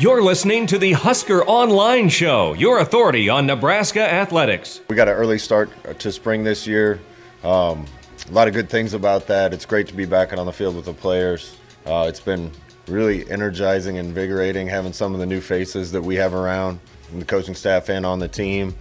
You're 0.00 0.22
listening 0.22 0.66
to 0.68 0.78
the 0.78 0.92
Husker 0.92 1.44
Online 1.44 2.08
Show, 2.08 2.54
your 2.54 2.78
authority 2.78 3.28
on 3.28 3.44
Nebraska 3.44 4.00
athletics. 4.00 4.80
We 4.88 4.96
got 4.96 5.08
an 5.08 5.14
early 5.14 5.38
start 5.38 5.68
to 5.98 6.10
spring 6.10 6.42
this 6.42 6.66
year. 6.66 6.98
Um, 7.44 7.84
a 8.26 8.32
lot 8.32 8.48
of 8.48 8.54
good 8.54 8.70
things 8.70 8.94
about 8.94 9.26
that. 9.26 9.52
It's 9.52 9.66
great 9.66 9.88
to 9.88 9.94
be 9.94 10.06
back 10.06 10.32
on 10.32 10.46
the 10.46 10.54
field 10.54 10.74
with 10.74 10.86
the 10.86 10.94
players. 10.94 11.54
Uh, 11.84 12.06
it's 12.08 12.18
been 12.18 12.50
really 12.88 13.30
energizing 13.30 13.96
invigorating 13.96 14.68
having 14.68 14.94
some 14.94 15.12
of 15.12 15.20
the 15.20 15.26
new 15.26 15.42
faces 15.42 15.92
that 15.92 16.00
we 16.00 16.14
have 16.14 16.32
around, 16.32 16.80
the 17.14 17.26
coaching 17.26 17.54
staff 17.54 17.90
and 17.90 18.06
on 18.06 18.20
the 18.20 18.28
team. 18.28 18.74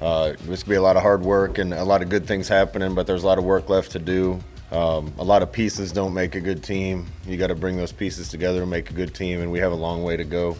Uh, 0.00 0.34
it's 0.34 0.44
going 0.44 0.56
to 0.56 0.68
be 0.68 0.76
a 0.76 0.82
lot 0.82 0.96
of 0.96 1.02
hard 1.02 1.22
work 1.22 1.58
and 1.58 1.74
a 1.74 1.82
lot 1.82 2.00
of 2.00 2.08
good 2.08 2.26
things 2.26 2.46
happening, 2.46 2.94
but 2.94 3.08
there's 3.08 3.24
a 3.24 3.26
lot 3.26 3.38
of 3.38 3.44
work 3.44 3.68
left 3.68 3.90
to 3.90 3.98
do. 3.98 4.38
Um, 4.70 5.12
a 5.18 5.24
lot 5.24 5.42
of 5.42 5.50
pieces 5.50 5.90
don't 5.90 6.14
make 6.14 6.34
a 6.34 6.40
good 6.40 6.62
team. 6.62 7.06
You 7.26 7.36
got 7.36 7.48
to 7.48 7.54
bring 7.54 7.76
those 7.76 7.92
pieces 7.92 8.28
together 8.28 8.62
and 8.62 8.70
make 8.70 8.90
a 8.90 8.94
good 8.94 9.14
team, 9.14 9.40
and 9.40 9.50
we 9.50 9.58
have 9.58 9.72
a 9.72 9.76
long 9.76 10.02
way 10.02 10.16
to 10.16 10.24
go 10.24 10.56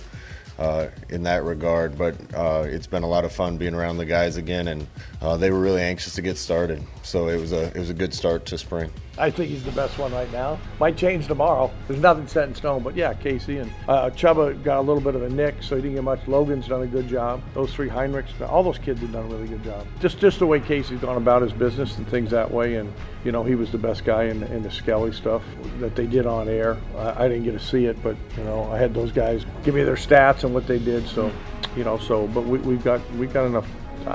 uh, 0.59 0.89
in 1.09 1.23
that 1.25 1.45
regard. 1.45 1.97
But 1.97 2.17
uh, 2.35 2.65
it's 2.67 2.87
been 2.87 3.03
a 3.03 3.09
lot 3.09 3.25
of 3.25 3.33
fun 3.33 3.57
being 3.57 3.75
around 3.75 3.99
the 3.99 4.05
guys 4.05 4.37
again, 4.37 4.69
and 4.69 4.87
uh, 5.23 5.37
they 5.37 5.51
were 5.51 5.61
really 5.61 5.83
anxious 5.83 6.15
to 6.15 6.23
get 6.23 6.39
started. 6.39 6.83
So 7.03 7.29
it 7.29 7.41
was 7.41 7.53
a 7.53 7.69
it 7.69 7.77
was 7.77 7.91
a 7.91 7.95
good 7.95 8.13
start 8.13 8.47
to 8.47 8.59
spring. 8.59 8.91
I 9.21 9.31
think 9.31 9.51
he's 9.51 9.63
the 9.63 9.73
best 9.73 9.99
one 9.99 10.13
right 10.13 10.31
now. 10.33 10.59
Might 10.79 10.97
change 10.97 11.27
tomorrow. 11.27 11.71
There's 11.87 12.01
nothing 12.01 12.27
set 12.27 12.49
in 12.49 12.55
stone, 12.55 12.83
but 12.83 12.97
yeah, 12.97 13.13
Casey 13.13 13.59
and 13.59 13.71
uh, 13.87 14.11
Chubba 14.11 14.63
got 14.65 14.79
a 14.79 14.81
little 14.81 15.03
bit 15.03 15.15
of 15.15 15.23
a 15.23 15.29
nick, 15.29 15.63
so 15.63 15.77
he 15.77 15.83
didn't 15.83 15.97
get 15.97 16.05
much. 16.05 16.27
Logan's 16.27 16.67
done 16.69 16.83
a 16.83 16.87
good 16.87 17.07
job. 17.07 17.43
Those 17.55 17.73
three 17.73 17.89
Heinrichs, 17.89 18.41
all 18.49 18.63
those 18.63 18.79
kids 18.79 19.01
have 19.01 19.13
done 19.13 19.27
a 19.27 19.29
really 19.29 19.49
good 19.49 19.63
job. 19.63 19.87
Just 20.01 20.19
just 20.19 20.39
the 20.39 20.47
way 20.47 20.59
Casey's 20.61 21.01
gone 21.01 21.17
about 21.17 21.43
his 21.43 21.53
business 21.53 21.99
and 21.99 22.09
things 22.09 22.31
that 22.31 22.51
way, 22.51 22.77
and 22.77 22.93
you 23.25 23.33
know 23.33 23.45
he 23.45 23.55
was 23.55 23.71
the 23.71 23.79
best 23.79 24.05
guy 24.05 24.25
in, 24.25 24.43
in 24.45 24.63
the 24.63 24.71
Skelly 24.71 25.13
stuff 25.13 25.43
that 25.81 25.95
they 25.95 26.07
did 26.07 26.27
on 26.27 26.49
air. 26.49 26.79
I, 26.97 27.25
I 27.25 27.29
didn't 27.29 27.45
get 27.45 27.53
to 27.53 27.61
see 27.65 27.85
it, 27.85 28.03
but 28.03 28.17
you 28.39 28.45
know 28.45 28.71
I 28.73 28.79
had 28.79 28.95
those 28.95 29.13
guys 29.13 29.45
give 29.65 29.75
me 29.75 29.83
their 29.83 29.97
stats 29.97 30.45
and 30.45 30.55
what 30.55 30.67
they 30.67 30.79
did. 30.79 31.07
So 31.07 31.31
you 31.77 31.85
know, 31.85 31.99
so 31.99 32.27
but 32.29 32.45
we, 32.45 32.59
we've 32.59 32.83
got 32.83 33.01
we've 33.17 33.33
got 33.33 33.47
enough 33.47 33.67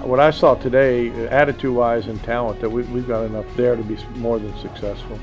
what 0.04 0.20
I 0.20 0.32
saw 0.32 0.56
today, 0.56 1.10
attitude-wise 1.28 2.08
and 2.08 2.22
talent, 2.24 2.60
that 2.62 2.70
we, 2.70 2.84
we've 2.84 3.08
got 3.08 3.24
enough 3.24 3.46
there 3.56 3.76
to 3.76 3.84
be 3.84 3.98
more 4.16 4.40
than 4.40 4.58
successful. 4.60 5.20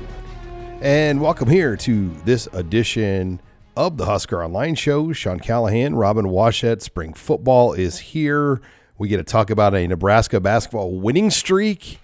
And 0.81 1.21
welcome 1.21 1.49
here 1.49 1.77
to 1.77 2.09
this 2.25 2.47
edition 2.53 3.41
of 3.75 3.97
the 3.97 4.05
Husker 4.05 4.43
Online 4.43 4.75
Show. 4.75 5.13
Sean 5.13 5.39
Callahan, 5.39 5.95
Robin 5.95 6.25
Washut, 6.25 6.81
spring 6.81 7.13
football 7.13 7.73
is 7.73 7.99
here. 7.99 8.61
We 8.97 9.07
get 9.07 9.17
to 9.17 9.23
talk 9.23 9.49
about 9.49 9.73
a 9.73 9.87
Nebraska 9.87 10.39
basketball 10.39 10.99
winning 10.99 11.29
streak. 11.29 11.99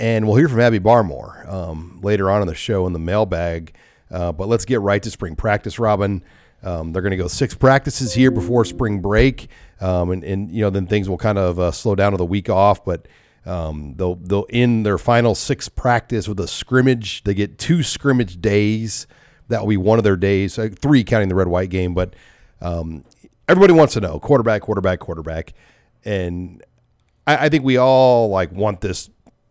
And 0.00 0.26
we'll 0.26 0.36
hear 0.36 0.48
from 0.48 0.60
Abby 0.60 0.78
Barmore 0.78 1.48
um, 1.52 1.98
later 2.02 2.30
on 2.30 2.40
in 2.40 2.46
the 2.46 2.54
show 2.54 2.86
in 2.86 2.92
the 2.92 3.00
mailbag. 3.00 3.74
Uh, 4.10 4.32
but 4.32 4.48
let's 4.48 4.64
get 4.64 4.80
right 4.80 5.02
to 5.02 5.10
spring 5.10 5.36
practice, 5.36 5.78
Robin. 5.78 6.22
Um, 6.62 6.92
they're 6.92 7.02
going 7.02 7.10
to 7.10 7.16
go 7.16 7.28
six 7.28 7.54
practices 7.54 8.14
here 8.14 8.30
before 8.30 8.64
spring 8.64 9.00
break, 9.00 9.48
um, 9.80 10.10
and, 10.10 10.24
and 10.24 10.50
you 10.50 10.62
know 10.62 10.70
then 10.70 10.86
things 10.86 11.08
will 11.08 11.18
kind 11.18 11.38
of 11.38 11.58
uh, 11.58 11.70
slow 11.70 11.94
down 11.94 12.12
to 12.12 12.18
the 12.18 12.24
week 12.24 12.48
off. 12.48 12.84
But 12.84 13.06
um, 13.46 13.94
they'll 13.96 14.16
they'll 14.16 14.46
end 14.50 14.84
their 14.84 14.98
final 14.98 15.34
six 15.34 15.68
practice 15.68 16.28
with 16.28 16.40
a 16.40 16.48
scrimmage. 16.48 17.24
They 17.24 17.34
get 17.34 17.58
two 17.58 17.82
scrimmage 17.82 18.40
days. 18.40 19.06
That 19.48 19.62
will 19.62 19.68
be 19.68 19.76
one 19.78 19.98
of 19.98 20.04
their 20.04 20.16
days, 20.16 20.58
uh, 20.58 20.68
three 20.78 21.04
counting 21.04 21.28
the 21.28 21.34
red 21.34 21.48
white 21.48 21.70
game. 21.70 21.94
But 21.94 22.14
um, 22.60 23.04
everybody 23.48 23.72
wants 23.72 23.94
to 23.94 24.00
know 24.00 24.20
quarterback, 24.20 24.62
quarterback, 24.62 24.98
quarterback, 25.00 25.54
and 26.04 26.62
I, 27.26 27.46
I 27.46 27.48
think 27.48 27.64
we 27.64 27.76
all 27.76 28.28
like 28.28 28.52
want 28.52 28.80
this 28.80 29.08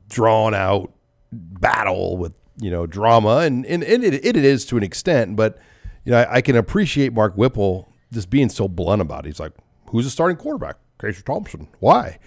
drawn 0.10 0.54
out 0.54 0.94
battle 1.32 2.18
with 2.18 2.34
you 2.62 2.70
know 2.70 2.86
drama, 2.86 3.38
and 3.38 3.66
and, 3.66 3.84
and 3.84 4.04
it, 4.04 4.26
it 4.26 4.36
is 4.36 4.66
to 4.66 4.78
an 4.78 4.84
extent, 4.84 5.36
but 5.36 5.58
you 6.06 6.12
know 6.12 6.20
I, 6.20 6.36
I 6.36 6.42
can 6.42 6.56
appreciate 6.56 7.14
Mark 7.14 7.36
Whipple 7.36 7.92
just 8.12 8.30
being 8.30 8.50
so 8.50 8.68
blunt 8.68 9.02
about 9.02 9.26
it. 9.26 9.30
He's 9.30 9.40
like, 9.40 9.54
"Who's 9.90 10.06
the 10.06 10.12
starting 10.12 10.38
quarterback? 10.38 10.78
Casey 11.00 11.22
Thompson. 11.24 11.68
Why? 11.80 12.20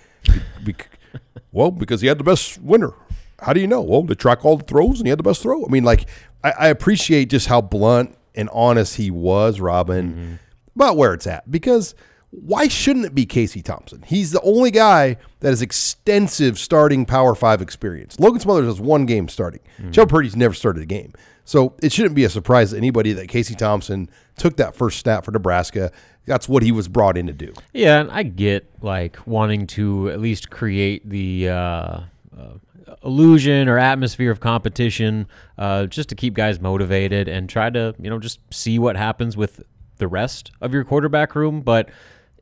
Be- 0.65 0.75
well, 1.53 1.71
because 1.71 2.01
he 2.01 2.07
had 2.07 2.19
the 2.19 2.25
best 2.25 2.61
winner. 2.61 2.93
How 3.41 3.53
do 3.53 3.61
you 3.61 3.67
know? 3.67 3.81
Well, 3.81 4.03
they 4.03 4.15
track 4.15 4.45
all 4.45 4.57
the 4.57 4.65
throws, 4.65 4.99
and 4.99 5.07
he 5.07 5.11
had 5.11 5.19
the 5.19 5.25
best 5.25 5.43
throw. 5.43 5.65
I 5.65 5.69
mean, 5.69 5.85
like 5.85 6.07
I, 6.45 6.53
I 6.53 6.69
appreciate 6.69 7.31
just 7.31 7.47
how 7.47 7.61
blunt 7.61 8.17
and 8.35 8.49
honest 8.53 8.97
he 8.97 9.11
was, 9.11 9.61
Robin, 9.61 10.13
mm-hmm. 10.13 10.35
about 10.75 10.97
where 10.97 11.15
it's 11.15 11.27
at 11.27 11.51
because 11.51 11.95
why 12.31 12.69
shouldn't 12.69 13.07
it 13.07 13.15
be 13.15 13.27
Casey 13.27 13.61
Thompson? 13.61 14.03
He's 14.07 14.31
the 14.31 14.41
only 14.43 14.71
guy 14.71 15.17
that 15.41 15.49
has 15.49 15.63
extensive 15.63 16.59
starting 16.59 17.05
Power 17.05 17.35
Five 17.35 17.61
experience. 17.61 18.21
Logan 18.21 18.41
Smothers 18.41 18.67
has 18.67 18.81
one 18.81 19.07
game 19.07 19.29
starting. 19.29 19.61
Mm-hmm. 19.79 19.91
Joe 19.91 20.07
Purdy's 20.07 20.37
never 20.37 20.55
started 20.55 20.83
a 20.83 20.87
game. 20.87 21.13
So 21.45 21.75
it 21.83 21.93
shouldn't 21.93 22.15
be 22.15 22.23
a 22.23 22.31
surprise 22.31 22.71
to 22.71 22.77
anybody 22.77 23.13
that 23.15 23.29
Casey 23.29 23.57
Thompson 23.57 24.09
took 24.37 24.57
that 24.59 24.77
first 24.77 25.01
snap 25.01 25.25
for 25.25 25.33
Nebraska. 25.33 25.91
That's 26.27 26.49
what 26.49 26.63
he 26.63 26.73
was 26.73 26.89
brought 26.89 27.17
in 27.17 27.27
to 27.27 27.33
do. 27.33 27.53
Yeah, 27.73 28.01
and 28.01 28.11
I 28.11 28.23
get 28.23 28.69
like 28.83 29.19
wanting 29.27 29.67
to 29.69 30.11
at 30.11 30.21
least 30.21 30.51
create 30.51 31.09
the 31.09 31.49
uh, 31.49 31.53
uh, 31.55 32.05
illusion 33.03 33.69
or 33.69 33.79
atmosphere 33.79 34.31
of 34.31 34.41
competition, 34.41 35.27
uh, 35.59 35.87
just 35.87 36.09
to 36.11 36.15
keep 36.15 36.35
guys 36.35 36.61
motivated 36.61 37.29
and 37.29 37.49
try 37.49 37.71
to 37.71 37.95
you 37.99 38.11
know 38.11 38.19
just 38.19 38.41
see 38.53 38.79
what 38.79 38.97
happens 38.97 39.37
with 39.37 39.63
the 39.97 40.09
rest 40.09 40.51
of 40.61 40.73
your 40.73 40.85
quarterback 40.85 41.35
room. 41.35 41.63
But 41.63 41.89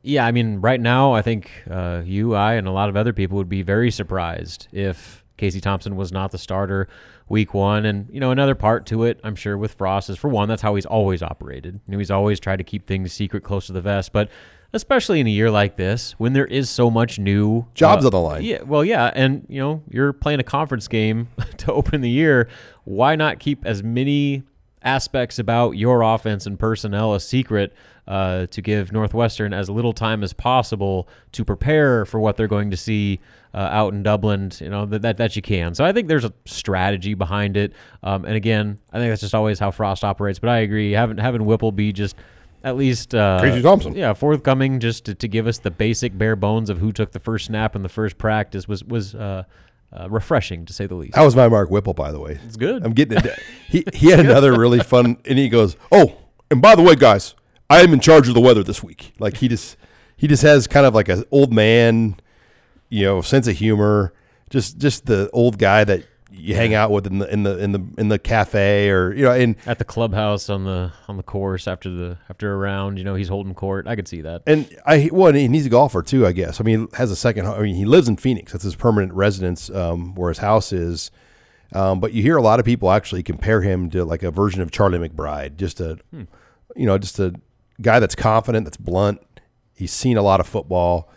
yeah, 0.01 0.25
I 0.25 0.31
mean, 0.31 0.59
right 0.61 0.79
now 0.79 1.13
I 1.13 1.21
think 1.21 1.51
uh, 1.69 2.01
you, 2.05 2.35
I, 2.35 2.53
and 2.53 2.67
a 2.67 2.71
lot 2.71 2.89
of 2.89 2.95
other 2.95 3.13
people 3.13 3.37
would 3.37 3.49
be 3.49 3.61
very 3.61 3.91
surprised 3.91 4.67
if 4.71 5.23
Casey 5.37 5.61
Thompson 5.61 5.95
was 5.95 6.11
not 6.11 6.31
the 6.31 6.37
starter 6.37 6.87
week 7.29 7.53
one. 7.53 7.85
And, 7.85 8.07
you 8.11 8.19
know, 8.19 8.31
another 8.31 8.55
part 8.55 8.85
to 8.87 9.03
it, 9.03 9.19
I'm 9.23 9.35
sure, 9.35 9.57
with 9.57 9.73
Frost 9.75 10.09
is 10.09 10.17
for 10.17 10.29
one, 10.29 10.49
that's 10.49 10.61
how 10.61 10.75
he's 10.75 10.85
always 10.85 11.21
operated. 11.21 11.79
You 11.87 11.91
know, 11.93 11.97
he's 11.97 12.11
always 12.11 12.39
tried 12.39 12.57
to 12.57 12.63
keep 12.63 12.87
things 12.87 13.13
secret 13.13 13.43
close 13.43 13.67
to 13.67 13.73
the 13.73 13.81
vest. 13.81 14.11
But 14.11 14.29
especially 14.73 15.19
in 15.19 15.27
a 15.27 15.31
year 15.31 15.49
like 15.49 15.77
this, 15.77 16.13
when 16.13 16.33
there 16.33 16.45
is 16.45 16.69
so 16.69 16.91
much 16.91 17.19
new 17.19 17.65
Jobs 17.73 18.03
uh, 18.03 18.07
on 18.07 18.11
the 18.11 18.19
line. 18.19 18.43
Yeah, 18.43 18.63
well, 18.63 18.83
yeah. 18.83 19.11
And, 19.13 19.45
you 19.47 19.59
know, 19.59 19.83
you're 19.89 20.13
playing 20.13 20.39
a 20.39 20.43
conference 20.43 20.87
game 20.87 21.29
to 21.57 21.71
open 21.71 22.01
the 22.01 22.09
year. 22.09 22.49
Why 22.83 23.15
not 23.15 23.39
keep 23.39 23.65
as 23.65 23.83
many 23.83 24.43
aspects 24.81 25.39
about 25.39 25.71
your 25.71 26.01
offense 26.01 26.45
and 26.45 26.57
personnel 26.57 27.13
a 27.13 27.19
secret 27.19 27.73
uh, 28.07 28.47
to 28.47 28.61
give 28.61 28.91
Northwestern 28.91 29.53
as 29.53 29.69
little 29.69 29.93
time 29.93 30.23
as 30.23 30.33
possible 30.33 31.07
to 31.33 31.45
prepare 31.45 32.05
for 32.05 32.19
what 32.19 32.37
they're 32.37 32.47
going 32.47 32.71
to 32.71 32.77
see 32.77 33.19
uh, 33.53 33.57
out 33.57 33.93
in 33.93 34.03
Dublin, 34.03 34.51
you 34.59 34.69
know, 34.69 34.85
that, 34.87 35.01
that, 35.03 35.17
that 35.17 35.35
you 35.35 35.41
can. 35.41 35.75
So 35.75 35.85
I 35.85 35.91
think 35.91 36.07
there's 36.07 36.25
a 36.25 36.33
strategy 36.45 37.13
behind 37.13 37.55
it. 37.55 37.73
Um, 38.01 38.25
and 38.25 38.35
again, 38.35 38.79
I 38.91 38.97
think 38.99 39.11
that's 39.11 39.21
just 39.21 39.35
always 39.35 39.59
how 39.59 39.71
Frost 39.71 40.03
operates. 40.03 40.39
But 40.39 40.49
I 40.49 40.59
agree, 40.59 40.91
having, 40.91 41.17
having 41.17 41.45
Whipple 41.45 41.71
be 41.71 41.93
just 41.93 42.15
at 42.63 42.75
least 42.75 43.15
uh, 43.15 43.39
Casey 43.41 43.61
Thompson. 43.61 43.95
yeah, 43.95 44.13
forthcoming 44.13 44.79
just 44.79 45.05
to, 45.05 45.15
to 45.15 45.27
give 45.27 45.47
us 45.47 45.59
the 45.59 45.71
basic 45.71 46.17
bare 46.17 46.35
bones 46.35 46.69
of 46.69 46.77
who 46.77 46.91
took 46.91 47.11
the 47.11 47.19
first 47.19 47.45
snap 47.45 47.75
in 47.75 47.83
the 47.83 47.89
first 47.89 48.17
practice 48.17 48.67
was 48.67 48.83
was 48.83 49.15
uh, 49.91 50.09
refreshing 50.09 50.65
to 50.65 50.73
say 50.73 50.85
the 50.85 50.95
least. 50.95 51.15
That 51.15 51.23
was 51.23 51.35
my 51.35 51.47
Mark 51.47 51.69
Whipple, 51.69 51.93
by 51.93 52.11
the 52.11 52.19
way. 52.19 52.39
It's 52.45 52.57
good. 52.57 52.85
I'm 52.85 52.93
getting 52.93 53.17
it. 53.17 53.39
he 53.67 53.83
he 53.93 54.11
had 54.11 54.19
another 54.19 54.57
really 54.57 54.79
fun, 54.79 55.17
and 55.25 55.39
he 55.39 55.49
goes, 55.49 55.75
"Oh, 55.91 56.15
and 56.51 56.61
by 56.61 56.75
the 56.75 56.81
way, 56.81 56.95
guys, 56.95 57.35
I 57.69 57.81
am 57.81 57.93
in 57.93 57.99
charge 57.99 58.27
of 58.27 58.33
the 58.33 58.41
weather 58.41 58.63
this 58.63 58.83
week." 58.83 59.13
Like 59.19 59.37
he 59.37 59.47
just 59.47 59.77
he 60.15 60.27
just 60.27 60.43
has 60.43 60.67
kind 60.67 60.85
of 60.85 60.93
like 60.93 61.09
an 61.09 61.23
old 61.31 61.53
man, 61.53 62.17
you 62.89 63.05
know, 63.05 63.21
sense 63.21 63.47
of 63.47 63.57
humor. 63.57 64.13
Just 64.49 64.77
just 64.77 65.05
the 65.05 65.29
old 65.31 65.57
guy 65.57 65.83
that 65.83 66.03
you 66.39 66.55
hang 66.55 66.73
out 66.73 66.91
with 66.91 67.05
in 67.07 67.19
the 67.19 67.31
in 67.31 67.43
the 67.43 67.57
in 67.57 67.71
the 67.71 67.83
in 67.97 68.07
the 68.07 68.19
cafe 68.19 68.89
or 68.89 69.13
you 69.13 69.23
know 69.23 69.31
and 69.31 69.55
at 69.65 69.77
the 69.77 69.85
clubhouse 69.85 70.49
on 70.49 70.63
the 70.63 70.91
on 71.07 71.17
the 71.17 71.23
course 71.23 71.67
after 71.67 71.89
the 71.89 72.17
after 72.29 72.53
a 72.53 72.57
round. 72.57 72.97
You 72.97 73.03
know, 73.03 73.15
he's 73.15 73.27
holding 73.27 73.53
court. 73.53 73.87
I 73.87 73.95
could 73.95 74.07
see 74.07 74.21
that. 74.21 74.43
And 74.47 74.69
I 74.85 75.09
well, 75.11 75.35
and 75.35 75.53
he's 75.55 75.65
a 75.65 75.69
golfer 75.69 76.01
too, 76.01 76.25
I 76.25 76.31
guess. 76.31 76.59
I 76.59 76.63
mean, 76.63 76.87
he 76.87 76.97
has 76.97 77.11
a 77.11 77.15
second. 77.15 77.45
I 77.45 77.61
mean, 77.61 77.75
he 77.75 77.85
lives 77.85 78.07
in 78.07 78.17
Phoenix. 78.17 78.51
That's 78.51 78.63
his 78.63 78.75
permanent 78.75 79.13
residence, 79.13 79.69
um, 79.69 80.15
where 80.15 80.29
his 80.29 80.39
house 80.39 80.71
is. 80.71 81.11
Um, 81.73 81.99
but 81.99 82.13
you 82.13 82.23
hear 82.23 82.37
a 82.37 82.41
lot 82.41 82.59
of 82.59 82.65
people 82.65 82.89
actually 82.89 83.21
compare 83.21 83.61
him 83.61 83.89
to 83.91 84.03
like 84.03 84.23
a 84.23 84.31
version 84.31 84.61
of 84.61 84.71
Charlie 84.71 84.97
McBride, 84.97 85.55
just 85.57 85.79
a, 85.79 85.99
you 86.75 86.85
know, 86.85 86.97
just 86.97 87.19
a 87.19 87.35
guy 87.81 87.99
that's 87.99 88.15
confident, 88.15 88.65
that's 88.65 88.77
blunt. 88.77 89.21
He's 89.75 89.91
seen 89.91 90.17
a 90.17 90.21
lot 90.21 90.39
of 90.39 90.47
football, 90.47 91.09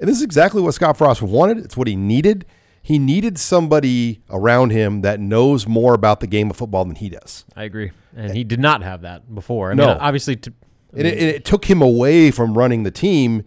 and 0.00 0.08
this 0.08 0.16
is 0.16 0.22
exactly 0.22 0.60
what 0.60 0.74
Scott 0.74 0.96
Frost 0.96 1.22
wanted. 1.22 1.58
It's 1.58 1.76
what 1.76 1.86
he 1.86 1.94
needed. 1.94 2.44
He 2.82 2.98
needed 2.98 3.38
somebody 3.38 4.20
around 4.28 4.70
him 4.70 5.02
that 5.02 5.20
knows 5.20 5.66
more 5.66 5.94
about 5.94 6.20
the 6.20 6.26
game 6.26 6.50
of 6.50 6.56
football 6.56 6.84
than 6.84 6.96
he 6.96 7.08
does. 7.08 7.44
I 7.56 7.64
agree, 7.64 7.92
and 8.16 8.34
he 8.34 8.44
did 8.44 8.58
not 8.60 8.82
have 8.82 9.02
that 9.02 9.34
before. 9.34 9.70
I 9.70 9.74
No. 9.74 9.88
mean, 9.88 9.96
obviously, 9.98 10.36
to, 10.36 10.52
I 10.94 10.98
And 10.98 11.06
it, 11.06 11.14
mean, 11.18 11.24
it 11.28 11.44
took 11.44 11.64
him 11.66 11.80
away 11.80 12.30
from 12.30 12.58
running 12.58 12.82
the 12.82 12.90
team 12.90 13.44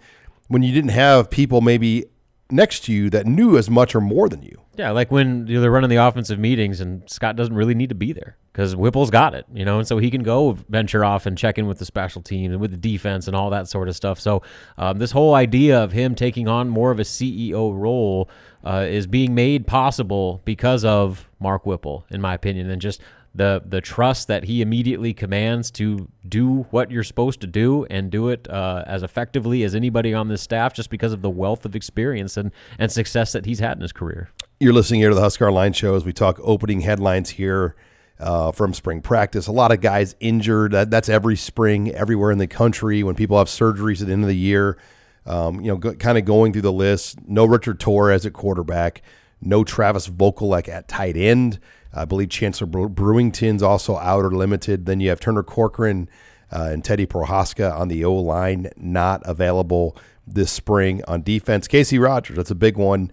when 0.48 0.64
you 0.64 0.74
didn't 0.74 0.92
have 0.92 1.30
people 1.30 1.62
maybe 1.62 2.06
next 2.52 2.82
to 2.86 2.94
you 2.94 3.10
that 3.10 3.26
knew 3.26 3.58
as 3.58 3.70
much 3.70 3.96
or 3.96 4.02
more 4.02 4.30
than 4.30 4.44
you. 4.44 4.62
Yeah, 4.76 4.92
like 4.92 5.12
when 5.12 5.48
you 5.48 5.56
know, 5.56 5.62
they're 5.62 5.72
running 5.72 5.90
the 5.90 5.96
offensive 5.96 6.38
meetings 6.38 6.82
and 6.82 7.10
Scott 7.10 7.36
doesn't 7.36 7.56
really 7.56 7.74
need 7.74 7.90
to 7.90 7.96
be 7.96 8.14
there 8.14 8.38
because 8.52 8.76
Whipple's 8.76 9.10
got 9.10 9.34
it, 9.34 9.46
you 9.54 9.66
know, 9.66 9.80
and 9.80 9.88
so 9.88 9.98
he 9.98 10.12
can 10.12 10.22
go 10.22 10.52
venture 10.70 11.04
off 11.04 11.26
and 11.26 11.38
check 11.38 11.58
in 11.58 11.66
with 11.66 11.80
the 11.80 11.86
special 11.86 12.22
teams 12.22 12.52
and 12.52 12.62
with 12.62 12.72
the 12.72 12.78
defense 12.78 13.28
and 13.28 13.36
all 13.36 13.50
that 13.50 13.68
sort 13.68 13.88
of 13.88 13.96
stuff. 13.96 14.20
So 14.20 14.44
um, 14.78 14.98
this 15.00 15.12
whole 15.12 15.34
idea 15.34 15.82
of 15.82 15.92
him 15.92 16.14
taking 16.14 16.48
on 16.48 16.70
more 16.70 16.92
of 16.92 17.00
a 17.00 17.04
CEO 17.04 17.78
role 17.78 18.30
uh, 18.64 18.86
is 18.88 19.08
being 19.08 19.34
made 19.34 19.66
possible 19.66 20.42
because 20.46 20.86
of 20.86 21.30
Mark 21.40 21.66
Whipple, 21.66 22.06
in 22.10 22.22
my 22.22 22.34
opinion, 22.34 22.70
and 22.70 22.82
just 22.82 23.02
the 23.36 23.62
the 23.66 23.82
trust 23.82 24.28
that 24.28 24.46
he 24.46 24.62
immediately 24.62 25.14
commands 25.14 25.70
to 25.72 26.08
do 26.28 26.66
what 26.72 26.90
you're 26.90 27.04
supposed 27.04 27.42
to 27.42 27.48
do 27.48 27.86
and 27.86 28.10
do 28.10 28.30
it 28.30 28.50
uh, 28.50 28.84
as 28.88 29.04
effectively 29.04 29.64
as 29.64 29.76
anybody 29.76 30.14
on 30.14 30.30
this 30.30 30.42
staff, 30.42 30.74
just 30.74 30.90
because 30.90 31.14
of 31.14 31.22
the 31.22 31.30
wealth 31.30 31.66
of 31.66 31.76
experience 31.76 32.38
and 32.38 32.52
and 32.80 32.92
success 32.92 33.34
that 33.34 33.46
he's 33.46 33.60
had 33.60 33.78
in 33.78 33.82
his 33.82 33.92
career. 33.92 34.30
You're 34.60 34.74
listening 34.74 35.02
here 35.02 35.10
to 35.10 35.16
the 35.16 35.22
Husker 35.22 35.52
Line 35.52 35.74
Show 35.74 35.96
as 35.96 36.06
we 36.06 36.14
talk 36.14 36.40
opening 36.42 36.82
headlines 36.82 37.32
here 37.32 37.76
uh, 38.20 38.52
from 38.52 38.74
spring 38.74 39.02
practice. 39.02 39.48
A 39.48 39.52
lot 39.52 39.72
of 39.72 39.82
guys 39.82 40.16
injured. 40.20 40.72
That, 40.72 40.90
that's 40.90 41.10
every 41.10 41.36
spring, 41.36 41.92
everywhere 41.92 42.32
in 42.32 42.38
the 42.38 42.48
country 42.48 43.04
when 43.04 43.16
people 43.16 43.38
have 43.38 43.48
surgeries 43.48 44.02
at 44.02 44.08
the 44.08 44.14
end 44.14 44.24
of 44.24 44.30
the 44.30 44.36
year. 44.36 44.78
Um, 45.26 45.60
you 45.62 45.68
know, 45.68 45.78
go, 45.78 45.94
kind 45.96 46.18
of 46.18 46.26
going 46.26 46.54
through 46.54 46.62
the 46.62 46.72
list. 46.72 47.18
No 47.28 47.46
Richard 47.46 47.80
Torres 47.80 48.26
at 48.26 48.34
quarterback. 48.34 49.02
No 49.42 49.64
Travis 49.64 50.08
Vokolek 50.08 50.70
at 50.70 50.88
tight 50.88 51.18
end. 51.18 51.60
I 51.96 52.06
believe 52.06 52.30
Chancellor 52.30 52.68
Brewington's 52.88 53.64
also 53.64 53.98
out 53.98 54.26
or 54.26 54.32
limited. 54.32 54.86
Then 54.86 55.00
you 55.00 55.10
have 55.10 55.20
Turner 55.20 55.44
Corcoran 55.44 56.10
uh, 56.52 56.70
and 56.72 56.84
Teddy 56.84 57.06
Prochazka 57.06 57.74
on 57.74 57.88
the 57.88 58.04
O 58.06 58.14
line, 58.14 58.70
not 58.78 59.22
available 59.26 59.98
this 60.28 60.52
spring 60.52 61.02
on 61.08 61.22
defense. 61.22 61.68
Casey 61.68 62.00
Rogers, 62.00 62.38
that's 62.38 62.52
a 62.52 62.56
big 62.56 62.78
one 62.78 63.12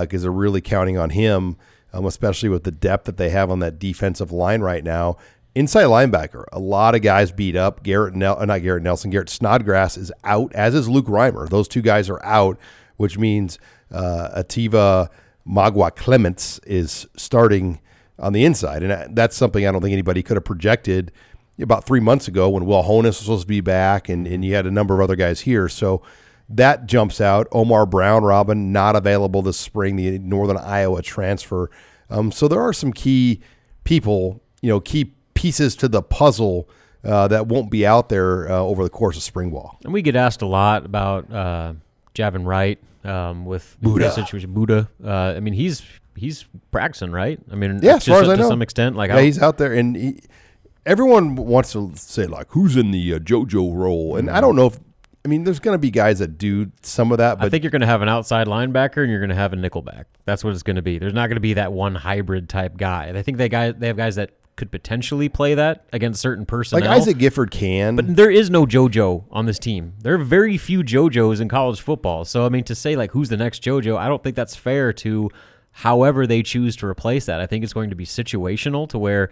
because 0.00 0.22
they're 0.22 0.32
really 0.32 0.60
counting 0.60 0.96
on 0.98 1.10
him, 1.10 1.56
um, 1.92 2.06
especially 2.06 2.48
with 2.48 2.64
the 2.64 2.70
depth 2.70 3.04
that 3.04 3.16
they 3.16 3.30
have 3.30 3.50
on 3.50 3.58
that 3.60 3.78
defensive 3.78 4.32
line 4.32 4.60
right 4.62 4.82
now. 4.84 5.16
Inside 5.54 5.84
linebacker, 5.84 6.44
a 6.52 6.58
lot 6.58 6.96
of 6.96 7.02
guys 7.02 7.30
beat 7.30 7.54
up. 7.54 7.84
Garrett, 7.84 8.14
Nel- 8.14 8.38
uh, 8.40 8.44
not 8.44 8.62
Garrett 8.62 8.82
Nelson, 8.82 9.10
Garrett 9.10 9.28
Snodgrass 9.28 9.96
is 9.96 10.10
out, 10.24 10.52
as 10.52 10.74
is 10.74 10.88
Luke 10.88 11.06
Reimer. 11.06 11.48
Those 11.48 11.68
two 11.68 11.82
guys 11.82 12.10
are 12.10 12.24
out, 12.24 12.58
which 12.96 13.18
means 13.18 13.58
uh, 13.92 14.42
Ativa 14.42 15.08
Magua 15.46 15.94
Clements 15.94 16.58
is 16.66 17.06
starting 17.16 17.78
on 18.18 18.32
the 18.32 18.44
inside, 18.44 18.82
and 18.82 19.16
that's 19.16 19.36
something 19.36 19.66
I 19.66 19.72
don't 19.72 19.82
think 19.82 19.92
anybody 19.92 20.22
could 20.22 20.36
have 20.36 20.44
projected 20.44 21.12
about 21.60 21.84
three 21.84 22.00
months 22.00 22.28
ago 22.28 22.48
when 22.48 22.66
Will 22.66 22.82
Honas 22.82 23.04
was 23.04 23.18
supposed 23.18 23.42
to 23.42 23.48
be 23.48 23.60
back, 23.60 24.08
and, 24.08 24.26
and 24.26 24.44
you 24.44 24.54
had 24.54 24.66
a 24.66 24.70
number 24.70 24.94
of 24.94 25.00
other 25.00 25.16
guys 25.16 25.42
here. 25.42 25.68
So 25.68 26.02
that 26.48 26.86
jumps 26.86 27.20
out. 27.20 27.46
Omar 27.52 27.86
Brown, 27.86 28.24
Robin, 28.24 28.72
not 28.72 28.96
available 28.96 29.42
this 29.42 29.58
spring, 29.58 29.96
the 29.96 30.18
Northern 30.18 30.56
Iowa 30.56 31.02
transfer. 31.02 31.70
Um, 32.10 32.32
so 32.32 32.48
there 32.48 32.60
are 32.60 32.72
some 32.72 32.92
key 32.92 33.40
people, 33.84 34.42
you 34.62 34.68
know, 34.68 34.80
key 34.80 35.14
pieces 35.34 35.74
to 35.76 35.88
the 35.88 36.02
puzzle 36.02 36.68
uh, 37.04 37.28
that 37.28 37.46
won't 37.46 37.70
be 37.70 37.86
out 37.86 38.08
there 38.08 38.50
uh, 38.50 38.58
over 38.58 38.82
the 38.82 38.90
course 38.90 39.16
of 39.16 39.22
spring 39.22 39.50
ball. 39.50 39.78
And 39.84 39.92
we 39.92 40.02
get 40.02 40.16
asked 40.16 40.42
a 40.42 40.46
lot 40.46 40.84
about 40.84 41.30
uh, 41.32 41.74
Javin 42.14 42.44
Wright 42.44 42.78
um, 43.04 43.44
with 43.44 43.76
Buddha. 43.80 44.04
the 44.04 44.10
situation. 44.10 44.52
Buddha. 44.52 44.88
Uh, 45.04 45.34
I 45.36 45.40
mean, 45.40 45.54
he's 45.54 45.82
he's 46.16 46.44
practicing, 46.70 47.12
right? 47.12 47.38
I 47.50 47.54
mean, 47.54 47.80
Yeah, 47.82 47.96
as 47.96 48.06
far 48.06 48.22
as 48.22 48.28
to 48.28 48.32
I 48.32 48.36
know, 48.36 48.48
some 48.48 48.62
extent. 48.62 48.96
Like, 48.96 49.10
yeah, 49.10 49.20
he's 49.20 49.40
out 49.40 49.58
there, 49.58 49.72
and 49.72 49.96
he, 49.96 50.20
everyone 50.86 51.36
wants 51.36 51.72
to 51.72 51.92
say 51.96 52.26
like, 52.26 52.48
who's 52.50 52.76
in 52.76 52.90
the 52.90 53.14
uh, 53.14 53.18
JoJo 53.18 53.76
role? 53.76 54.16
And 54.16 54.30
I 54.30 54.40
don't 54.40 54.56
know 54.56 54.66
if 54.66 54.78
I 55.24 55.30
mean, 55.30 55.44
there's 55.44 55.58
going 55.58 55.74
to 55.74 55.78
be 55.78 55.90
guys 55.90 56.18
that 56.18 56.36
do 56.36 56.70
some 56.82 57.10
of 57.10 57.16
that, 57.18 57.38
but 57.38 57.46
I 57.46 57.48
think 57.48 57.64
you're 57.64 57.70
going 57.70 57.80
to 57.80 57.86
have 57.86 58.02
an 58.02 58.10
outside 58.10 58.46
linebacker 58.46 58.98
and 58.98 59.10
you're 59.10 59.20
going 59.20 59.30
to 59.30 59.34
have 59.34 59.54
a 59.54 59.56
nickelback. 59.56 60.04
That's 60.26 60.44
what 60.44 60.52
it's 60.52 60.62
going 60.62 60.76
to 60.76 60.82
be. 60.82 60.98
There's 60.98 61.14
not 61.14 61.28
going 61.28 61.36
to 61.36 61.40
be 61.40 61.54
that 61.54 61.72
one 61.72 61.94
hybrid 61.94 62.50
type 62.50 62.76
guy. 62.76 63.10
I 63.14 63.22
think 63.22 63.38
they 63.38 63.48
guys 63.48 63.74
they 63.78 63.86
have 63.86 63.96
guys 63.96 64.16
that 64.16 64.32
could 64.56 64.70
potentially 64.70 65.28
play 65.30 65.54
that 65.54 65.86
against 65.94 66.20
certain 66.20 66.44
personnel. 66.44 66.88
like 66.88 67.00
Isaac 67.00 67.16
Gifford 67.18 67.50
can. 67.50 67.96
But 67.96 68.14
there 68.14 68.30
is 68.30 68.50
no 68.50 68.66
JoJo 68.66 69.24
on 69.30 69.46
this 69.46 69.58
team. 69.58 69.94
There 70.00 70.14
are 70.14 70.18
very 70.18 70.58
few 70.58 70.82
JoJos 70.82 71.40
in 71.40 71.48
college 71.48 71.80
football. 71.80 72.26
So 72.26 72.44
I 72.44 72.50
mean, 72.50 72.64
to 72.64 72.74
say 72.74 72.94
like 72.94 73.12
who's 73.12 73.30
the 73.30 73.38
next 73.38 73.62
JoJo, 73.62 73.96
I 73.96 74.08
don't 74.08 74.22
think 74.22 74.36
that's 74.36 74.54
fair 74.54 74.92
to 74.92 75.30
however 75.74 76.26
they 76.26 76.42
choose 76.42 76.76
to 76.76 76.86
replace 76.86 77.26
that. 77.26 77.40
I 77.40 77.46
think 77.46 77.64
it's 77.64 77.72
going 77.72 77.90
to 77.90 77.96
be 77.96 78.06
situational 78.06 78.88
to 78.88 78.98
where 78.98 79.30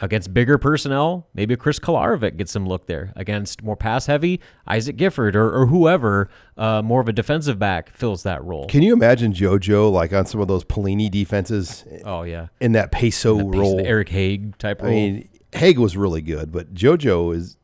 against 0.00 0.32
bigger 0.32 0.58
personnel, 0.58 1.26
maybe 1.34 1.56
Chris 1.56 1.78
Kolarevic 1.78 2.36
gets 2.36 2.52
some 2.52 2.66
look 2.66 2.86
there. 2.86 3.12
Against 3.16 3.62
more 3.62 3.76
pass 3.76 4.06
heavy, 4.06 4.40
Isaac 4.66 4.96
Gifford 4.96 5.34
or, 5.34 5.52
or 5.52 5.66
whoever, 5.66 6.28
uh, 6.56 6.82
more 6.82 7.00
of 7.00 7.08
a 7.08 7.12
defensive 7.12 7.58
back 7.58 7.90
fills 7.90 8.22
that 8.22 8.44
role. 8.44 8.66
Can 8.66 8.82
you 8.82 8.92
imagine 8.92 9.32
JoJo 9.32 9.90
like 9.90 10.12
on 10.12 10.26
some 10.26 10.40
of 10.40 10.48
those 10.48 10.64
Pelini 10.64 11.10
defenses? 11.10 11.84
Oh 12.04 12.22
yeah, 12.22 12.48
in 12.60 12.72
that 12.72 12.92
peso 12.92 13.38
That 13.38 13.44
role, 13.58 13.80
Eric 13.80 14.10
Haig 14.10 14.56
type 14.58 14.82
role. 14.82 14.90
I 14.90 14.94
mean, 14.94 15.28
Haig 15.52 15.78
was 15.78 15.96
really 15.96 16.22
good, 16.22 16.52
but 16.52 16.74
JoJo 16.74 17.34
is 17.34 17.57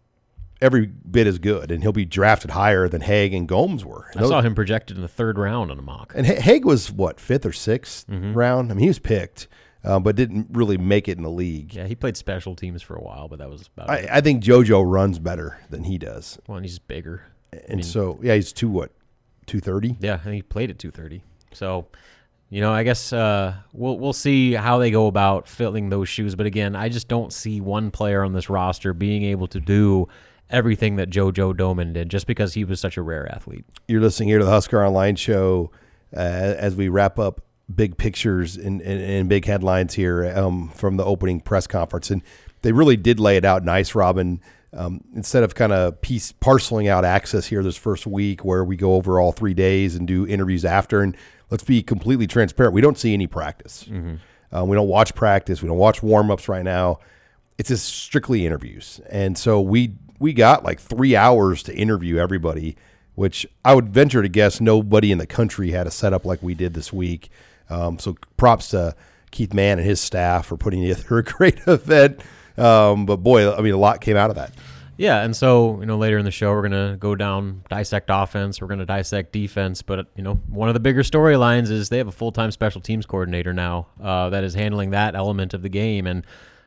every 0.65 0.87
bit 0.87 1.27
as 1.27 1.39
good, 1.39 1.71
and 1.71 1.83
he'll 1.83 1.93
be 1.93 2.05
drafted 2.05 2.51
higher 2.53 2.89
than 2.89 3.03
Haig 3.03 3.33
and 3.35 3.47
Gomes 3.47 3.85
were. 3.85 4.11
I 4.17 4.23
saw 4.27 4.41
him 4.41 4.55
projected 4.55 4.97
in 4.97 5.03
the 5.03 5.09
third 5.09 5.39
round 5.39 5.71
on 5.71 5.79
a 5.79 5.83
mock. 5.83 6.13
And 6.17 6.27
Ha- 6.27 6.41
Haig 6.41 6.65
was 6.65 6.91
what 6.91 7.21
fifth 7.21 7.45
or 7.47 7.51
6th 7.51 8.07
Mm-hmm. 8.07 8.33
round. 8.35 8.71
I 8.71 8.75
mean, 8.75 8.83
he 8.83 8.89
was 8.89 8.99
picked, 8.99 9.47
uh, 9.85 10.01
but 10.01 10.17
didn't 10.17 10.49
really 10.53 10.79
make 10.79 11.07
it 11.09 11.17
in 11.19 11.23
the 11.23 11.31
league. 11.31 11.75
Yeah, 11.75 11.87
he 11.87 11.95
played 11.95 12.17
special 12.17 12.57
teams 12.57 12.83
for 12.83 12.97
a 12.97 13.03
while, 13.03 13.29
but 13.29 13.39
that 13.39 13.49
was 13.51 13.69
about 13.77 13.91
it. 13.99 14.11
I, 14.11 14.17
I 14.17 14.21
think 14.21 14.43
JoJo 14.43 14.83
runs 14.91 15.19
better 15.19 15.59
than 15.71 15.85
he 15.85 15.99
does, 15.99 16.39
Well, 16.49 16.57
and 16.57 16.65
he's 16.67 16.79
bigger. 16.79 17.27
I 17.53 17.59
and 17.69 17.77
mean- 17.77 17.83
so 17.85 18.19
yeah, 18.23 18.35
he's 18.35 18.53
two 18.53 18.69
what, 18.71 18.91
two 19.47 19.61
thirty. 19.61 19.97
Yeah, 20.01 20.19
and 20.25 20.35
he 20.35 20.43
played 20.43 20.71
at 20.71 20.79
230. 20.79 21.23
So, 21.53 21.87
you 22.51 22.61
know, 22.61 22.73
I 22.73 22.83
guess 22.83 23.13
uh, 23.13 23.55
we'll 23.73 23.99
we'll 23.99 24.13
see 24.13 24.53
how 24.55 24.79
they 24.79 24.91
go 24.91 25.07
about 25.07 25.47
filling 25.49 25.89
those 25.91 26.09
shoes. 26.09 26.35
But 26.35 26.47
again, 26.47 26.75
I 26.77 26.89
just 26.89 27.07
don't 27.09 27.33
see 27.33 27.61
one 27.61 27.91
player 27.91 28.23
on 28.25 28.33
this 28.33 28.49
roster 28.51 28.93
being 28.95 29.23
able 29.25 29.47
to 29.49 29.61
do 29.61 30.09
everything 30.51 30.97
that 30.97 31.11
JoJo 31.11 31.55
Domann 31.55 31.93
did 31.93 32.09
just 32.09 32.27
because 32.27 32.55
he 32.55 32.65
was 32.65 32.81
such 32.81 32.97
a 32.97 33.03
rare 33.03 33.31
athlete. 33.33 33.65
You're 33.89 34.01
listening 34.01 34.29
here 34.29 34.39
to 34.39 34.45
the 34.45 34.51
Husker 34.51 34.85
Online 34.85 35.17
Show 35.17 35.71
uh, 36.15 36.21
as 36.21 36.77
we 36.77 36.89
wrap 36.89 37.19
up 37.19 37.41
big 37.75 37.97
pictures 37.97 38.57
and, 38.57 38.81
and, 38.83 39.01
and 39.01 39.29
big 39.29 39.47
headlines 39.47 39.95
here 39.95 40.33
um, 40.37 40.69
from 40.69 40.97
the 40.97 41.05
opening 41.05 41.41
press 41.41 41.67
conference. 41.67 42.11
And 42.11 42.23
they 42.63 42.73
really 42.73 42.97
did 42.97 43.19
lay 43.19 43.37
it 43.37 43.45
out 43.45 43.65
nice, 43.65 43.95
Robin. 43.95 44.41
Um, 44.73 45.03
instead 45.15 45.45
of 45.45 45.55
kind 45.55 45.73
of 45.73 46.01
piece 46.01 46.33
parceling 46.33 46.89
out 46.89 47.05
access 47.05 47.47
here 47.47 47.63
this 47.63 47.77
first 47.77 48.09
week 48.09 48.45
where 48.45 48.65
we 48.65 48.77
go 48.77 48.95
over 48.95 49.21
all 49.21 49.31
three 49.31 49.55
days 49.55 49.95
and 49.95 50.07
do 50.07 50.27
interviews 50.27 50.65
after. 50.65 51.01
And 51.01 51.17
let's 51.49 51.63
be 51.63 51.81
completely 51.81 52.27
transparent. 52.27 52.75
We 52.75 52.81
don't 52.81 52.99
see 52.99 53.15
any 53.15 53.29
practice. 53.29 53.87
Uh, 54.53 54.65
we 54.65 54.75
don't 54.75 54.89
watch 54.89 55.15
practice. 55.15 55.63
We 55.63 55.69
don't 55.69 55.79
watch 55.79 56.03
warm 56.03 56.31
ups 56.31 56.49
right 56.49 56.65
now. 56.65 56.99
It's 57.57 57.69
just 57.69 57.87
strictly 57.87 58.45
interviews. 58.45 59.01
And 59.09 59.39
so 59.39 59.61
we 59.61 59.95
we 60.19 60.33
got 60.33 60.65
like 60.65 60.81
three 60.81 61.17
hours 61.17 61.63
to 61.65 61.75
interview 61.75 62.19
everybody, 62.19 62.77
which 63.15 63.47
I 63.65 63.75
would 63.75 63.89
venture 63.89 64.23
to 64.23 64.29
guess 64.29 64.61
nobody 64.61 65.13
in 65.13 65.19
the 65.19 65.27
country 65.27 65.71
had 65.71 65.87
a 65.87 65.91
setup 65.91 66.25
like 66.25 66.43
we 66.43 66.55
did 66.55 66.75
this 66.75 66.93
week. 66.93 67.31
Um, 67.71 67.99
so 67.99 68.17
props 68.37 68.69
to 68.71 68.95
Keith 69.31 69.55
Mann 69.55 69.79
and 69.79 69.87
his 69.87 70.01
staff 70.01 70.47
for 70.47 70.57
putting 70.57 70.83
together 70.83 71.19
a 71.19 71.23
great 71.23 71.59
event. 71.67 72.21
Um, 72.57 73.07
but 73.07 73.17
boy, 73.19 73.53
I 73.53 73.61
mean, 73.61 73.75
a 73.75 73.79
lot 73.79 74.01
came 74.01 74.17
out 74.17 74.31
of 74.31 74.37
that. 74.37 74.53
Yeah, 74.97 75.23
and 75.23 75.35
so 75.35 75.81
you 75.81 75.87
know 75.87 75.99
later 75.99 76.19
in 76.19 76.25
the 76.25 76.31
show 76.31 76.53
we're 76.53 76.63
gonna 76.63 76.97
go 76.97 77.17
down 77.17 77.65
dissect 77.69 78.11
offense, 78.13 78.61
we're 78.61 78.69
gonna 78.69 78.87
dissect 78.87 79.33
defense, 79.33 79.83
but 79.83 80.07
you 80.15 80.23
know 80.23 80.35
one 80.49 80.69
of 80.69 80.75
the 80.75 80.81
bigger 80.81 81.03
storylines 81.03 81.71
is 81.71 81.89
they 81.89 81.99
have 81.99 82.07
a 82.07 82.13
full 82.13 82.31
time 82.31 82.53
special 82.53 82.81
teams 82.81 83.05
coordinator 83.05 83.53
now 83.53 83.89
uh, 84.01 84.31
that 84.31 84.45
is 84.45 84.55
handling 84.55 84.91
that 84.91 85.17
element 85.17 85.53
of 85.53 85.63
the 85.63 85.69
game, 85.69 86.07
and 86.07 86.25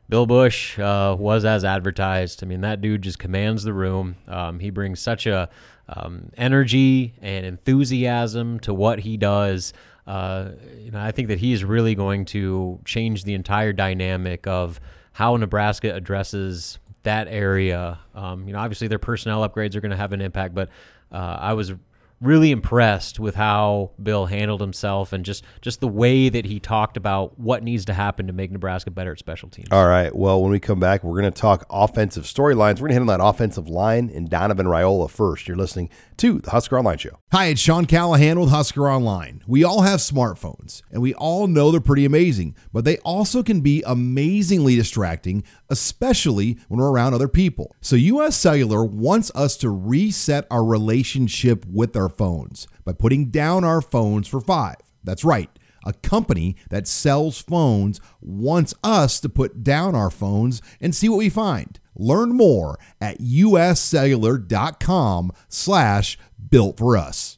Bill 0.10 0.26
Busch 0.26 0.80
uh, 0.80 1.16
was 1.18 1.44
as 1.44 1.66
advertised. 1.66 2.44
I 2.44 2.48
mean 2.48 2.62
that 2.62 2.82
dude 2.82 3.02
just 3.02 3.20
commands 3.20 3.64
the 3.64 3.74
room. 3.74 4.16
Um, 4.28 4.60
he 4.60 4.70
brings 4.70 5.00
such 5.00 5.26
a 5.26 5.50
um, 5.90 6.30
energy 6.38 7.14
and 7.22 7.46
enthusiasm 7.46 8.60
to 8.62 8.74
what 8.74 9.00
he 9.00 9.18
does. 9.18 9.74
Uh, 10.06 10.52
you 10.80 10.92
know, 10.92 11.00
I 11.00 11.12
think 11.12 11.28
that 11.28 11.40
he 11.40 11.52
is 11.52 11.64
really 11.64 11.96
going 11.96 12.26
to 12.26 12.80
change 12.86 13.26
the 13.26 13.34
entire 13.34 13.74
dynamic 13.74 14.48
of 14.48 14.80
how 15.12 15.36
Nebraska 15.36 15.94
addresses 15.94 16.80
that 17.04 17.28
area. 17.28 18.00
Um, 18.16 18.48
you 18.48 18.54
know, 18.54 18.60
obviously 18.60 18.88
their 18.88 19.00
personnel 19.00 19.48
upgrades 19.48 19.76
are 19.76 19.82
going 19.82 19.92
to 19.92 19.98
have 19.98 20.14
an 20.14 20.22
impact, 20.22 20.56
but 20.56 20.70
uh, 21.12 21.38
I 21.40 21.54
was 21.54 21.74
really 22.20 22.52
impressed 22.52 23.20
with 23.20 23.36
how 23.36 23.92
Bill 24.02 24.26
handled 24.26 24.62
himself 24.62 25.14
and 25.14 25.24
just 25.24 25.44
just 25.62 25.80
the 25.82 25.88
way 25.88 26.30
that 26.30 26.46
he 26.46 26.60
talked 26.60 26.98
about 26.98 27.40
what 27.40 27.64
needs 27.64 27.86
to 27.86 27.94
happen 27.94 28.28
to 28.28 28.34
make 28.34 28.52
Nebraska 28.52 28.92
better 28.92 29.12
at 29.12 29.20
special 29.20 29.50
teams. 29.50 29.68
All 29.72 29.88
right. 29.88 30.16
Well, 30.16 30.42
when 30.42 30.52
we 30.52 30.60
come 30.60 30.80
back, 30.80 31.04
we're 31.04 31.20
going 31.20 31.32
to 31.32 31.40
talk 31.40 31.66
offensive 31.70 32.24
storylines. 32.24 32.76
We're 32.76 32.90
going 32.90 32.90
to 32.90 32.94
hit 32.94 33.02
on 33.02 33.08
that 33.08 33.24
offensive 33.24 33.68
line 33.68 34.12
and 34.14 34.30
Donovan 34.30 34.66
Raiola 34.66 35.10
first. 35.10 35.48
You're 35.48 35.58
listening 35.58 35.90
to 36.18 36.40
the 36.40 36.52
Husker 36.52 36.78
Online 36.78 36.98
Show. 36.98 37.20
Hi, 37.32 37.48
it's 37.48 37.62
Sean 37.62 37.86
Callahan 37.86 38.40
with 38.40 38.50
Husker 38.50 38.90
Online. 38.90 39.44
We 39.46 39.64
all 39.64 39.82
have 39.82 40.00
smartphones, 40.00 40.82
and 40.92 41.02
we 41.02 41.14
all 41.14 41.48
know 41.48 41.72
they're 41.72 41.82
pretty 41.82 42.06
amazing, 42.06 42.56
but 42.74 42.86
they 42.86 42.98
also 43.00 43.44
can 43.44 43.62
be 43.62 43.84
amazingly 43.86 44.76
distracting, 44.76 45.44
especially 45.70 46.58
when 46.68 46.80
we're 46.80 46.90
around 46.90 47.14
other 47.14 47.28
people. 47.28 47.76
So, 47.82 47.96
US 47.96 48.36
Cellular 48.36 48.84
wants 48.84 49.32
us 49.36 49.58
to 49.58 49.70
reset 49.70 50.48
our 50.50 50.64
relationship 50.64 51.66
with 51.66 51.96
our 51.96 52.07
phones 52.10 52.68
by 52.86 52.94
putting 52.94 53.30
down 53.30 53.64
our 53.64 53.82
phones 53.82 54.28
for 54.28 54.42
five. 54.42 54.78
That's 55.04 55.24
right. 55.24 55.50
A 55.86 55.94
company 55.94 56.56
that 56.70 56.88
sells 56.88 57.42
phones 57.42 58.02
wants 58.20 58.74
us 58.84 59.20
to 59.22 59.30
put 59.30 59.64
down 59.64 59.96
our 59.96 60.10
phones 60.10 60.62
and 60.82 60.94
see 60.94 61.08
what 61.08 61.20
we 61.20 61.30
find. 61.30 61.80
Learn 61.96 62.36
more 62.36 62.78
at 63.00 63.20
uscellular.com 63.20 65.32
slash 65.48 66.18
built 66.50 66.78
for 66.78 66.98
us. 66.98 67.38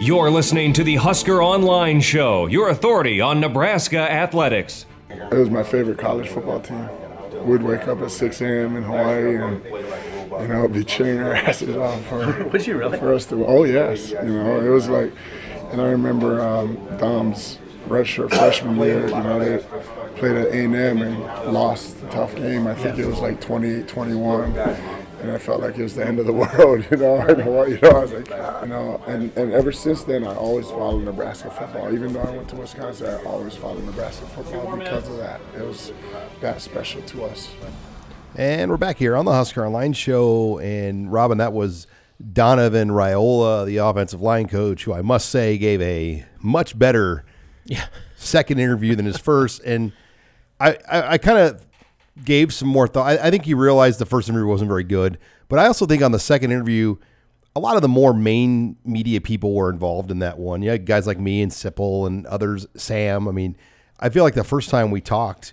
You're 0.00 0.30
listening 0.30 0.72
to 0.72 0.82
the 0.82 0.96
Husker 0.96 1.42
Online 1.42 2.00
Show, 2.00 2.46
your 2.46 2.70
authority 2.70 3.20
on 3.20 3.38
Nebraska 3.38 4.10
athletics. 4.10 4.86
It 5.10 5.34
was 5.34 5.50
my 5.50 5.62
favorite 5.62 5.98
college 5.98 6.28
football 6.28 6.60
team. 6.60 6.88
We'd 7.44 7.62
wake 7.62 7.86
up 7.86 8.00
at 8.00 8.10
6 8.10 8.40
a.m. 8.40 8.76
in 8.76 8.82
Hawaii 8.82 9.36
and, 9.36 9.62
you 10.42 10.48
know, 10.48 10.68
be 10.68 10.84
cheering 10.84 11.20
our 11.20 11.34
asses 11.34 11.76
off 11.76 12.04
for, 12.06 12.44
Would 12.52 12.66
you 12.66 12.76
really? 12.78 12.98
for 12.98 13.12
us 13.14 13.26
to, 13.26 13.44
oh, 13.44 13.64
yes. 13.64 14.10
You 14.10 14.22
know, 14.22 14.60
it 14.60 14.68
was 14.68 14.88
like, 14.88 15.12
and 15.72 15.80
I 15.80 15.88
remember 15.90 16.40
um, 16.40 16.76
Dom's 16.98 17.58
redshirt 17.88 18.30
freshman 18.30 18.76
year, 18.76 19.08
you 19.08 19.14
know, 19.14 19.38
they 19.38 19.58
played 20.16 20.36
at 20.36 20.48
A&M 20.48 20.74
and 20.74 21.52
lost 21.52 21.96
a 22.02 22.06
tough 22.08 22.34
game. 22.36 22.66
I 22.66 22.74
think 22.74 22.98
it 22.98 23.06
was 23.06 23.20
like 23.20 23.40
28-21 23.40 24.98
and 25.20 25.30
I 25.30 25.38
felt 25.38 25.60
like 25.60 25.76
it 25.76 25.82
was 25.82 25.94
the 25.94 26.06
end 26.06 26.18
of 26.18 26.26
the 26.26 26.32
world, 26.32 26.84
you 26.90 26.96
know. 26.96 27.18
I 27.18 27.32
know, 27.32 27.64
you 27.66 27.78
know, 27.80 27.90
I 27.90 28.00
was 28.00 28.12
like, 28.12 28.28
you 28.28 28.68
know, 28.68 29.02
and, 29.06 29.36
and 29.36 29.52
ever 29.52 29.70
since 29.72 30.02
then, 30.04 30.24
I 30.24 30.34
always 30.34 30.70
followed 30.70 31.04
Nebraska 31.04 31.50
football. 31.50 31.92
Even 31.92 32.12
though 32.12 32.22
I 32.22 32.30
went 32.30 32.48
to 32.50 32.56
Wisconsin, 32.56 33.06
I 33.06 33.24
always 33.24 33.54
followed 33.54 33.84
Nebraska 33.84 34.26
football 34.26 34.76
because 34.76 35.08
of 35.08 35.16
that. 35.18 35.40
It 35.56 35.62
was 35.62 35.92
that 36.40 36.60
special 36.60 37.02
to 37.02 37.24
us. 37.24 37.50
And 38.36 38.70
we're 38.70 38.76
back 38.76 38.96
here 38.96 39.16
on 39.16 39.24
the 39.24 39.32
Husker 39.32 39.66
Online 39.66 39.92
Show. 39.92 40.58
And 40.60 41.12
Robin, 41.12 41.38
that 41.38 41.52
was 41.52 41.88
Donovan 42.32 42.90
Raiola, 42.90 43.66
the 43.66 43.78
offensive 43.78 44.20
line 44.20 44.46
coach, 44.46 44.84
who 44.84 44.92
I 44.92 45.02
must 45.02 45.30
say 45.30 45.58
gave 45.58 45.82
a 45.82 46.24
much 46.40 46.78
better 46.78 47.24
yeah. 47.64 47.86
second 48.16 48.60
interview 48.60 48.94
than 48.94 49.04
his 49.04 49.16
first. 49.18 49.62
And 49.64 49.92
I, 50.60 50.78
I, 50.90 51.12
I 51.12 51.18
kind 51.18 51.38
of 51.38 51.66
gave 52.24 52.54
some 52.54 52.68
more 52.68 52.86
thought. 52.86 53.06
I, 53.06 53.26
I, 53.26 53.30
think 53.30 53.46
he 53.46 53.54
realized 53.54 53.98
the 53.98 54.06
first 54.06 54.28
interview 54.28 54.46
wasn't 54.46 54.68
very 54.68 54.84
good, 54.84 55.18
but 55.48 55.58
I 55.58 55.66
also 55.66 55.86
think 55.86 56.02
on 56.02 56.12
the 56.12 56.18
second 56.20 56.52
interview, 56.52 56.96
a 57.56 57.60
lot 57.60 57.76
of 57.76 57.82
the 57.82 57.88
more 57.88 58.14
main 58.14 58.76
media 58.84 59.20
people 59.20 59.54
were 59.54 59.70
involved 59.70 60.10
in 60.10 60.20
that 60.20 60.38
one. 60.38 60.62
Yeah, 60.62 60.76
guys 60.76 61.06
like 61.06 61.18
me 61.18 61.42
and 61.42 61.50
Sipple 61.50 62.06
and 62.06 62.26
others, 62.26 62.66
Sam. 62.76 63.26
I 63.26 63.32
mean, 63.32 63.56
I 63.98 64.08
feel 64.08 64.22
like 64.22 64.34
the 64.34 64.44
first 64.44 64.70
time 64.70 64.90
we 64.90 65.00
talked, 65.00 65.52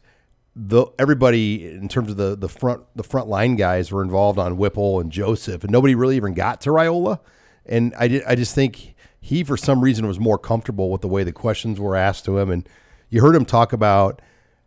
the 0.57 0.87
everybody 0.97 1.69
in 1.69 1.87
terms 1.87 2.09
of 2.09 2.17
the 2.17 2.35
the 2.35 2.49
front 2.49 2.83
the 2.95 3.03
front 3.03 3.27
line 3.27 3.55
guys 3.55 3.91
were 3.91 4.01
involved 4.01 4.39
on 4.39 4.57
Whipple 4.57 4.99
and 4.99 5.11
Joseph, 5.11 5.63
and 5.63 5.71
nobody 5.71 5.93
really 5.93 6.15
even 6.15 6.33
got 6.33 6.61
to 6.61 6.71
Raiola. 6.71 7.19
And 7.65 7.93
I 7.97 8.07
did, 8.07 8.23
I 8.25 8.35
just 8.35 8.55
think 8.55 8.95
he 9.19 9.43
for 9.43 9.55
some 9.55 9.81
reason 9.81 10.07
was 10.07 10.19
more 10.19 10.37
comfortable 10.37 10.89
with 10.89 11.01
the 11.01 11.07
way 11.07 11.23
the 11.23 11.31
questions 11.31 11.79
were 11.79 11.95
asked 11.95 12.25
to 12.25 12.39
him, 12.39 12.49
and 12.49 12.67
you 13.09 13.21
heard 13.21 13.35
him 13.35 13.45
talk 13.45 13.71
about 13.71 14.21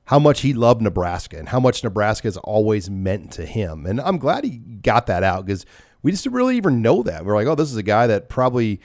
how 0.05 0.19
much 0.19 0.41
he 0.41 0.53
loved 0.53 0.81
Nebraska 0.81 1.39
and 1.39 1.49
how 1.49 1.61
much 1.61 1.83
Nebraska 1.83 2.29
has 2.29 2.37
always 2.39 2.89
meant 2.89 3.33
to 3.33 3.45
him. 3.45 3.87
And 3.87 4.01
I'm 4.01 4.19
glad 4.19 4.45
he 4.45 4.59
got 4.59 5.07
that 5.07 5.23
out 5.23 5.47
because 5.47 5.67
we 6.03 6.11
just 6.11 6.25
didn't 6.25 6.37
really 6.37 6.57
even 6.57 6.83
know 6.83 7.03
that. 7.03 7.25
We're 7.25 7.35
like, 7.35 7.47
oh, 7.47 7.55
this 7.55 7.71
is 7.71 7.77
a 7.77 7.83
guy 7.83 8.07
that 8.07 8.29
probably 8.29 8.81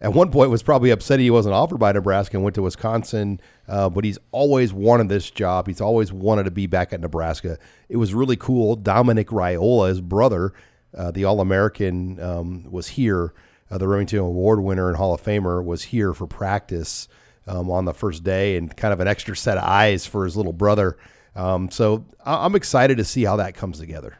at 0.00 0.12
one 0.12 0.30
point 0.30 0.50
was 0.50 0.62
probably 0.62 0.90
upset 0.90 1.18
he 1.18 1.30
wasn't 1.30 1.54
offered 1.54 1.78
by 1.78 1.90
Nebraska 1.92 2.36
and 2.36 2.44
went 2.44 2.54
to 2.54 2.62
Wisconsin, 2.62 3.40
uh, 3.66 3.88
but 3.88 4.04
he's 4.04 4.18
always 4.30 4.72
wanted 4.72 5.08
this 5.08 5.30
job. 5.30 5.66
He's 5.66 5.80
always 5.80 6.12
wanted 6.12 6.44
to 6.44 6.50
be 6.50 6.66
back 6.66 6.92
at 6.92 7.00
Nebraska. 7.00 7.58
It 7.88 7.96
was 7.96 8.14
really 8.14 8.36
cool. 8.36 8.76
Dominic 8.76 9.28
Raiola, 9.28 9.88
his 9.88 10.00
brother, 10.00 10.52
uh, 10.96 11.10
the 11.10 11.24
All 11.24 11.40
American, 11.40 12.20
um, 12.20 12.70
was 12.70 12.88
here. 12.88 13.34
Uh, 13.70 13.76
the 13.76 13.88
Remington 13.88 14.20
Award 14.20 14.60
winner 14.60 14.88
and 14.88 14.96
Hall 14.96 15.12
of 15.12 15.22
Famer 15.22 15.62
was 15.62 15.84
here 15.84 16.14
for 16.14 16.26
practice 16.26 17.08
um, 17.46 17.70
on 17.70 17.84
the 17.84 17.92
first 17.92 18.22
day 18.24 18.56
and 18.56 18.74
kind 18.76 18.92
of 18.92 19.00
an 19.00 19.08
extra 19.08 19.36
set 19.36 19.58
of 19.58 19.64
eyes 19.64 20.06
for 20.06 20.24
his 20.24 20.36
little 20.36 20.52
brother. 20.52 20.96
Um, 21.34 21.70
so 21.70 22.06
I'm 22.24 22.54
excited 22.54 22.96
to 22.98 23.04
see 23.04 23.24
how 23.24 23.36
that 23.36 23.54
comes 23.54 23.78
together. 23.78 24.18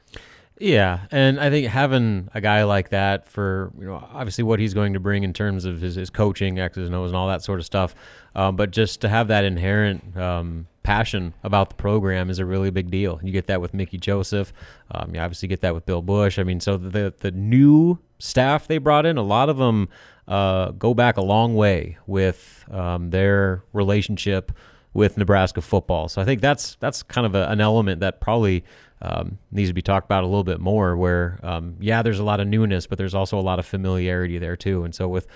Yeah, 0.61 1.01
and 1.11 1.39
I 1.39 1.51
think 1.51 1.69
having 1.69 2.29
a 2.35 2.41
guy 2.41 2.65
like 2.65 2.89
that 2.91 3.29
for 3.29 3.73
you 3.79 3.87
know 3.87 4.07
obviously 4.13 4.45
what 4.45 4.59
he's 4.59 4.75
going 4.75 4.95
to 4.95 5.01
bring 5.01 5.23
in 5.23 5.33
terms 5.33 5.65
of 5.65 5.81
his, 5.81 5.95
his 5.95 6.11
coaching, 6.11 6.59
X's 6.59 6.87
and 6.87 6.95
O's, 6.95 7.11
and 7.11 7.17
all 7.17 7.29
that 7.29 7.43
sort 7.43 7.61
of 7.61 7.67
stuff, 7.67 7.95
um, 8.35 8.57
but 8.57 8.71
just 8.71 9.01
to 9.03 9.09
have 9.09 9.29
that 9.29 9.45
inherent 9.45 10.17
um, 10.17 10.67
passion 10.83 11.35
about 11.45 11.69
the 11.69 11.77
program 11.77 12.29
is 12.29 12.39
a 12.39 12.45
really 12.45 12.71
big 12.71 12.91
deal. 12.91 13.21
You 13.23 13.31
get 13.31 13.47
that 13.47 13.61
with 13.61 13.73
Mickey 13.73 13.99
Joseph, 13.99 14.53
um, 14.91 15.15
you 15.15 15.21
obviously 15.21 15.49
get 15.49 15.61
that 15.61 15.75
with 15.75 15.87
Bill 15.87 16.03
Busch. 16.03 16.39
I 16.39 16.43
mean, 16.43 16.61
so 16.61 16.77
the 16.77 17.15
the 17.19 17.31
new 17.31 17.99
staff 18.19 18.67
they 18.67 18.79
brought 18.79 19.07
in, 19.07 19.17
a 19.17 19.23
lot 19.23 19.49
of 19.49 19.59
them 19.59 19.89
uh, 20.27 20.73
go 20.73 20.93
back 20.93 21.17
a 21.17 21.23
long 21.23 21.55
way 21.55 21.99
with 22.07 22.65
um, 22.71 23.11
their 23.11 23.63
relationship 23.73 24.53
with 24.95 25.17
Nebraska 25.17 25.61
football. 25.61 26.09
So 26.09 26.21
I 26.21 26.25
think 26.25 26.41
that's 26.41 26.77
that's 26.81 27.03
kind 27.03 27.27
of 27.27 27.35
a, 27.35 27.49
an 27.49 27.61
element 27.61 28.01
that 28.01 28.21
probably 28.21 28.65
um, 29.01 29.39
needs 29.53 29.71
to 29.71 29.75
be 29.75 29.83
talked 29.83 30.07
about 30.07 30.25
a 30.25 30.27
little 30.27 30.45
bit 30.45 30.61
more. 30.61 30.97
Where 30.97 31.39
um, 31.43 31.77
yeah, 31.81 32.03
there's 32.03 32.19
a 32.19 32.25
lot 32.25 32.41
of 32.41 32.49
newness, 32.49 32.87
but 32.87 32.99
there's 32.99 33.15
also 33.15 33.39
a 33.39 33.43
lot 33.43 33.59
of 33.59 33.67
familiarity 33.67 34.39
there 34.39 34.57
too. 34.57 34.85
And 34.85 34.95
so 34.95 35.09
with 35.09 35.27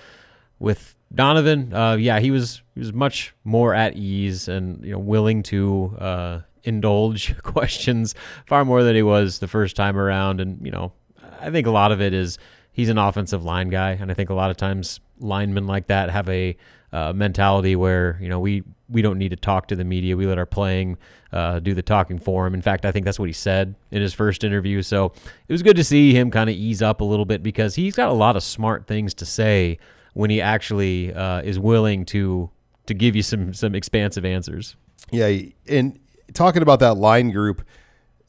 with 0.59 0.95
Donovan, 1.13 1.73
uh, 1.73 1.95
yeah, 1.95 2.19
he 2.19 2.31
was 2.31 2.61
he 2.73 2.79
was 2.79 2.93
much 2.93 3.33
more 3.43 3.73
at 3.73 3.95
ease 3.95 4.47
and 4.47 4.83
you 4.83 4.93
know 4.93 4.99
willing 4.99 5.43
to 5.43 5.95
uh, 5.99 6.39
indulge 6.63 7.37
questions 7.43 8.15
far 8.45 8.65
more 8.65 8.83
than 8.83 8.95
he 8.95 9.03
was 9.03 9.39
the 9.39 9.47
first 9.47 9.75
time 9.75 9.97
around. 9.97 10.41
And 10.41 10.63
you 10.65 10.71
know, 10.71 10.91
I 11.39 11.51
think 11.51 11.67
a 11.67 11.71
lot 11.71 11.91
of 11.91 12.01
it 12.01 12.13
is 12.13 12.37
he's 12.71 12.89
an 12.89 12.97
offensive 12.97 13.43
line 13.43 13.69
guy, 13.69 13.91
and 13.91 14.11
I 14.11 14.13
think 14.13 14.29
a 14.29 14.33
lot 14.33 14.51
of 14.51 14.57
times 14.57 14.99
linemen 15.19 15.67
like 15.67 15.87
that 15.87 16.09
have 16.09 16.27
a 16.29 16.57
uh, 16.91 17.13
mentality 17.13 17.75
where 17.75 18.17
you 18.21 18.29
know 18.29 18.39
we 18.39 18.63
we 18.93 19.01
don't 19.01 19.17
need 19.17 19.29
to 19.29 19.35
talk 19.35 19.67
to 19.67 19.75
the 19.75 19.83
media. 19.83 20.15
We 20.15 20.25
let 20.25 20.37
our 20.37 20.45
playing 20.45 20.97
uh, 21.33 21.59
do 21.59 21.73
the 21.73 21.81
talking 21.81 22.19
for 22.19 22.45
him. 22.45 22.53
In 22.53 22.61
fact, 22.61 22.85
I 22.85 22.91
think 22.91 23.05
that's 23.05 23.19
what 23.19 23.27
he 23.27 23.33
said 23.33 23.75
in 23.91 24.01
his 24.01 24.13
first 24.13 24.43
interview. 24.43 24.81
So 24.83 25.11
it 25.47 25.51
was 25.51 25.63
good 25.63 25.75
to 25.75 25.83
see 25.83 26.13
him 26.13 26.31
kind 26.31 26.49
of 26.49 26.55
ease 26.55 26.81
up 26.81 27.01
a 27.01 27.03
little 27.03 27.25
bit 27.25 27.43
because 27.43 27.75
he's 27.75 27.95
got 27.95 28.09
a 28.09 28.13
lot 28.13 28.37
of 28.37 28.43
smart 28.43 28.87
things 28.87 29.13
to 29.15 29.25
say 29.25 29.79
when 30.13 30.29
he 30.29 30.39
actually 30.39 31.13
uh, 31.13 31.41
is 31.41 31.59
willing 31.59 32.05
to 32.05 32.49
to 32.85 32.93
give 32.93 33.15
you 33.15 33.23
some 33.23 33.53
some 33.53 33.75
expansive 33.75 34.23
answers. 34.23 34.75
Yeah, 35.11 35.31
and 35.67 35.99
talking 36.33 36.61
about 36.61 36.79
that 36.79 36.95
line 36.95 37.31
group, 37.31 37.65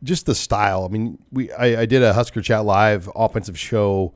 just 0.03 0.27
the 0.27 0.35
style. 0.35 0.85
I 0.85 0.89
mean, 0.89 1.19
we 1.31 1.53
I, 1.53 1.83
I 1.83 1.87
did 1.87 2.03
a 2.03 2.15
Husker 2.15 2.41
Chat 2.41 2.65
Live 2.65 3.09
offensive 3.15 3.59
show 3.59 4.15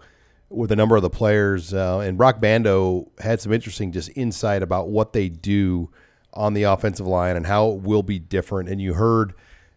with 0.50 0.72
a 0.72 0.76
number 0.76 0.96
of 0.96 1.02
the 1.02 1.10
players, 1.10 1.74
uh, 1.74 1.98
and 1.98 2.16
Brock 2.16 2.40
Bando 2.40 3.10
had 3.20 3.40
some 3.40 3.52
interesting 3.52 3.92
just 3.92 4.10
insight 4.16 4.62
about 4.62 4.88
what 4.88 5.12
they 5.12 5.28
do 5.28 5.90
on 6.34 6.54
the 6.54 6.64
offensive 6.64 7.06
line 7.06 7.36
and 7.36 7.46
how 7.46 7.70
it 7.70 7.80
will 7.80 8.02
be 8.02 8.18
different. 8.18 8.68
And 8.68 8.80
you 8.80 8.94
heard 8.94 9.34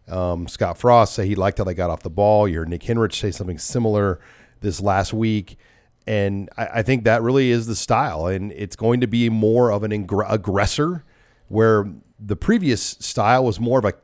um, 0.08 0.48
Scott 0.48 0.78
Frost 0.78 1.14
say 1.14 1.26
he 1.26 1.34
liked 1.34 1.58
how 1.58 1.64
they 1.64 1.74
got 1.74 1.90
off 1.90 2.02
the 2.02 2.10
ball. 2.10 2.46
You 2.46 2.58
heard 2.58 2.68
Nick 2.68 2.82
Henrich 2.82 3.14
say 3.14 3.30
something 3.30 3.58
similar 3.58 4.20
this 4.60 4.80
last 4.80 5.12
week. 5.12 5.56
And 6.06 6.50
I, 6.56 6.66
I 6.66 6.82
think 6.82 7.04
that 7.04 7.22
really 7.22 7.50
is 7.50 7.66
the 7.66 7.76
style. 7.76 8.26
And 8.26 8.52
it's 8.52 8.76
going 8.76 9.00
to 9.00 9.06
be 9.06 9.28
more 9.28 9.70
of 9.70 9.82
an 9.82 9.92
aggressor, 9.92 11.04
where 11.48 11.86
the 12.18 12.36
previous 12.36 12.82
style 12.82 13.44
was 13.44 13.60
more 13.60 13.78
of 13.78 13.84
a 13.84 13.94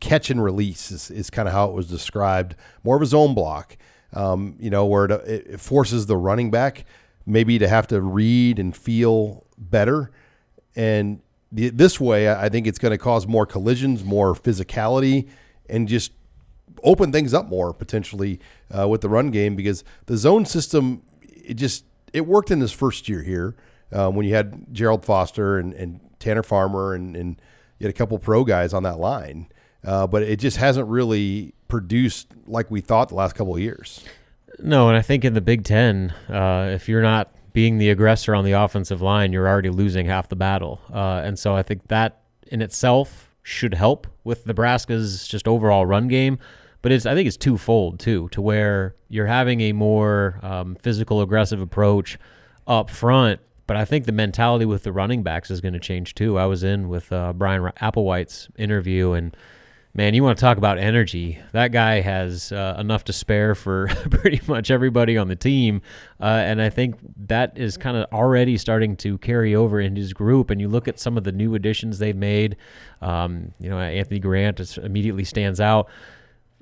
catch 0.00 0.30
and 0.30 0.42
release, 0.42 0.90
is, 0.90 1.10
is 1.10 1.30
kind 1.30 1.48
of 1.48 1.54
how 1.54 1.68
it 1.68 1.74
was 1.74 1.88
described, 1.88 2.54
more 2.84 2.96
of 2.96 3.02
a 3.02 3.06
zone 3.06 3.34
block 3.34 3.76
um, 4.12 4.56
you 4.58 4.70
know, 4.70 4.86
where 4.86 5.04
it, 5.04 5.10
it 5.26 5.60
forces 5.60 6.06
the 6.06 6.16
running 6.16 6.50
back 6.50 6.84
maybe 7.26 7.58
to 7.58 7.68
have 7.68 7.86
to 7.88 8.00
read 8.00 8.58
and 8.58 8.76
feel 8.76 9.46
better. 9.58 10.10
And 10.74 11.20
this 11.56 11.98
way, 12.00 12.30
I 12.30 12.48
think 12.48 12.66
it's 12.66 12.78
going 12.78 12.92
to 12.92 12.98
cause 12.98 13.26
more 13.26 13.46
collisions, 13.46 14.04
more 14.04 14.34
physicality, 14.34 15.28
and 15.68 15.88
just 15.88 16.12
open 16.82 17.10
things 17.10 17.32
up 17.32 17.48
more 17.48 17.72
potentially 17.72 18.38
uh, 18.76 18.86
with 18.86 19.00
the 19.00 19.08
run 19.08 19.30
game 19.30 19.56
because 19.56 19.82
the 20.06 20.16
zone 20.16 20.44
system 20.44 21.02
it 21.22 21.54
just 21.54 21.84
it 22.12 22.26
worked 22.26 22.50
in 22.50 22.60
his 22.60 22.72
first 22.72 23.08
year 23.08 23.22
here 23.22 23.56
um, 23.92 24.14
when 24.14 24.26
you 24.26 24.34
had 24.34 24.72
Gerald 24.72 25.04
Foster 25.04 25.58
and, 25.58 25.72
and 25.74 26.00
Tanner 26.18 26.42
Farmer 26.42 26.94
and, 26.94 27.16
and 27.16 27.40
you 27.78 27.86
had 27.86 27.94
a 27.94 27.96
couple 27.96 28.18
pro 28.18 28.44
guys 28.44 28.72
on 28.72 28.82
that 28.82 28.98
line, 28.98 29.48
uh, 29.84 30.06
but 30.06 30.22
it 30.22 30.38
just 30.38 30.56
hasn't 30.56 30.88
really 30.88 31.54
produced 31.68 32.28
like 32.46 32.70
we 32.70 32.80
thought 32.80 33.08
the 33.08 33.14
last 33.14 33.34
couple 33.34 33.54
of 33.54 33.60
years. 33.60 34.04
No, 34.58 34.88
and 34.88 34.96
I 34.96 35.02
think 35.02 35.24
in 35.24 35.34
the 35.34 35.40
Big 35.40 35.64
Ten, 35.64 36.14
uh, 36.28 36.70
if 36.72 36.88
you're 36.88 37.02
not 37.02 37.32
being 37.56 37.78
the 37.78 37.88
aggressor 37.88 38.34
on 38.34 38.44
the 38.44 38.52
offensive 38.52 39.00
line, 39.00 39.32
you're 39.32 39.48
already 39.48 39.70
losing 39.70 40.04
half 40.04 40.28
the 40.28 40.36
battle. 40.36 40.78
Uh, 40.92 41.22
and 41.24 41.38
so 41.38 41.56
I 41.56 41.62
think 41.62 41.88
that 41.88 42.20
in 42.48 42.60
itself 42.60 43.34
should 43.42 43.72
help 43.72 44.06
with 44.24 44.44
Nebraska's 44.44 45.26
just 45.26 45.48
overall 45.48 45.86
run 45.86 46.06
game. 46.06 46.38
But 46.82 46.92
it's 46.92 47.06
I 47.06 47.14
think 47.14 47.26
it's 47.26 47.38
twofold 47.38 47.98
too, 47.98 48.28
to 48.32 48.42
where 48.42 48.94
you're 49.08 49.26
having 49.26 49.62
a 49.62 49.72
more 49.72 50.38
um, 50.42 50.76
physical, 50.82 51.22
aggressive 51.22 51.62
approach 51.62 52.18
up 52.66 52.90
front. 52.90 53.40
But 53.66 53.78
I 53.78 53.86
think 53.86 54.04
the 54.04 54.12
mentality 54.12 54.66
with 54.66 54.82
the 54.82 54.92
running 54.92 55.22
backs 55.22 55.50
is 55.50 55.62
going 55.62 55.72
to 55.72 55.80
change 55.80 56.14
too. 56.14 56.36
I 56.36 56.44
was 56.44 56.62
in 56.62 56.90
with 56.90 57.10
uh, 57.10 57.32
Bryan 57.32 57.72
Applewhite's 57.80 58.48
interview 58.58 59.12
and 59.12 59.34
man, 59.96 60.12
you 60.12 60.22
want 60.22 60.36
to 60.36 60.40
talk 60.44 60.58
about 60.58 60.78
energy. 60.78 61.38
That 61.52 61.72
guy 61.72 62.02
has 62.02 62.52
uh, 62.52 62.76
enough 62.78 63.04
to 63.04 63.14
spare 63.14 63.54
for 63.54 63.88
pretty 64.10 64.42
much 64.46 64.70
everybody 64.70 65.16
on 65.16 65.28
the 65.28 65.36
team. 65.36 65.80
Uh, 66.20 66.24
and 66.24 66.60
I 66.60 66.68
think 66.68 66.96
that 67.28 67.56
is 67.56 67.78
kind 67.78 67.96
of 67.96 68.06
already 68.12 68.58
starting 68.58 68.96
to 68.98 69.16
carry 69.18 69.54
over 69.54 69.80
in 69.80 69.96
his 69.96 70.12
group. 70.12 70.50
And 70.50 70.60
you 70.60 70.68
look 70.68 70.86
at 70.86 71.00
some 71.00 71.16
of 71.16 71.24
the 71.24 71.32
new 71.32 71.54
additions 71.54 71.98
they've 71.98 72.14
made. 72.14 72.56
Um, 73.00 73.54
you 73.58 73.70
know, 73.70 73.78
Anthony 73.78 74.20
Grant 74.20 74.76
immediately 74.76 75.24
stands 75.24 75.60
out. 75.60 75.88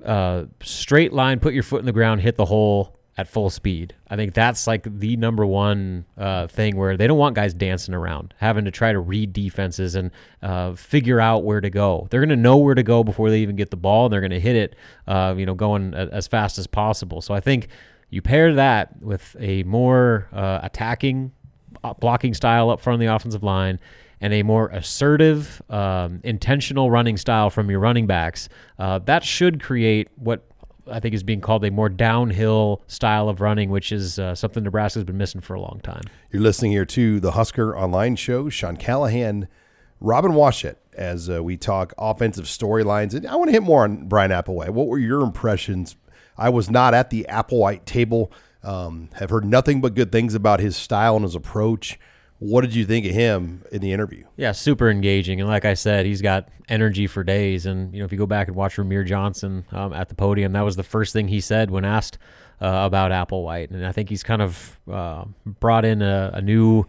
Uh, 0.03 0.45
straight 0.63 1.11
line, 1.11 1.39
put 1.39 1.53
your 1.53 1.63
foot 1.63 1.79
in 1.81 1.85
the 1.85 1.91
ground, 1.91 2.21
hit 2.21 2.37
the 2.37 2.45
hole 2.45 2.94
at 3.17 3.27
full 3.27 3.49
speed. 3.49 3.95
I 4.09 4.17
think 4.17 4.33
that's 4.33 4.67
like 4.67 4.99
the 4.99 5.15
number 5.15 5.45
one 5.45 6.05
uh, 6.17 6.47
thing 6.47 6.75
where 6.75 6.97
they 6.97 7.07
don't 7.07 7.17
want 7.17 7.35
guys 7.35 7.53
dancing 7.53 7.93
around, 7.93 8.33
having 8.37 8.65
to 8.65 8.71
try 8.71 8.91
to 8.91 8.99
read 8.99 9.31
defenses 9.31 9.95
and 9.95 10.11
uh, 10.41 10.73
figure 10.73 11.21
out 11.21 11.45
where 11.45 11.61
to 11.61 11.69
go. 11.69 12.07
They're 12.09 12.19
going 12.19 12.29
to 12.29 12.35
know 12.35 12.57
where 12.57 12.75
to 12.75 12.83
go 12.83 13.03
before 13.03 13.29
they 13.29 13.39
even 13.39 13.55
get 13.55 13.71
the 13.71 13.77
ball, 13.77 14.05
and 14.05 14.13
they're 14.13 14.21
going 14.21 14.31
to 14.31 14.39
hit 14.39 14.55
it, 14.55 14.75
uh, 15.07 15.33
you 15.37 15.45
know, 15.45 15.55
going 15.55 15.93
as 15.93 16.27
fast 16.27 16.57
as 16.57 16.67
possible. 16.67 17.21
So 17.21 17.33
I 17.33 17.39
think 17.39 17.69
you 18.09 18.21
pair 18.21 18.53
that 18.55 19.01
with 19.01 19.35
a 19.39 19.63
more 19.63 20.27
uh, 20.33 20.59
attacking 20.61 21.31
uh, 21.83 21.93
blocking 21.93 22.33
style 22.33 22.69
up 22.69 22.81
front 22.81 22.95
of 22.95 22.99
the 23.07 23.13
offensive 23.13 23.43
line 23.43 23.79
and 24.21 24.33
a 24.33 24.43
more 24.43 24.69
assertive, 24.69 25.61
um, 25.69 26.19
intentional 26.23 26.89
running 26.89 27.17
style 27.17 27.49
from 27.49 27.69
your 27.69 27.79
running 27.79 28.07
backs, 28.07 28.49
uh, 28.79 28.99
that 28.99 29.23
should 29.23 29.61
create 29.61 30.07
what 30.15 30.47
I 30.89 30.99
think 30.99 31.15
is 31.15 31.23
being 31.23 31.41
called 31.41 31.65
a 31.65 31.71
more 31.71 31.89
downhill 31.89 32.81
style 32.87 33.29
of 33.29 33.41
running, 33.41 33.69
which 33.69 33.91
is 33.91 34.19
uh, 34.19 34.35
something 34.35 34.63
Nebraska's 34.63 35.03
been 35.03 35.17
missing 35.17 35.41
for 35.41 35.55
a 35.55 35.61
long 35.61 35.79
time. 35.83 36.03
You're 36.31 36.41
listening 36.41 36.71
here 36.71 36.85
to 36.85 37.19
the 37.19 37.31
Husker 37.31 37.77
Online 37.77 38.15
Show. 38.15 38.49
Sean 38.49 38.77
Callahan, 38.77 39.47
Robin 39.99 40.31
Washut, 40.31 40.75
as 40.93 41.29
uh, 41.29 41.43
we 41.43 41.57
talk 41.57 41.93
offensive 41.97 42.45
storylines. 42.45 43.13
And 43.13 43.25
I 43.27 43.35
want 43.35 43.47
to 43.47 43.53
hit 43.53 43.63
more 43.63 43.83
on 43.83 44.07
Bryan 44.07 44.31
Applewhite. 44.31 44.69
What 44.69 44.87
were 44.87 44.99
your 44.99 45.21
impressions? 45.21 45.95
I 46.37 46.49
was 46.49 46.69
not 46.69 46.93
at 46.93 47.09
the 47.09 47.25
Applewhite 47.29 47.85
table. 47.85 48.31
Um, 48.63 49.09
have 49.15 49.29
heard 49.29 49.45
nothing 49.45 49.79
but 49.79 49.93
good 49.93 50.11
things 50.11 50.33
about 50.33 50.59
his 50.59 50.75
style 50.75 51.15
and 51.15 51.23
his 51.23 51.35
approach. 51.35 51.99
What 52.39 52.61
did 52.61 52.75
you 52.75 52.85
think 52.85 53.05
of 53.05 53.13
him 53.13 53.63
in 53.71 53.81
the 53.81 53.93
interview? 53.93 54.25
Yeah, 54.35 54.51
super 54.51 54.89
engaging, 54.89 55.39
and 55.39 55.49
like 55.49 55.63
I 55.63 55.73
said, 55.73 56.05
he's 56.05 56.21
got 56.21 56.49
energy 56.67 57.07
for 57.07 57.23
days. 57.23 57.65
And 57.65 57.93
you 57.93 57.99
know, 57.99 58.05
if 58.05 58.11
you 58.11 58.17
go 58.17 58.25
back 58.25 58.47
and 58.47 58.55
watch 58.55 58.75
Rahmir 58.75 59.05
Johnson 59.05 59.65
um, 59.71 59.93
at 59.93 60.09
the 60.09 60.15
podium, 60.15 60.51
that 60.51 60.61
was 60.61 60.75
the 60.75 60.83
first 60.83 61.13
thing 61.13 61.29
he 61.29 61.39
said 61.39 61.71
when 61.71 61.85
asked 61.85 62.17
uh, 62.61 62.81
about 62.83 63.11
Applewhite, 63.11 63.71
and 63.71 63.85
I 63.85 63.91
think 63.91 64.09
he's 64.09 64.23
kind 64.23 64.41
of 64.41 64.79
uh, 64.91 65.25
brought 65.45 65.85
in 65.85 66.01
a, 66.01 66.31
a 66.33 66.41
new. 66.41 66.81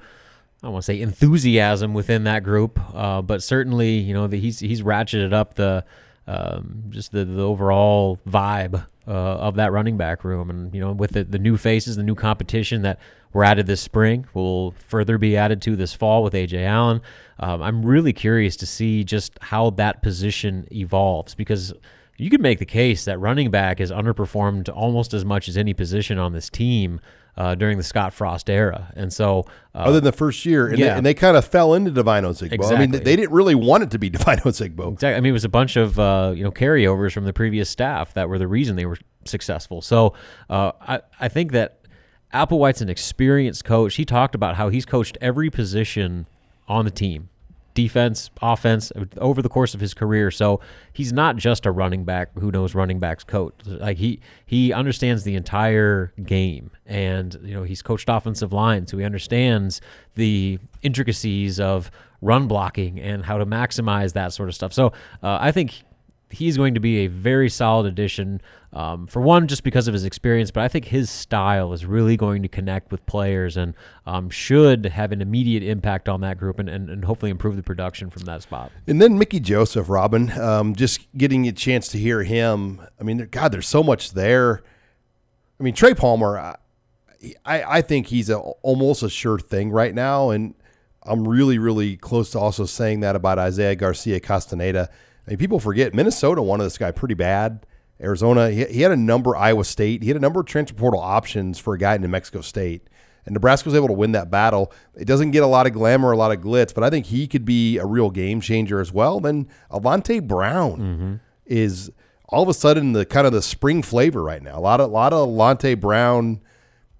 I 0.62 0.66
don't 0.68 0.72
want 0.72 0.84
to 0.84 0.86
say 0.86 1.00
enthusiasm 1.00 1.94
within 1.94 2.24
that 2.24 2.42
group, 2.42 2.80
uh, 2.94 3.22
but 3.22 3.42
certainly, 3.42 3.90
you 3.90 4.14
know, 4.14 4.26
the, 4.26 4.40
he's 4.40 4.58
he's 4.58 4.82
ratcheted 4.82 5.32
up 5.32 5.54
the 5.54 5.84
um, 6.26 6.84
just 6.88 7.12
the, 7.12 7.24
the 7.24 7.42
overall 7.42 8.18
vibe 8.28 8.86
uh, 9.06 9.10
of 9.10 9.56
that 9.56 9.72
running 9.72 9.96
back 9.96 10.24
room. 10.24 10.50
And, 10.50 10.74
you 10.74 10.80
know, 10.80 10.92
with 10.92 11.12
the, 11.12 11.24
the 11.24 11.38
new 11.38 11.56
faces, 11.56 11.96
the 11.96 12.02
new 12.02 12.14
competition 12.14 12.82
that 12.82 12.98
were 13.32 13.44
added 13.44 13.66
this 13.66 13.80
spring, 13.80 14.26
will 14.34 14.72
further 14.72 15.18
be 15.18 15.36
added 15.36 15.62
to 15.62 15.76
this 15.76 15.92
fall 15.92 16.22
with 16.22 16.32
Ajay 16.32 16.66
Allen. 16.66 17.00
Um, 17.38 17.62
I'm 17.62 17.84
really 17.84 18.12
curious 18.12 18.56
to 18.56 18.66
see 18.66 19.04
just 19.04 19.38
how 19.40 19.70
that 19.70 20.02
position 20.02 20.66
evolves 20.72 21.34
because 21.34 21.72
you 22.16 22.30
could 22.30 22.40
make 22.40 22.58
the 22.58 22.66
case 22.66 23.04
that 23.04 23.18
running 23.20 23.50
back 23.50 23.78
has 23.78 23.92
underperformed 23.92 24.68
almost 24.74 25.12
as 25.12 25.24
much 25.24 25.48
as 25.48 25.56
any 25.56 25.74
position 25.74 26.18
on 26.18 26.32
this 26.32 26.48
team 26.48 27.00
uh, 27.36 27.54
during 27.54 27.76
the 27.76 27.84
Scott 27.84 28.12
Frost 28.12 28.48
era. 28.48 28.92
And 28.96 29.12
so, 29.12 29.44
uh, 29.74 29.78
other 29.78 29.94
than 29.94 30.04
the 30.04 30.12
first 30.12 30.46
year, 30.46 30.68
and, 30.68 30.78
yeah. 30.78 30.86
they, 30.86 30.96
and 30.96 31.06
they 31.06 31.14
kind 31.14 31.36
of 31.36 31.44
fell 31.44 31.74
into 31.74 31.90
Devine 31.90 32.24
Ozigbo. 32.24 32.52
Exactly. 32.52 32.76
I 32.76 32.80
mean, 32.80 32.90
they 32.90 33.16
didn't 33.16 33.32
really 33.32 33.54
want 33.54 33.82
it 33.82 33.90
to 33.90 33.98
be 33.98 34.08
Devine 34.10 34.38
Ozigbo. 34.38 34.92
Exactly. 34.94 35.14
I 35.16 35.20
mean, 35.20 35.30
it 35.30 35.32
was 35.32 35.44
a 35.44 35.50
bunch 35.50 35.76
of 35.76 35.98
uh, 35.98 36.32
you 36.34 36.44
know 36.44 36.50
carryovers 36.50 37.12
from 37.12 37.24
the 37.24 37.32
previous 37.32 37.68
staff 37.68 38.14
that 38.14 38.28
were 38.28 38.38
the 38.38 38.48
reason 38.48 38.76
they 38.76 38.86
were 38.86 38.98
successful. 39.24 39.82
So, 39.82 40.14
uh, 40.48 40.72
I 40.80 41.00
I 41.20 41.28
think 41.28 41.52
that 41.52 41.80
Applewhite's 42.32 42.80
an 42.80 42.88
experienced 42.88 43.64
coach. 43.64 43.96
He 43.96 44.04
talked 44.04 44.34
about 44.34 44.56
how 44.56 44.68
he's 44.68 44.86
coached 44.86 45.18
every 45.20 45.50
position 45.50 46.26
on 46.68 46.84
the 46.84 46.90
team 46.90 47.28
defense, 47.76 48.30
offense 48.42 48.90
over 49.18 49.42
the 49.42 49.48
course 49.48 49.74
of 49.74 49.80
his 49.80 49.94
career. 49.94 50.32
So 50.32 50.60
he's 50.94 51.12
not 51.12 51.36
just 51.36 51.66
a 51.66 51.70
running 51.70 52.04
back 52.04 52.30
who 52.36 52.50
knows 52.50 52.74
running 52.74 52.98
backs 52.98 53.22
coach. 53.22 53.54
Like 53.66 53.98
he 53.98 54.18
he 54.46 54.72
understands 54.72 55.22
the 55.22 55.36
entire 55.36 56.12
game, 56.24 56.72
and 56.86 57.38
you 57.44 57.54
know 57.54 57.62
he's 57.62 57.82
coached 57.82 58.08
offensive 58.08 58.52
line, 58.52 58.86
so 58.86 58.96
he 58.96 59.04
understands 59.04 59.80
the 60.14 60.58
intricacies 60.82 61.60
of 61.60 61.90
run 62.22 62.48
blocking 62.48 62.98
and 62.98 63.24
how 63.24 63.36
to 63.36 63.46
maximize 63.46 64.14
that 64.14 64.32
sort 64.32 64.48
of 64.48 64.54
stuff. 64.54 64.72
So 64.72 64.88
uh, 65.22 65.38
I 65.40 65.52
think 65.52 65.82
he's 66.30 66.56
going 66.56 66.74
to 66.74 66.80
be 66.80 67.04
a 67.04 67.06
very 67.06 67.50
solid 67.50 67.86
addition. 67.86 68.40
Um, 68.76 69.06
for 69.06 69.22
one, 69.22 69.48
just 69.48 69.62
because 69.64 69.88
of 69.88 69.94
his 69.94 70.04
experience, 70.04 70.50
but 70.50 70.62
I 70.62 70.68
think 70.68 70.84
his 70.84 71.08
style 71.08 71.72
is 71.72 71.86
really 71.86 72.18
going 72.18 72.42
to 72.42 72.48
connect 72.48 72.92
with 72.92 73.06
players 73.06 73.56
and 73.56 73.72
um, 74.04 74.28
should 74.28 74.84
have 74.84 75.12
an 75.12 75.22
immediate 75.22 75.62
impact 75.62 76.10
on 76.10 76.20
that 76.20 76.36
group 76.36 76.58
and, 76.58 76.68
and, 76.68 76.90
and, 76.90 77.06
hopefully 77.06 77.30
improve 77.30 77.56
the 77.56 77.62
production 77.62 78.10
from 78.10 78.24
that 78.24 78.42
spot. 78.42 78.70
And 78.86 79.00
then 79.00 79.16
Mickey 79.16 79.40
Joseph, 79.40 79.88
Robin, 79.88 80.30
um, 80.38 80.74
just 80.74 81.00
getting 81.16 81.48
a 81.48 81.52
chance 81.52 81.88
to 81.88 81.98
hear 81.98 82.22
him. 82.22 82.82
I 83.00 83.02
mean, 83.02 83.26
God, 83.30 83.50
there's 83.50 83.66
so 83.66 83.82
much 83.82 84.12
there. 84.12 84.62
I 85.58 85.62
mean, 85.62 85.72
Trey 85.72 85.94
Palmer, 85.94 86.36
I, 86.36 86.56
I, 87.46 87.80
think 87.80 88.08
he's 88.08 88.28
a, 88.28 88.36
almost 88.36 89.02
a 89.02 89.08
sure 89.08 89.38
thing 89.38 89.70
right 89.70 89.94
now. 89.94 90.28
And 90.28 90.54
I'm 91.02 91.26
really, 91.26 91.56
really 91.56 91.96
close 91.96 92.30
to 92.32 92.38
also 92.38 92.66
saying 92.66 93.00
that 93.00 93.16
about 93.16 93.38
Isaiah 93.38 93.74
Garcia 93.74 94.20
Castaneda. 94.20 94.90
I 95.26 95.30
mean, 95.30 95.38
people 95.38 95.60
forget 95.60 95.94
Minnesota 95.94 96.42
wanted 96.42 96.64
this 96.64 96.76
guy 96.76 96.90
pretty 96.90 97.14
bad. 97.14 97.64
Arizona, 98.00 98.50
he, 98.50 98.64
he 98.66 98.80
had 98.82 98.92
a 98.92 98.96
number. 98.96 99.36
Iowa 99.36 99.64
State, 99.64 100.02
he 100.02 100.08
had 100.08 100.16
a 100.16 100.20
number 100.20 100.40
of 100.40 100.46
transfer 100.46 100.76
portal 100.76 101.00
options 101.00 101.58
for 101.58 101.74
a 101.74 101.78
guy 101.78 101.94
in 101.94 102.02
New 102.02 102.08
Mexico 102.08 102.40
State, 102.40 102.88
and 103.24 103.32
Nebraska 103.32 103.68
was 103.68 103.74
able 103.74 103.88
to 103.88 103.94
win 103.94 104.12
that 104.12 104.30
battle. 104.30 104.72
It 104.94 105.06
doesn't 105.06 105.30
get 105.30 105.42
a 105.42 105.46
lot 105.46 105.66
of 105.66 105.72
glamour, 105.72 106.12
a 106.12 106.16
lot 106.16 106.32
of 106.32 106.40
glitz, 106.40 106.74
but 106.74 106.84
I 106.84 106.90
think 106.90 107.06
he 107.06 107.26
could 107.26 107.44
be 107.44 107.78
a 107.78 107.86
real 107.86 108.10
game 108.10 108.40
changer 108.40 108.80
as 108.80 108.92
well. 108.92 109.20
Then 109.20 109.48
Alante 109.70 110.26
Brown 110.26 110.78
mm-hmm. 110.78 111.14
is 111.46 111.90
all 112.28 112.42
of 112.42 112.48
a 112.48 112.54
sudden 112.54 112.92
the 112.92 113.06
kind 113.06 113.26
of 113.26 113.32
the 113.32 113.42
spring 113.42 113.82
flavor 113.82 114.22
right 114.22 114.42
now. 114.42 114.58
A 114.58 114.60
lot 114.60 114.80
of 114.80 114.90
a 114.90 114.92
lot 114.92 115.12
of 115.12 115.28
Alante 115.28 115.78
Brown 115.78 116.40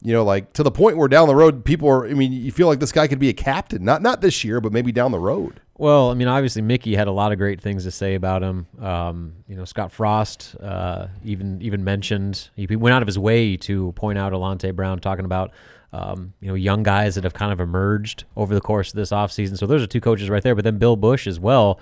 you 0.02 0.12
know, 0.12 0.24
like 0.24 0.52
to 0.52 0.62
the 0.62 0.70
point 0.70 0.96
where 0.96 1.09
down 1.09 1.26
the 1.26 1.35
road, 1.35 1.64
people 1.64 1.88
are. 1.88 2.06
I 2.06 2.14
mean, 2.14 2.32
you 2.32 2.52
feel 2.52 2.68
like 2.68 2.80
this 2.80 2.92
guy 2.92 3.09
could 3.09 3.18
be 3.18 3.28
a 3.28 3.32
captain, 3.32 3.85
not 3.85 4.02
not 4.02 4.20
this 4.20 4.44
year, 4.44 4.61
but 4.61 4.72
maybe 4.72 4.92
down 4.92 5.11
the 5.11 5.18
road. 5.18 5.61
Well, 5.78 6.10
I 6.10 6.14
mean, 6.14 6.28
obviously 6.28 6.62
Mickey 6.62 6.96
had 6.96 7.06
a 7.06 7.12
lot 7.12 7.32
of 7.32 7.38
great 7.38 7.60
things 7.60 7.84
to 7.84 7.90
say 7.90 8.14
about 8.14 8.42
him. 8.42 8.66
Um, 8.80 9.34
you 9.46 9.56
know, 9.56 9.66
Scott 9.66 9.92
Frost 9.92 10.56
uh, 10.60 11.08
even 11.22 11.60
even 11.60 11.84
mentioned 11.84 12.48
he 12.56 12.66
went 12.76 12.94
out 12.94 13.02
of 13.02 13.06
his 13.06 13.18
way 13.18 13.58
to 13.58 13.92
point 13.92 14.18
out 14.18 14.32
Alante 14.32 14.74
Brown 14.74 15.00
talking 15.00 15.26
about 15.26 15.52
um, 15.92 16.32
you 16.40 16.48
know 16.48 16.54
young 16.54 16.82
guys 16.82 17.14
that 17.16 17.24
have 17.24 17.34
kind 17.34 17.52
of 17.52 17.60
emerged 17.60 18.24
over 18.36 18.54
the 18.54 18.60
course 18.60 18.88
of 18.88 18.96
this 18.96 19.10
offseason. 19.10 19.58
So 19.58 19.66
those 19.66 19.82
are 19.82 19.86
two 19.86 20.00
coaches 20.00 20.30
right 20.30 20.42
there. 20.42 20.54
But 20.54 20.64
then 20.64 20.78
Bill 20.78 20.96
Busch 20.96 21.26
as 21.26 21.38
well. 21.38 21.78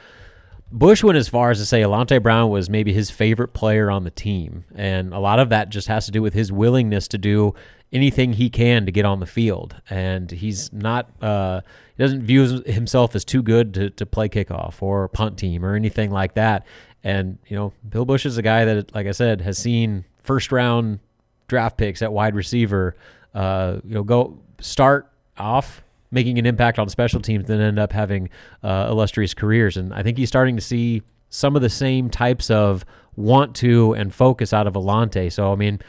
Busch 0.72 1.04
went 1.04 1.16
as 1.16 1.28
far 1.28 1.50
as 1.50 1.58
to 1.58 1.66
say 1.66 1.82
Alante 1.82 2.20
Brown 2.22 2.50
was 2.50 2.68
maybe 2.68 2.92
his 2.92 3.10
favorite 3.10 3.52
player 3.52 3.90
on 3.90 4.04
the 4.04 4.10
team, 4.10 4.64
and 4.74 5.12
a 5.14 5.18
lot 5.18 5.38
of 5.38 5.50
that 5.50 5.68
just 5.68 5.88
has 5.88 6.06
to 6.06 6.12
do 6.12 6.20
with 6.20 6.34
his 6.34 6.50
willingness 6.50 7.06
to 7.08 7.18
do 7.18 7.54
anything 7.92 8.32
he 8.32 8.50
can 8.50 8.84
to 8.86 8.92
get 8.92 9.04
on 9.04 9.20
the 9.20 9.26
field. 9.26 9.76
And 9.88 10.30
he's 10.30 10.72
not, 10.72 11.08
uh, 11.22 11.60
he 11.96 12.02
doesn't 12.02 12.22
view 12.22 12.60
himself 12.66 13.14
as 13.14 13.24
too 13.24 13.40
good 13.40 13.72
to, 13.74 13.90
to 13.90 14.04
play 14.04 14.28
kickoff 14.28 14.82
or 14.82 15.06
punt 15.08 15.38
team 15.38 15.64
or 15.64 15.76
anything 15.76 16.10
like 16.10 16.34
that. 16.34 16.66
And, 17.04 17.38
you 17.46 17.56
know, 17.56 17.72
Bill 17.88 18.04
Busch 18.04 18.26
is 18.26 18.36
a 18.36 18.42
guy 18.42 18.64
that, 18.64 18.94
like 18.94 19.06
I 19.06 19.12
said, 19.12 19.40
has 19.42 19.58
seen 19.58 20.04
first 20.24 20.50
round 20.50 20.98
draft 21.46 21.76
picks 21.76 22.02
at 22.02 22.12
wide 22.12 22.34
receiver, 22.34 22.96
uh, 23.32 23.78
you 23.84 23.94
know, 23.94 24.02
go 24.02 24.38
start 24.58 25.08
off 25.38 25.84
making 26.14 26.38
an 26.38 26.46
impact 26.46 26.78
on 26.78 26.88
special 26.88 27.20
teams, 27.20 27.46
then 27.46 27.60
end 27.60 27.78
up 27.78 27.92
having 27.92 28.30
uh, 28.62 28.86
illustrious 28.90 29.34
careers. 29.34 29.76
And 29.76 29.92
I 29.92 30.02
think 30.02 30.16
he's 30.16 30.28
starting 30.28 30.56
to 30.56 30.62
see 30.62 31.02
some 31.28 31.56
of 31.56 31.62
the 31.62 31.68
same 31.68 32.08
types 32.08 32.50
of 32.50 32.84
want 33.16 33.54
to 33.56 33.92
and 33.94 34.14
focus 34.14 34.52
out 34.52 34.66
of 34.66 34.74
Alante. 34.74 35.30
So, 35.30 35.52
I 35.52 35.56
mean, 35.56 35.80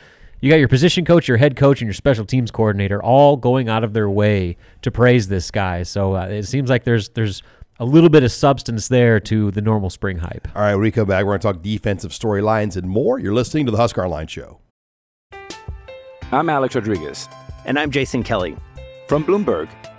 you 0.41 0.49
got 0.49 0.57
your 0.57 0.67
position 0.67 1.05
coach, 1.05 1.27
your 1.27 1.37
head 1.37 1.55
coach, 1.55 1.81
and 1.81 1.87
your 1.87 1.93
special 1.93 2.25
teams 2.25 2.51
coordinator 2.51 3.01
all 3.01 3.37
going 3.37 3.69
out 3.69 3.83
of 3.83 3.93
their 3.93 4.09
way 4.09 4.57
to 4.81 4.91
praise 4.91 5.27
this 5.27 5.49
guy. 5.51 5.83
So 5.83 6.15
uh, 6.15 6.25
it 6.25 6.43
seems 6.43 6.69
like 6.69 6.83
there's 6.83 7.09
there's 7.09 7.41
a 7.79 7.85
little 7.85 8.09
bit 8.09 8.23
of 8.23 8.31
substance 8.31 8.87
there 8.87 9.19
to 9.19 9.51
the 9.51 9.61
normal 9.61 9.89
spring 9.89 10.17
hype. 10.17 10.47
All 10.55 10.61
right, 10.61 10.73
when 10.73 10.81
we 10.81 10.91
come 10.91 11.07
back, 11.07 11.25
we're 11.25 11.37
going 11.37 11.41
to 11.41 11.53
talk 11.53 11.61
defensive 11.61 12.11
storylines 12.11 12.77
and 12.77 12.87
more. 12.87 13.19
You're 13.19 13.33
listening 13.33 13.65
to 13.65 13.71
the 13.71 13.77
Husker 13.77 14.03
Online 14.03 14.27
Show. 14.27 14.59
I'm 16.31 16.49
Alex 16.49 16.75
Rodriguez. 16.75 17.27
And 17.65 17.77
I'm 17.77 17.91
Jason 17.91 18.23
Kelly. 18.23 18.55
From 19.07 19.23
Bloomberg, 19.23 19.67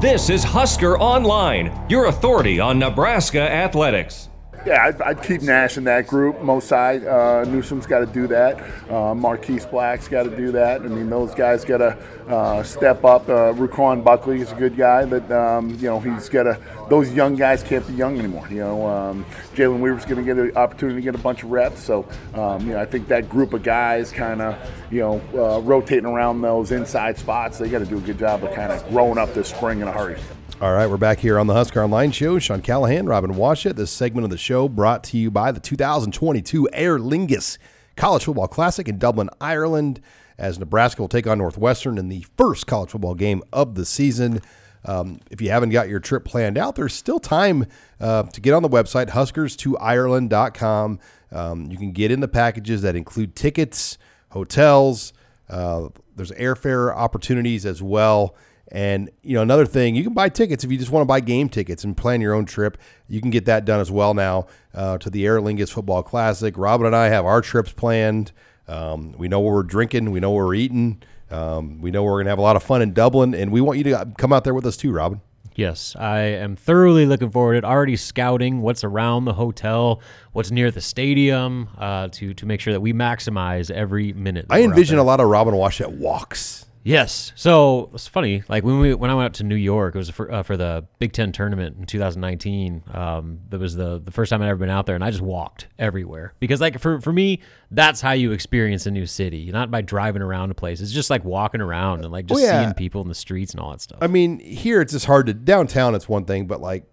This 0.00 0.30
is 0.30 0.42
Husker 0.42 0.98
Online, 0.98 1.70
your 1.90 2.06
authority 2.06 2.58
on 2.58 2.78
Nebraska 2.78 3.42
athletics. 3.42 4.29
Yeah, 4.66 4.84
I'd, 4.84 5.00
I'd 5.00 5.22
keep 5.22 5.40
Nash 5.40 5.78
in 5.78 5.84
that 5.84 6.06
group. 6.06 6.42
Masai, 6.42 7.06
uh, 7.06 7.44
Newsome's 7.46 7.86
got 7.86 8.00
to 8.00 8.06
do 8.06 8.26
that. 8.26 8.60
Uh, 8.90 9.14
Marquise 9.14 9.64
Black's 9.64 10.06
got 10.06 10.24
to 10.24 10.36
do 10.36 10.52
that. 10.52 10.82
I 10.82 10.88
mean, 10.88 11.08
those 11.08 11.34
guys 11.34 11.64
got 11.64 11.78
to 11.78 11.96
uh, 12.28 12.62
step 12.62 13.02
up. 13.04 13.26
Uh, 13.26 13.54
Ruquan 13.54 14.04
Buckley 14.04 14.42
is 14.42 14.52
a 14.52 14.54
good 14.54 14.76
guy, 14.76 15.06
but 15.06 15.30
um, 15.32 15.70
you 15.70 15.88
know 15.88 15.98
he's 15.98 16.28
got 16.28 16.42
to. 16.42 16.60
Those 16.90 17.10
young 17.12 17.36
guys 17.36 17.62
can't 17.62 17.86
be 17.86 17.94
young 17.94 18.18
anymore. 18.18 18.46
You 18.50 18.58
know, 18.58 18.86
um, 18.86 19.24
Jalen 19.54 19.80
Weaver's 19.80 20.04
going 20.04 20.18
to 20.18 20.22
get 20.24 20.36
an 20.36 20.54
opportunity 20.56 20.96
to 20.96 21.02
get 21.02 21.14
a 21.14 21.22
bunch 21.22 21.42
of 21.42 21.50
reps. 21.50 21.82
So, 21.82 22.06
um, 22.34 22.66
you 22.66 22.74
know, 22.74 22.80
I 22.80 22.84
think 22.84 23.08
that 23.08 23.30
group 23.30 23.54
of 23.54 23.62
guys 23.62 24.12
kind 24.12 24.42
of, 24.42 24.58
you 24.90 25.00
know, 25.00 25.22
uh, 25.34 25.60
rotating 25.60 26.04
around 26.04 26.42
those 26.42 26.70
inside 26.70 27.16
spots. 27.16 27.58
They 27.58 27.70
got 27.70 27.78
to 27.78 27.86
do 27.86 27.96
a 27.96 28.00
good 28.02 28.18
job 28.18 28.44
of 28.44 28.52
kind 28.54 28.72
of 28.72 28.86
growing 28.90 29.16
up 29.16 29.32
this 29.32 29.48
spring 29.48 29.80
in 29.80 29.88
a 29.88 29.92
hurry. 29.92 30.18
All 30.60 30.74
right, 30.74 30.90
we're 30.90 30.98
back 30.98 31.20
here 31.20 31.38
on 31.38 31.46
the 31.46 31.54
Husker 31.54 31.82
Online 31.82 32.12
Show. 32.12 32.38
Sean 32.38 32.60
Callahan, 32.60 33.06
Robin 33.06 33.32
Washut. 33.32 33.76
This 33.76 33.90
segment 33.90 34.24
of 34.24 34.30
the 34.30 34.36
show 34.36 34.68
brought 34.68 35.02
to 35.04 35.16
you 35.16 35.30
by 35.30 35.52
the 35.52 35.58
2022 35.58 36.68
Aer 36.74 36.98
Lingus 36.98 37.56
College 37.96 38.24
Football 38.24 38.48
Classic 38.48 38.86
in 38.86 38.98
Dublin, 38.98 39.30
Ireland, 39.40 40.02
as 40.36 40.58
Nebraska 40.58 41.00
will 41.00 41.08
take 41.08 41.26
on 41.26 41.38
Northwestern 41.38 41.96
in 41.96 42.10
the 42.10 42.26
first 42.36 42.66
college 42.66 42.90
football 42.90 43.14
game 43.14 43.42
of 43.54 43.74
the 43.74 43.86
season. 43.86 44.42
Um, 44.84 45.20
if 45.30 45.40
you 45.40 45.48
haven't 45.48 45.70
got 45.70 45.88
your 45.88 45.98
trip 45.98 46.26
planned 46.26 46.58
out, 46.58 46.76
there's 46.76 46.92
still 46.92 47.20
time 47.20 47.64
uh, 47.98 48.24
to 48.24 48.40
get 48.42 48.52
on 48.52 48.62
the 48.62 48.68
website, 48.68 49.08
huskers2ireland.com. 49.08 50.98
Um, 51.32 51.70
you 51.70 51.78
can 51.78 51.92
get 51.92 52.10
in 52.10 52.20
the 52.20 52.28
packages 52.28 52.82
that 52.82 52.96
include 52.96 53.34
tickets, 53.34 53.96
hotels, 54.32 55.14
uh, 55.48 55.88
there's 56.16 56.32
airfare 56.32 56.94
opportunities 56.94 57.64
as 57.64 57.82
well. 57.82 58.36
And 58.72 59.10
you 59.22 59.34
know 59.34 59.42
another 59.42 59.66
thing, 59.66 59.96
you 59.96 60.04
can 60.04 60.14
buy 60.14 60.28
tickets 60.28 60.62
if 60.62 60.70
you 60.70 60.78
just 60.78 60.90
want 60.90 61.02
to 61.02 61.06
buy 61.06 61.20
game 61.20 61.48
tickets 61.48 61.82
and 61.82 61.96
plan 61.96 62.20
your 62.20 62.34
own 62.34 62.44
trip. 62.44 62.78
You 63.08 63.20
can 63.20 63.30
get 63.30 63.46
that 63.46 63.64
done 63.64 63.80
as 63.80 63.90
well 63.90 64.14
now 64.14 64.46
uh, 64.74 64.98
to 64.98 65.10
the 65.10 65.26
Aer 65.26 65.40
Lingus 65.40 65.70
Football 65.70 66.02
Classic. 66.02 66.56
Robin 66.56 66.86
and 66.86 66.94
I 66.94 67.08
have 67.08 67.24
our 67.24 67.40
trips 67.40 67.72
planned. 67.72 68.32
Um, 68.68 69.12
we 69.18 69.26
know 69.26 69.40
where 69.40 69.54
we're 69.54 69.62
drinking. 69.64 70.12
We 70.12 70.20
know 70.20 70.30
where 70.30 70.46
we're 70.46 70.54
eating. 70.54 71.02
Um, 71.30 71.80
we 71.80 71.90
know 71.90 72.04
we're 72.04 72.20
gonna 72.20 72.30
have 72.30 72.38
a 72.38 72.42
lot 72.42 72.56
of 72.56 72.62
fun 72.62 72.82
in 72.82 72.92
Dublin, 72.92 73.34
and 73.34 73.50
we 73.50 73.60
want 73.60 73.78
you 73.78 73.84
to 73.84 74.12
come 74.18 74.32
out 74.32 74.44
there 74.44 74.54
with 74.54 74.66
us 74.66 74.76
too, 74.76 74.92
Robin. 74.92 75.20
Yes, 75.56 75.96
I 75.98 76.20
am 76.20 76.56
thoroughly 76.56 77.06
looking 77.06 77.30
forward 77.30 77.54
to 77.54 77.58
it. 77.58 77.64
Already 77.64 77.96
scouting 77.96 78.62
what's 78.62 78.84
around 78.84 79.24
the 79.24 79.32
hotel, 79.32 80.00
what's 80.32 80.50
near 80.50 80.70
the 80.70 80.80
stadium, 80.80 81.68
uh, 81.76 82.08
to 82.12 82.34
to 82.34 82.46
make 82.46 82.60
sure 82.60 82.72
that 82.72 82.80
we 82.80 82.92
maximize 82.92 83.70
every 83.70 84.12
minute. 84.12 84.46
I 84.48 84.62
envision 84.62 84.98
a 84.98 85.02
lot 85.02 85.20
of 85.20 85.28
Robin 85.28 85.54
Washut 85.54 85.98
walks. 85.98 86.66
Yes. 86.82 87.32
So 87.36 87.90
it's 87.92 88.06
funny. 88.06 88.42
Like 88.48 88.64
when 88.64 88.78
we 88.78 88.94
when 88.94 89.10
I 89.10 89.14
went 89.14 89.26
out 89.26 89.34
to 89.34 89.44
New 89.44 89.54
York, 89.54 89.94
it 89.94 89.98
was 89.98 90.08
for, 90.08 90.32
uh, 90.32 90.42
for 90.42 90.56
the 90.56 90.86
Big 90.98 91.12
Ten 91.12 91.30
tournament 91.30 91.76
in 91.78 91.84
2019. 91.84 92.82
Um, 92.94 93.40
that 93.50 93.60
was 93.60 93.76
the 93.76 94.00
the 94.00 94.10
first 94.10 94.30
time 94.30 94.40
I'd 94.40 94.48
ever 94.48 94.58
been 94.58 94.70
out 94.70 94.86
there, 94.86 94.94
and 94.94 95.04
I 95.04 95.10
just 95.10 95.22
walked 95.22 95.68
everywhere 95.78 96.32
because 96.40 96.60
like 96.60 96.78
for 96.80 96.98
for 97.00 97.12
me, 97.12 97.40
that's 97.70 98.00
how 98.00 98.12
you 98.12 98.32
experience 98.32 98.86
a 98.86 98.90
new 98.90 99.04
city. 99.04 99.50
Not 99.52 99.70
by 99.70 99.82
driving 99.82 100.22
around 100.22 100.50
a 100.50 100.54
place. 100.54 100.80
It's 100.80 100.90
just 100.92 101.10
like 101.10 101.22
walking 101.22 101.60
around 101.60 102.02
and 102.04 102.10
like 102.12 102.24
just 102.26 102.40
Oh, 102.40 102.44
yeah. 102.44 102.62
seeing 102.62 102.74
people 102.74 103.02
in 103.02 103.08
the 103.08 103.14
streets 103.14 103.52
and 103.52 103.60
all 103.60 103.72
that 103.72 103.82
stuff. 103.82 103.98
I 104.00 104.06
mean, 104.06 104.38
here 104.38 104.80
it's 104.80 104.92
just 104.92 105.04
hard 105.06 105.26
to 105.26 105.34
downtown. 105.34 105.94
It's 105.94 106.08
one 106.08 106.24
thing, 106.24 106.46
but 106.46 106.62
like 106.62 106.84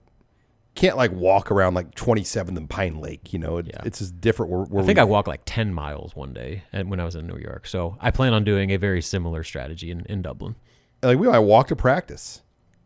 can't 0.77 0.95
like 0.95 1.11
walk 1.11 1.51
around 1.51 1.73
like 1.73 1.95
27th 1.95 2.55
and 2.55 2.69
Pine 2.69 3.01
Lake. 3.01 3.33
You 3.33 3.39
know, 3.39 3.57
it, 3.57 3.71
it's 3.83 3.99
just 3.99 4.21
different. 4.21 4.51
Where, 4.51 4.61
where 4.61 4.83
I 4.83 4.85
think 4.85 4.99
I 4.99 5.03
walked 5.03 5.27
like 5.27 5.41
10 5.45 5.73
miles 5.73 6.15
one 6.15 6.33
day 6.33 6.63
and 6.71 6.89
when 6.89 6.99
I 6.99 7.05
was 7.05 7.15
in 7.15 7.27
New 7.27 7.37
York. 7.37 7.67
So 7.67 7.97
I 7.99 8.11
plan 8.11 8.33
on 8.33 8.43
doing 8.43 8.71
a 8.71 8.77
very 8.77 9.01
similar 9.01 9.43
strategy 9.43 9.91
in, 9.91 10.05
in 10.05 10.21
Dublin. 10.21 10.55
like 11.01 11.17
we 11.17 11.27
might 11.27 11.39
walk 11.39 11.67
to 11.69 11.75
practice. 11.75 12.41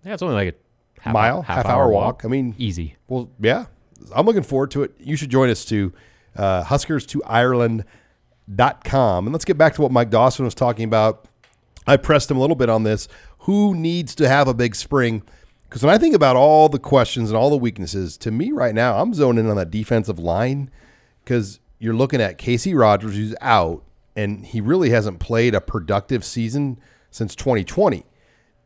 Yeah, 0.06 0.14
it's 0.14 0.24
only 0.24 0.36
like 0.36 0.56
a 0.56 1.02
half 1.02 1.14
mile, 1.14 1.38
hour, 1.38 1.44
half, 1.44 1.66
hour, 1.66 1.90
walk. 1.90 2.24
I 2.24 2.30
mean, 2.30 2.56
easy. 2.58 2.96
Well, 3.08 3.30
yeah, 3.40 3.66
I'm 4.16 4.26
looking 4.26 4.44
forward 4.44 4.72
to 4.72 4.84
it. 4.84 4.94
You 4.98 5.18
should 5.18 5.30
join 5.30 5.50
us 5.50 5.66
to 5.66 5.94
uh, 6.36 6.64
Huskers 6.64 7.06
to 7.08 7.22
Ireland.com. 7.26 9.28
And 9.28 9.34
let's 9.34 9.46
get 9.46 9.58
back 9.58 9.76
to 9.76 9.82
what 9.82 9.92
Mike 9.92 10.10
Dawson 10.10 10.46
was 10.46 10.56
talking 10.56 10.86
about. 10.86 11.28
I 11.86 11.98
pressed 11.98 12.32
him 12.32 12.38
a 12.38 12.40
little 12.40 12.56
bit 12.56 12.70
on 12.70 12.84
this. 12.84 13.10
Who 13.40 13.76
needs 13.76 14.16
to 14.16 14.30
have 14.30 14.48
a 14.48 14.54
big 14.54 14.76
spring? 14.76 15.24
Because 15.72 15.84
when 15.84 15.96
I 15.96 15.98
think 15.98 16.14
about 16.14 16.36
all 16.36 16.68
the 16.68 16.80
questions 16.80 17.30
and 17.30 17.38
all 17.38 17.50
the 17.50 17.56
weaknesses, 17.56 18.18
to 18.18 18.30
me 18.30 18.52
right 18.52 18.76
now, 18.76 19.02
I'm 19.02 19.14
zoning 19.14 19.46
in 19.46 19.50
on 19.52 19.56
that 19.56 19.72
defensive 19.72 20.20
line 20.20 20.70
because 21.24 21.62
you're 21.80 21.94
looking 21.94 22.20
at 22.20 22.38
Casey 22.38 22.74
Rogers, 22.74 23.16
who's 23.16 23.34
out, 23.40 23.82
and 24.14 24.46
he 24.46 24.60
really 24.60 24.90
hasn't 24.90 25.22
played 25.22 25.56
a 25.56 25.62
productive 25.62 26.26
season 26.26 26.78
since 27.10 27.38
2020. 27.38 28.06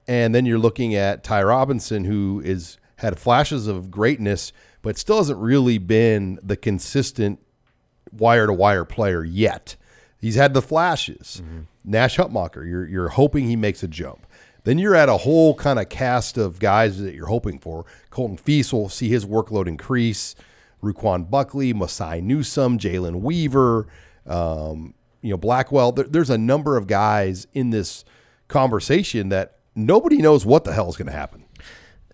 And 0.08 0.34
then 0.34 0.48
you're 0.48 0.58
looking 0.58 0.96
at 0.96 1.24
Ty 1.24 1.44
Robinson, 1.44 2.06
who 2.06 2.42
is 2.44 2.80
had 2.96 3.20
flashes 3.20 3.68
of 3.68 3.92
greatness, 3.92 4.52
but 4.82 4.98
still 4.98 5.18
hasn't 5.18 5.38
really 5.38 5.78
been 5.78 6.40
the 6.42 6.58
consistent 6.58 7.40
wire 8.12 8.48
to 8.48 8.54
wire 8.54 8.84
player 8.84 9.24
yet. 9.24 9.76
He's 10.20 10.38
had 10.38 10.56
the 10.56 10.62
flashes. 10.64 11.44
Mm-hmm. 11.44 11.60
Nash 11.84 12.18
Hutmacher, 12.18 12.68
you're 12.68 12.88
you're 12.88 13.10
hoping 13.10 13.48
he 13.48 13.56
makes 13.56 13.84
a 13.84 13.88
jump. 13.88 14.26
Then 14.66 14.80
you're 14.80 14.96
at 14.96 15.10
a 15.10 15.18
whole 15.18 15.54
kind 15.56 15.80
of 15.80 15.90
cast 15.90 16.38
of 16.38 16.60
guys 16.60 17.00
that 17.00 17.14
you're 17.16 17.28
hoping 17.28 17.60
for. 17.60 17.86
Colton 18.10 18.38
Feist 18.38 18.74
will 18.74 18.90
see 18.90 19.08
his 19.08 19.26
workload 19.26 19.68
increase. 19.68 20.36
Ruquan 20.84 21.30
Buckley, 21.30 21.72
Masai 21.74 22.22
Newsome, 22.22 22.78
Jalen 22.78 23.22
Weaver, 23.22 23.88
um, 24.26 24.94
you 25.22 25.32
know 25.32 25.38
Blackwell. 25.38 25.92
There, 25.92 26.06
there's 26.06 26.30
a 26.30 26.38
number 26.38 26.78
of 26.78 26.88
guys 26.88 27.48
in 27.54 27.70
this 27.70 28.04
conversation 28.48 29.30
that 29.30 29.60
nobody 29.76 30.18
knows 30.18 30.46
what 30.46 30.64
the 30.64 30.74
hell 30.74 30.90
is 30.90 30.98
going 30.98 31.08
to 31.08 31.12
happen. 31.12 31.46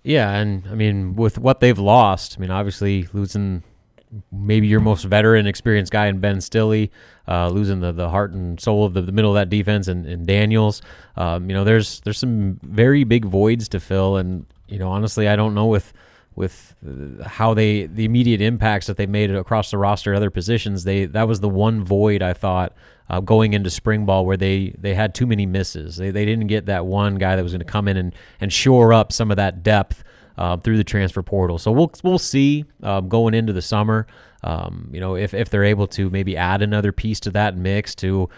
Yeah, 0.03 0.31
and 0.31 0.63
I 0.69 0.75
mean, 0.75 1.15
with 1.15 1.37
what 1.37 1.59
they've 1.59 1.77
lost, 1.77 2.35
I 2.37 2.41
mean, 2.41 2.51
obviously 2.51 3.07
losing 3.13 3.63
maybe 4.31 4.67
your 4.67 4.79
most 4.79 5.03
veteran, 5.05 5.47
experienced 5.47 5.91
guy 5.91 6.07
in 6.07 6.19
Ben 6.19 6.41
Stille, 6.41 6.89
uh, 7.27 7.49
losing 7.49 7.79
the, 7.79 7.91
the 7.91 8.09
heart 8.09 8.31
and 8.31 8.59
soul 8.59 8.85
of 8.85 8.93
the, 8.93 9.01
the 9.01 9.11
middle 9.11 9.31
of 9.31 9.35
that 9.35 9.49
defense 9.49 9.87
and, 9.87 10.05
and 10.05 10.25
Daniels. 10.25 10.81
Um, 11.15 11.49
you 11.49 11.55
know, 11.55 11.63
there's 11.63 12.01
there's 12.01 12.17
some 12.17 12.59
very 12.63 13.03
big 13.03 13.25
voids 13.25 13.69
to 13.69 13.79
fill, 13.79 14.17
and 14.17 14.45
you 14.67 14.79
know, 14.79 14.89
honestly, 14.89 15.27
I 15.27 15.35
don't 15.35 15.53
know 15.53 15.67
with 15.67 15.93
with 16.35 16.75
uh, 16.87 17.27
how 17.27 17.53
they 17.53 17.85
the 17.87 18.05
immediate 18.05 18.41
impacts 18.41 18.87
that 18.87 18.97
they 18.97 19.05
made 19.05 19.31
across 19.31 19.71
the 19.71 19.77
roster, 19.77 20.13
other 20.13 20.29
positions. 20.29 20.83
They 20.83 21.05
that 21.05 21.27
was 21.27 21.39
the 21.39 21.49
one 21.49 21.83
void 21.83 22.21
I 22.21 22.33
thought 22.33 22.73
uh, 23.09 23.19
going 23.19 23.53
into 23.53 23.69
spring 23.69 24.05
ball 24.05 24.25
where 24.25 24.37
they 24.37 24.73
they 24.77 24.93
had 24.93 25.13
too 25.13 25.27
many 25.27 25.45
misses. 25.45 25.97
They 25.97 26.11
they 26.11 26.25
didn't 26.25 26.47
get 26.47 26.67
that 26.67 26.85
one 26.85 27.15
guy 27.15 27.35
that 27.35 27.43
was 27.43 27.51
going 27.51 27.59
to 27.59 27.65
come 27.65 27.87
in 27.87 27.97
and 27.97 28.15
and 28.39 28.51
shore 28.51 28.93
up 28.93 29.11
some 29.11 29.31
of 29.31 29.37
that 29.37 29.63
depth 29.63 30.03
uh, 30.37 30.57
through 30.57 30.77
the 30.77 30.83
transfer 30.83 31.21
portal. 31.21 31.57
So 31.57 31.71
we'll 31.71 31.91
we'll 32.03 32.19
see 32.19 32.65
um, 32.83 33.09
going 33.09 33.33
into 33.33 33.53
the 33.53 33.61
summer. 33.61 34.07
Um, 34.43 34.89
you 34.91 34.99
know, 34.99 35.15
if 35.15 35.33
if 35.33 35.49
they're 35.49 35.63
able 35.63 35.87
to 35.87 36.09
maybe 36.09 36.35
add 36.35 36.61
another 36.61 36.91
piece 36.91 37.19
to 37.21 37.31
that 37.31 37.55
mix 37.55 37.95
to 37.95 38.29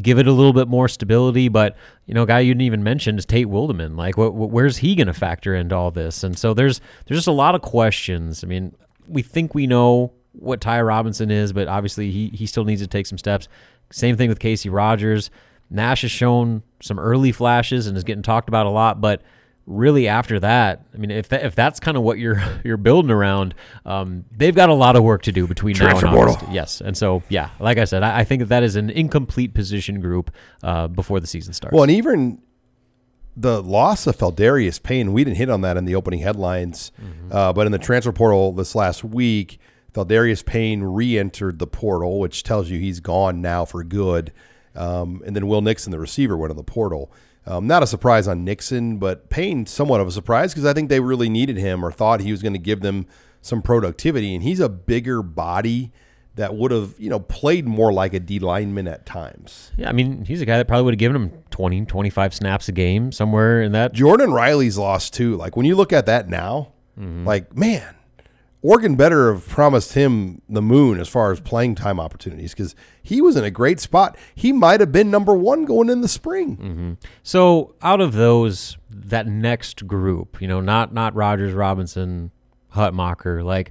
give 0.00 0.18
it 0.18 0.26
a 0.26 0.32
little 0.32 0.52
bit 0.52 0.68
more 0.68 0.88
stability. 0.88 1.48
But 1.48 1.76
you 2.06 2.14
know, 2.14 2.26
guy 2.26 2.40
you 2.40 2.52
didn't 2.52 2.62
even 2.62 2.82
mention 2.82 3.18
is 3.18 3.26
Tate 3.26 3.46
Wildeman. 3.46 3.96
Like, 3.96 4.14
where's 4.16 4.78
he 4.78 4.94
going 4.94 5.06
to 5.06 5.14
factor 5.14 5.54
into 5.54 5.74
all 5.74 5.90
this? 5.90 6.22
And 6.22 6.38
so 6.38 6.54
there's 6.54 6.80
there's 7.06 7.18
just 7.18 7.28
a 7.28 7.32
lot 7.32 7.54
of 7.54 7.62
questions. 7.62 8.44
I 8.44 8.46
mean, 8.46 8.74
we 9.08 9.22
think 9.22 9.54
we 9.54 9.66
know 9.66 10.12
what 10.32 10.60
Ty 10.60 10.82
Robinson 10.82 11.30
is, 11.30 11.52
but 11.52 11.68
obviously 11.68 12.10
he 12.10 12.28
he 12.28 12.46
still 12.46 12.64
needs 12.64 12.82
to 12.82 12.86
take 12.86 13.06
some 13.06 13.18
steps. 13.18 13.48
Same 13.90 14.16
thing 14.16 14.28
with 14.28 14.38
Casey 14.38 14.68
Rogers. 14.68 15.30
Nash 15.70 16.02
has 16.02 16.10
shown 16.10 16.62
some 16.80 16.98
early 16.98 17.32
flashes 17.32 17.86
and 17.86 17.96
is 17.96 18.04
getting 18.04 18.22
talked 18.22 18.48
about 18.48 18.66
a 18.66 18.70
lot, 18.70 19.00
but 19.00 19.22
really 19.66 20.08
after 20.08 20.40
that, 20.40 20.86
I 20.94 20.96
mean, 20.96 21.10
if 21.10 21.28
that, 21.28 21.44
if 21.44 21.54
that's 21.54 21.80
kind 21.80 21.96
of 21.96 22.02
what 22.02 22.18
you're 22.18 22.42
you're 22.64 22.76
building 22.76 23.10
around, 23.10 23.54
um, 23.84 24.24
they've 24.30 24.54
got 24.54 24.68
a 24.68 24.74
lot 24.74 24.96
of 24.96 25.02
work 25.02 25.22
to 25.22 25.32
do 25.32 25.46
between 25.46 25.74
Transfer 25.74 26.06
now 26.06 26.12
and. 26.12 26.30
August. 26.30 26.52
Yes, 26.52 26.80
and 26.80 26.96
so 26.96 27.22
yeah, 27.28 27.50
like 27.60 27.78
I 27.78 27.84
said, 27.84 28.02
I, 28.02 28.20
I 28.20 28.24
think 28.24 28.40
that 28.40 28.46
that 28.46 28.62
is 28.62 28.76
an 28.76 28.90
incomplete 28.90 29.54
position 29.54 30.00
group 30.00 30.30
uh, 30.62 30.88
before 30.88 31.20
the 31.20 31.26
season 31.26 31.52
starts. 31.52 31.74
Well, 31.74 31.82
and 31.82 31.92
even 31.92 32.40
the 33.36 33.62
loss 33.62 34.06
of 34.06 34.16
Pheldarius 34.16 34.82
Payne, 34.82 35.12
we 35.12 35.24
didn't 35.24 35.36
hit 35.36 35.50
on 35.50 35.60
that 35.60 35.76
in 35.76 35.84
the 35.84 35.94
opening 35.94 36.20
headlines, 36.20 36.90
uh, 37.30 37.52
but 37.52 37.66
in 37.66 37.72
the 37.72 37.78
transfer 37.78 38.12
portal 38.12 38.52
this 38.52 38.74
last 38.74 39.04
week, 39.04 39.58
Pheldarius 39.92 40.44
Payne 40.44 40.82
re-entered 40.82 41.58
the 41.58 41.66
portal, 41.66 42.18
which 42.18 42.42
tells 42.42 42.70
you 42.70 42.78
he's 42.78 43.00
gone 43.00 43.42
now 43.42 43.64
for 43.64 43.84
good. 43.84 44.32
Um, 44.74 45.22
and 45.26 45.34
then 45.34 45.46
Will 45.46 45.62
Nixon, 45.62 45.90
the 45.90 45.98
receiver, 45.98 46.36
went 46.36 46.50
in 46.50 46.56
the 46.56 46.62
portal. 46.62 47.10
Um, 47.46 47.66
not 47.66 47.82
a 47.82 47.86
surprise 47.86 48.26
on 48.26 48.44
Nixon, 48.44 48.98
but 48.98 49.30
Payne 49.30 49.66
somewhat 49.66 50.00
of 50.00 50.08
a 50.08 50.10
surprise 50.10 50.52
because 50.52 50.64
I 50.66 50.72
think 50.72 50.88
they 50.88 51.00
really 51.00 51.28
needed 51.28 51.56
him 51.56 51.84
or 51.84 51.92
thought 51.92 52.20
he 52.20 52.32
was 52.32 52.42
going 52.42 52.54
to 52.54 52.58
give 52.58 52.80
them 52.80 53.06
some 53.40 53.62
productivity. 53.62 54.34
And 54.34 54.42
he's 54.42 54.58
a 54.60 54.68
bigger 54.68 55.22
body 55.22 55.92
that 56.34 56.54
would 56.54 56.70
have, 56.72 56.94
you 56.98 57.08
know, 57.08 57.20
played 57.20 57.66
more 57.66 57.92
like 57.92 58.12
a 58.12 58.20
D 58.20 58.38
lineman 58.40 58.88
at 58.88 59.06
times. 59.06 59.70
Yeah, 59.76 59.88
I 59.88 59.92
mean, 59.92 60.24
he's 60.24 60.42
a 60.42 60.44
guy 60.44 60.58
that 60.58 60.66
probably 60.68 60.84
would 60.86 60.94
have 60.94 60.98
given 60.98 61.16
him 61.16 61.30
20, 61.50 61.86
25 61.86 62.34
snaps 62.34 62.68
a 62.68 62.72
game 62.72 63.12
somewhere 63.12 63.62
in 63.62 63.72
that. 63.72 63.92
Jordan 63.92 64.32
Riley's 64.32 64.76
lost 64.76 65.14
too. 65.14 65.36
Like 65.36 65.56
when 65.56 65.64
you 65.66 65.76
look 65.76 65.92
at 65.92 66.06
that 66.06 66.28
now, 66.28 66.72
Mm-hmm. 66.98 67.26
like, 67.26 67.54
man, 67.54 67.94
Oregon 68.66 68.96
better 68.96 69.32
have 69.32 69.46
promised 69.46 69.92
him 69.92 70.42
the 70.48 70.60
moon 70.60 70.98
as 70.98 71.08
far 71.08 71.30
as 71.30 71.38
playing 71.38 71.76
time 71.76 72.00
opportunities 72.00 72.52
because 72.52 72.74
he 73.00 73.20
was 73.20 73.36
in 73.36 73.44
a 73.44 73.50
great 73.50 73.78
spot. 73.78 74.18
He 74.34 74.52
might 74.52 74.80
have 74.80 74.90
been 74.90 75.08
number 75.08 75.34
one 75.34 75.66
going 75.66 75.88
in 75.88 76.00
the 76.00 76.08
spring. 76.08 76.56
Mm-hmm. 76.56 76.92
So 77.22 77.76
out 77.80 78.00
of 78.00 78.14
those, 78.14 78.76
that 78.90 79.28
next 79.28 79.86
group, 79.86 80.42
you 80.42 80.48
know, 80.48 80.60
not 80.60 80.92
not 80.92 81.14
Rogers, 81.14 81.54
Robinson, 81.54 82.32
Hutmacher, 82.74 83.44
like 83.44 83.70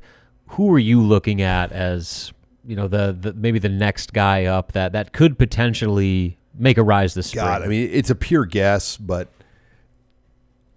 who 0.51 0.73
are 0.73 0.79
you 0.79 1.01
looking 1.01 1.41
at 1.41 1.73
as 1.73 2.31
you 2.65 2.77
know 2.77 2.88
the, 2.88 3.17
the 3.19 3.34
maybe 3.34 3.60
the 3.60 3.67
next 3.67 4.13
guy 4.13 4.45
up 4.45 4.71
that 4.71 4.93
that 4.93 5.12
could 5.12 5.38
potentially 5.38 6.38
make 6.58 6.77
a 6.77 6.84
rise 6.84 7.13
this 7.15 7.27
spring? 7.27 7.43
God, 7.43 7.63
I 7.63 7.67
mean, 7.67 7.89
it's 7.91 8.12
a 8.12 8.15
pure 8.15 8.45
guess, 8.45 8.95
but 8.95 9.27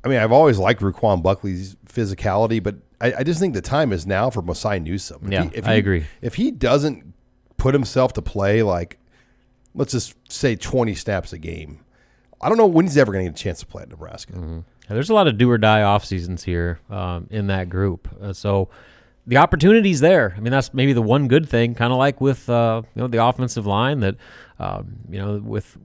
I 0.02 0.08
mean, 0.08 0.18
I've 0.18 0.32
always 0.32 0.58
liked 0.58 0.80
Ruquan 0.80 1.22
Buckley's 1.22 1.76
physicality, 1.86 2.60
but 2.60 2.74
I, 3.00 3.14
I 3.18 3.22
just 3.22 3.40
think 3.40 3.54
the 3.54 3.60
time 3.60 3.92
is 3.92 4.06
now 4.06 4.30
for 4.30 4.42
Masai 4.42 4.80
Newsome. 4.80 5.26
If 5.26 5.32
Yeah, 5.32 5.50
I 5.64 5.74
agree. 5.74 6.06
If 6.20 6.34
he 6.34 6.50
doesn't 6.50 7.14
put 7.56 7.74
himself 7.74 8.12
to 8.14 8.22
play 8.22 8.62
like, 8.62 8.98
let's 9.74 9.92
just 9.92 10.14
say 10.30 10.56
twenty 10.56 10.94
snaps 10.94 11.32
a 11.32 11.38
game, 11.38 11.80
I 12.40 12.48
don't 12.48 12.58
know 12.58 12.66
when 12.66 12.86
he's 12.86 12.96
ever 12.96 13.12
going 13.12 13.24
to 13.24 13.30
get 13.30 13.38
a 13.38 13.42
chance 13.42 13.60
to 13.60 13.66
play 13.66 13.82
at 13.82 13.88
Nebraska. 13.88 14.34
Yeah, 14.34 14.60
There's 14.88 15.10
a 15.10 15.14
lot 15.14 15.28
of 15.28 15.38
do 15.38 15.50
or 15.50 15.58
die 15.58 15.82
off 15.82 16.04
seasons 16.04 16.44
here 16.44 16.80
um, 16.90 17.26
in 17.30 17.48
that 17.48 17.68
group, 17.68 18.08
uh, 18.20 18.32
so 18.32 18.68
the 19.26 19.36
opportunity's 19.36 20.00
there. 20.00 20.34
I 20.36 20.40
mean, 20.40 20.50
that's 20.50 20.72
maybe 20.72 20.94
the 20.94 21.02
one 21.02 21.28
good 21.28 21.46
thing, 21.48 21.74
kind 21.74 21.92
of 21.92 21.98
like 21.98 22.20
with 22.20 22.48
uh, 22.48 22.82
you 22.94 23.02
know 23.02 23.08
the 23.08 23.22
offensive 23.22 23.66
line 23.66 24.00
that 24.00 24.16
um, 24.58 25.00
you 25.10 25.18
know 25.18 25.36
with 25.36 25.76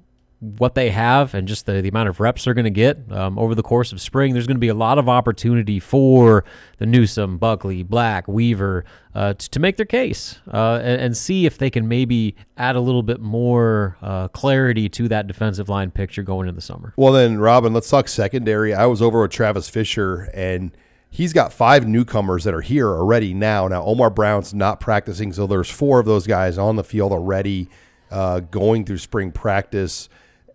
what 0.44 0.76
they 0.76 0.90
have 0.90 1.34
and 1.34 1.48
just 1.48 1.66
the, 1.66 1.82
the 1.82 1.88
amount 1.88 2.10
of 2.10 2.20
reps 2.20 2.44
they're 2.44 2.54
going 2.54 2.66
to 2.66 2.70
get 2.70 3.00
um, 3.12 3.40
over 3.40 3.56
the 3.56 3.64
course 3.64 3.94
of 3.94 4.02
spring. 4.02 4.34
There's 4.34 4.46
going 4.46 4.58
to 4.58 4.62
be 4.62 4.68
a 4.68 4.74
lot 4.74 4.98
of 4.98 5.08
opportunity 5.08 5.80
for 5.80 6.44
the 6.80 6.86
Newsome, 6.86 7.38
Buckley, 7.38 7.82
Black, 7.82 8.28
Weaver 8.28 8.84
uh, 9.16 9.34
to, 9.36 9.50
to 9.50 9.60
make 9.60 9.78
their 9.78 9.86
case 9.86 10.40
uh, 10.52 10.82
and, 10.84 11.02
and 11.02 11.18
see 11.18 11.46
if 11.46 11.58
they 11.58 11.70
can 11.70 11.88
maybe 11.88 12.36
add 12.58 12.76
a 12.76 12.82
little 12.82 13.04
bit 13.04 13.22
more 13.22 13.98
uh, 14.02 14.28
clarity 14.30 14.90
to 14.90 15.08
that 15.08 15.28
defensive 15.28 15.70
line 15.70 15.92
picture 15.92 16.24
going 16.24 16.50
into 16.50 16.56
the 16.56 16.62
summer. 16.62 16.94
Well, 16.98 17.14
then, 17.14 17.40
Robin, 17.40 17.74
let's 17.74 17.90
talk 17.90 18.10
secondary. 18.10 18.74
I 18.74 18.86
was 18.86 19.02
over 19.02 19.22
with 19.22 19.32
Travis 19.32 19.70
Fisher, 19.70 20.30
and 20.34 20.76
he's 21.10 21.32
got 21.32 21.54
five 21.54 21.88
newcomers 21.88 22.44
that 22.44 22.54
are 22.54 22.62
here 22.62 22.90
already 22.90 23.34
now. 23.34 23.70
Now, 23.70 23.84
Omar 23.84 24.10
Brown's 24.10 24.54
not 24.54 24.82
practicing, 24.82 25.32
so 25.32 25.48
there's 25.48 25.70
four 25.70 26.00
of 26.00 26.06
those 26.06 26.28
guys 26.28 26.58
on 26.58 26.76
the 26.76 26.84
field 26.84 27.14
already 27.14 27.70
uh, 28.12 28.42
going 28.42 28.84
through 28.84 28.98
spring 28.98 29.32
practice. 29.32 30.10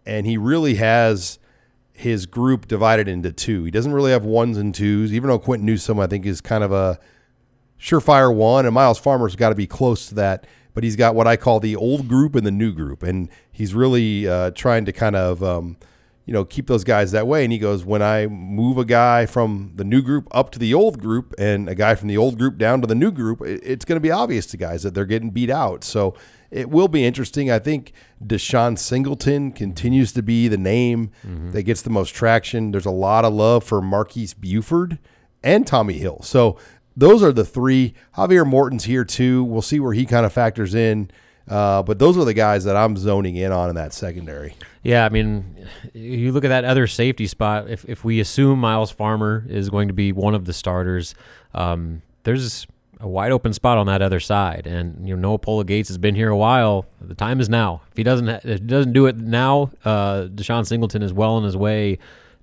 And 0.08 0.26
he 0.26 0.38
really 0.38 0.76
has 0.76 1.38
his 1.92 2.26
group 2.26 2.66
divided 2.66 3.08
into 3.08 3.30
two. 3.30 3.64
He 3.64 3.70
doesn't 3.70 3.92
really 3.92 4.12
have 4.12 4.24
ones 4.24 4.56
and 4.56 4.74
twos, 4.74 5.12
even 5.12 5.28
though 5.28 5.38
Quinton 5.38 5.66
Newsome, 5.66 6.00
I 6.00 6.06
think, 6.06 6.24
is 6.24 6.40
kind 6.40 6.64
of 6.64 6.72
a 6.72 6.98
surefire 7.78 8.34
one, 8.34 8.64
and 8.66 8.74
Myles 8.74 8.98
Farmer's 8.98 9.36
got 9.36 9.50
to 9.50 9.54
be 9.54 9.66
close 9.66 10.08
to 10.08 10.14
that. 10.14 10.46
But 10.74 10.84
he's 10.84 10.96
got 10.96 11.14
what 11.14 11.26
I 11.26 11.36
call 11.36 11.60
the 11.60 11.74
old 11.76 12.08
group 12.08 12.34
and 12.36 12.46
the 12.46 12.52
new 12.52 12.72
group, 12.72 13.02
and 13.02 13.28
he's 13.50 13.74
really 13.74 14.28
uh, 14.28 14.52
trying 14.52 14.84
to 14.84 14.92
kind 14.92 15.16
of, 15.16 15.42
um, 15.42 15.76
you 16.28 16.34
know, 16.34 16.44
keep 16.44 16.66
those 16.66 16.84
guys 16.84 17.10
that 17.12 17.26
way. 17.26 17.42
And 17.42 17.50
he 17.50 17.58
goes, 17.58 17.86
when 17.86 18.02
I 18.02 18.26
move 18.26 18.76
a 18.76 18.84
guy 18.84 19.24
from 19.24 19.72
the 19.76 19.82
new 19.82 20.02
group 20.02 20.28
up 20.30 20.50
to 20.50 20.58
the 20.58 20.74
old 20.74 21.00
group, 21.00 21.34
and 21.38 21.70
a 21.70 21.74
guy 21.74 21.94
from 21.94 22.08
the 22.08 22.18
old 22.18 22.38
group 22.38 22.58
down 22.58 22.82
to 22.82 22.86
the 22.86 22.94
new 22.94 23.10
group, 23.10 23.40
it's 23.40 23.86
going 23.86 23.96
to 23.96 24.00
be 24.00 24.10
obvious 24.10 24.44
to 24.48 24.58
guys 24.58 24.82
that 24.82 24.92
they're 24.92 25.06
getting 25.06 25.30
beat 25.30 25.48
out. 25.48 25.84
So 25.84 26.14
it 26.50 26.68
will 26.68 26.86
be 26.86 27.06
interesting. 27.06 27.50
I 27.50 27.58
think 27.58 27.94
DeShon 28.22 28.78
Singleton 28.78 29.52
continues 29.52 30.12
to 30.12 30.22
be 30.22 30.48
the 30.48 30.58
name 30.58 31.12
mm-hmm. 31.26 31.52
that 31.52 31.62
gets 31.62 31.80
the 31.80 31.88
most 31.88 32.10
traction. 32.10 32.72
There's 32.72 32.84
a 32.84 32.90
lot 32.90 33.24
of 33.24 33.32
love 33.32 33.64
for 33.64 33.80
Marquise 33.80 34.34
Buford 34.34 34.98
and 35.42 35.66
Tommy 35.66 35.94
Hill. 35.94 36.20
So 36.22 36.58
those 36.94 37.22
are 37.22 37.32
the 37.32 37.46
three. 37.46 37.94
Javier 38.18 38.46
Morton's 38.46 38.84
here 38.84 39.06
too. 39.06 39.44
We'll 39.44 39.62
see 39.62 39.80
where 39.80 39.94
he 39.94 40.04
kind 40.04 40.26
of 40.26 40.32
factors 40.34 40.74
in. 40.74 41.10
Uh, 41.48 41.82
but 41.82 41.98
those 41.98 42.16
are 42.18 42.24
the 42.24 42.34
guys 42.34 42.64
that 42.64 42.76
I'm 42.76 42.96
zoning 42.96 43.36
in 43.36 43.52
on 43.52 43.70
in 43.70 43.74
that 43.76 43.92
secondary. 43.92 44.54
Yeah, 44.82 45.04
I 45.04 45.08
mean, 45.08 45.66
you 45.94 46.32
look 46.32 46.44
at 46.44 46.48
that 46.48 46.64
other 46.64 46.86
safety 46.86 47.26
spot. 47.26 47.70
If 47.70 47.84
if 47.86 48.04
we 48.04 48.20
assume 48.20 48.58
Myles 48.58 48.90
Farmer 48.90 49.44
is 49.48 49.70
going 49.70 49.88
to 49.88 49.94
be 49.94 50.12
one 50.12 50.34
of 50.34 50.44
the 50.44 50.52
starters, 50.52 51.14
um, 51.54 52.02
there's 52.24 52.66
a 53.00 53.08
wide 53.08 53.32
open 53.32 53.52
spot 53.52 53.78
on 53.78 53.86
that 53.86 54.02
other 54.02 54.20
side. 54.20 54.66
And 54.66 55.08
you 55.08 55.14
know, 55.14 55.20
Noa 55.20 55.38
Pola-Gates 55.38 55.88
has 55.88 55.98
been 55.98 56.14
here 56.14 56.30
a 56.30 56.36
while. 56.36 56.86
The 57.00 57.14
time 57.14 57.40
is 57.40 57.48
now. 57.48 57.82
If 57.90 57.96
he 57.96 58.02
doesn't 58.02 58.28
if 58.28 58.44
he 58.44 58.58
doesn't 58.58 58.92
do 58.92 59.06
it 59.06 59.16
now, 59.16 59.70
uh, 59.84 60.24
DeShon 60.24 60.66
Singleton 60.66 61.02
is 61.02 61.12
well 61.12 61.32
on 61.32 61.44
his 61.44 61.56
way 61.56 61.98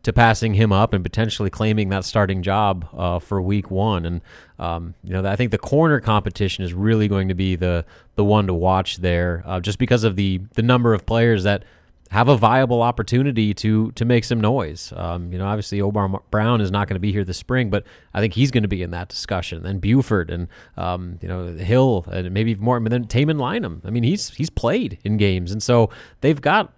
to 0.05 0.13
passing 0.13 0.53
him 0.53 0.71
up 0.71 0.93
and 0.93 1.03
potentially 1.03 1.49
claiming 1.49 1.89
that 1.89 2.05
starting 2.05 2.43
job 2.43 2.87
uh, 2.95 3.17
for 3.17 3.41
week 3.41 3.71
one. 3.71 4.05
And 4.05 4.21
um, 4.59 4.93
you 5.03 5.11
know, 5.11 5.25
I 5.25 5.35
think 5.35 5.49
the 5.49 5.57
corner 5.57 5.99
competition 5.99 6.63
is 6.63 6.75
really 6.75 7.07
going 7.07 7.27
to 7.27 7.33
be 7.33 7.55
the 7.55 7.85
the 8.13 8.23
one 8.23 8.45
to 8.47 8.53
watch 8.53 8.97
there, 8.97 9.43
uh, 9.45 9.59
just 9.59 9.79
because 9.79 10.03
of 10.03 10.15
the 10.15 10.41
the 10.53 10.61
number 10.61 10.93
of 10.93 11.07
players 11.07 11.43
that 11.43 11.65
have 12.11 12.27
a 12.27 12.37
viable 12.37 12.83
opportunity 12.83 13.51
to 13.55 13.91
to 13.93 14.05
make 14.05 14.23
some 14.23 14.39
noise. 14.39 14.93
Um, 14.95 15.33
you 15.33 15.39
know, 15.39 15.47
obviously 15.47 15.81
Omar 15.81 16.21
Brown 16.29 16.61
is 16.61 16.69
not 16.69 16.87
going 16.87 16.97
to 16.97 16.99
be 16.99 17.11
here 17.11 17.23
this 17.23 17.37
spring, 17.37 17.71
but 17.71 17.83
I 18.13 18.21
think 18.21 18.33
he's 18.33 18.51
going 18.51 18.61
to 18.61 18.69
be 18.69 18.83
in 18.83 18.91
that 18.91 19.09
discussion. 19.09 19.65
And 19.65 19.81
Buford 19.81 20.29
and 20.29 20.47
um, 20.77 21.17
you 21.19 21.27
know 21.27 21.47
Hill 21.47 22.05
and 22.11 22.31
maybe 22.31 22.53
more. 22.53 22.79
But 22.79 22.91
then 22.91 23.05
Tamon 23.05 23.39
Lynum. 23.39 23.81
I 23.83 23.89
mean, 23.89 24.03
he's 24.03 24.29
he's 24.29 24.51
played 24.51 24.99
in 25.03 25.17
games, 25.17 25.51
and 25.51 25.63
so 25.63 25.89
they've 26.21 26.39
got 26.39 26.71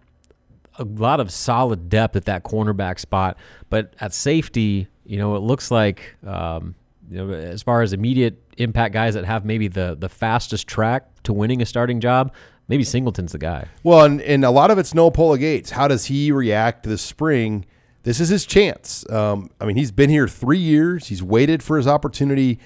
a 0.77 0.83
lot 0.83 1.19
of 1.19 1.31
solid 1.31 1.89
depth 1.89 2.15
at 2.15 2.25
that 2.25 2.43
cornerback 2.43 2.99
spot. 2.99 3.37
But 3.69 3.93
at 3.99 4.13
safety, 4.13 4.87
you 5.05 5.17
know, 5.17 5.35
it 5.35 5.39
looks 5.39 5.71
like 5.71 6.15
um, 6.25 6.75
you 7.09 7.17
know 7.17 7.33
as 7.33 7.63
far 7.63 7.81
as 7.81 7.93
immediate 7.93 8.41
impact 8.57 8.93
guys 8.93 9.13
that 9.13 9.25
have 9.25 9.45
maybe 9.45 9.67
the 9.67 9.95
the 9.99 10.09
fastest 10.09 10.67
track 10.67 11.23
to 11.23 11.33
winning 11.33 11.61
a 11.61 11.65
starting 11.65 11.99
job. 11.99 12.33
Maybe 12.69 12.83
Singleton's 12.83 13.31
the 13.31 13.37
guy. 13.37 13.67
Well, 13.83 14.03
and, 14.03 14.21
and 14.21 14.43
a 14.43 14.51
lot 14.51 14.71
of 14.71 14.77
it's 14.77 14.93
Noa 14.93 15.11
Pola-Gates. 15.11 15.69
How 15.71 15.87
does 15.87 16.05
he 16.05 16.33
react 16.33 16.83
this 16.83 17.01
spring? 17.01 17.65
This 18.03 18.19
is 18.19 18.27
his 18.27 18.45
chance. 18.45 19.09
Um, 19.09 19.49
I 19.61 19.65
mean, 19.65 19.77
he's 19.77 19.91
been 19.91 20.09
here 20.09 20.27
three 20.27 20.59
years. 20.59 21.07
He's 21.07 21.23
waited 21.23 21.63
for 21.63 21.77
his 21.77 21.87
opportunity. 21.87 22.59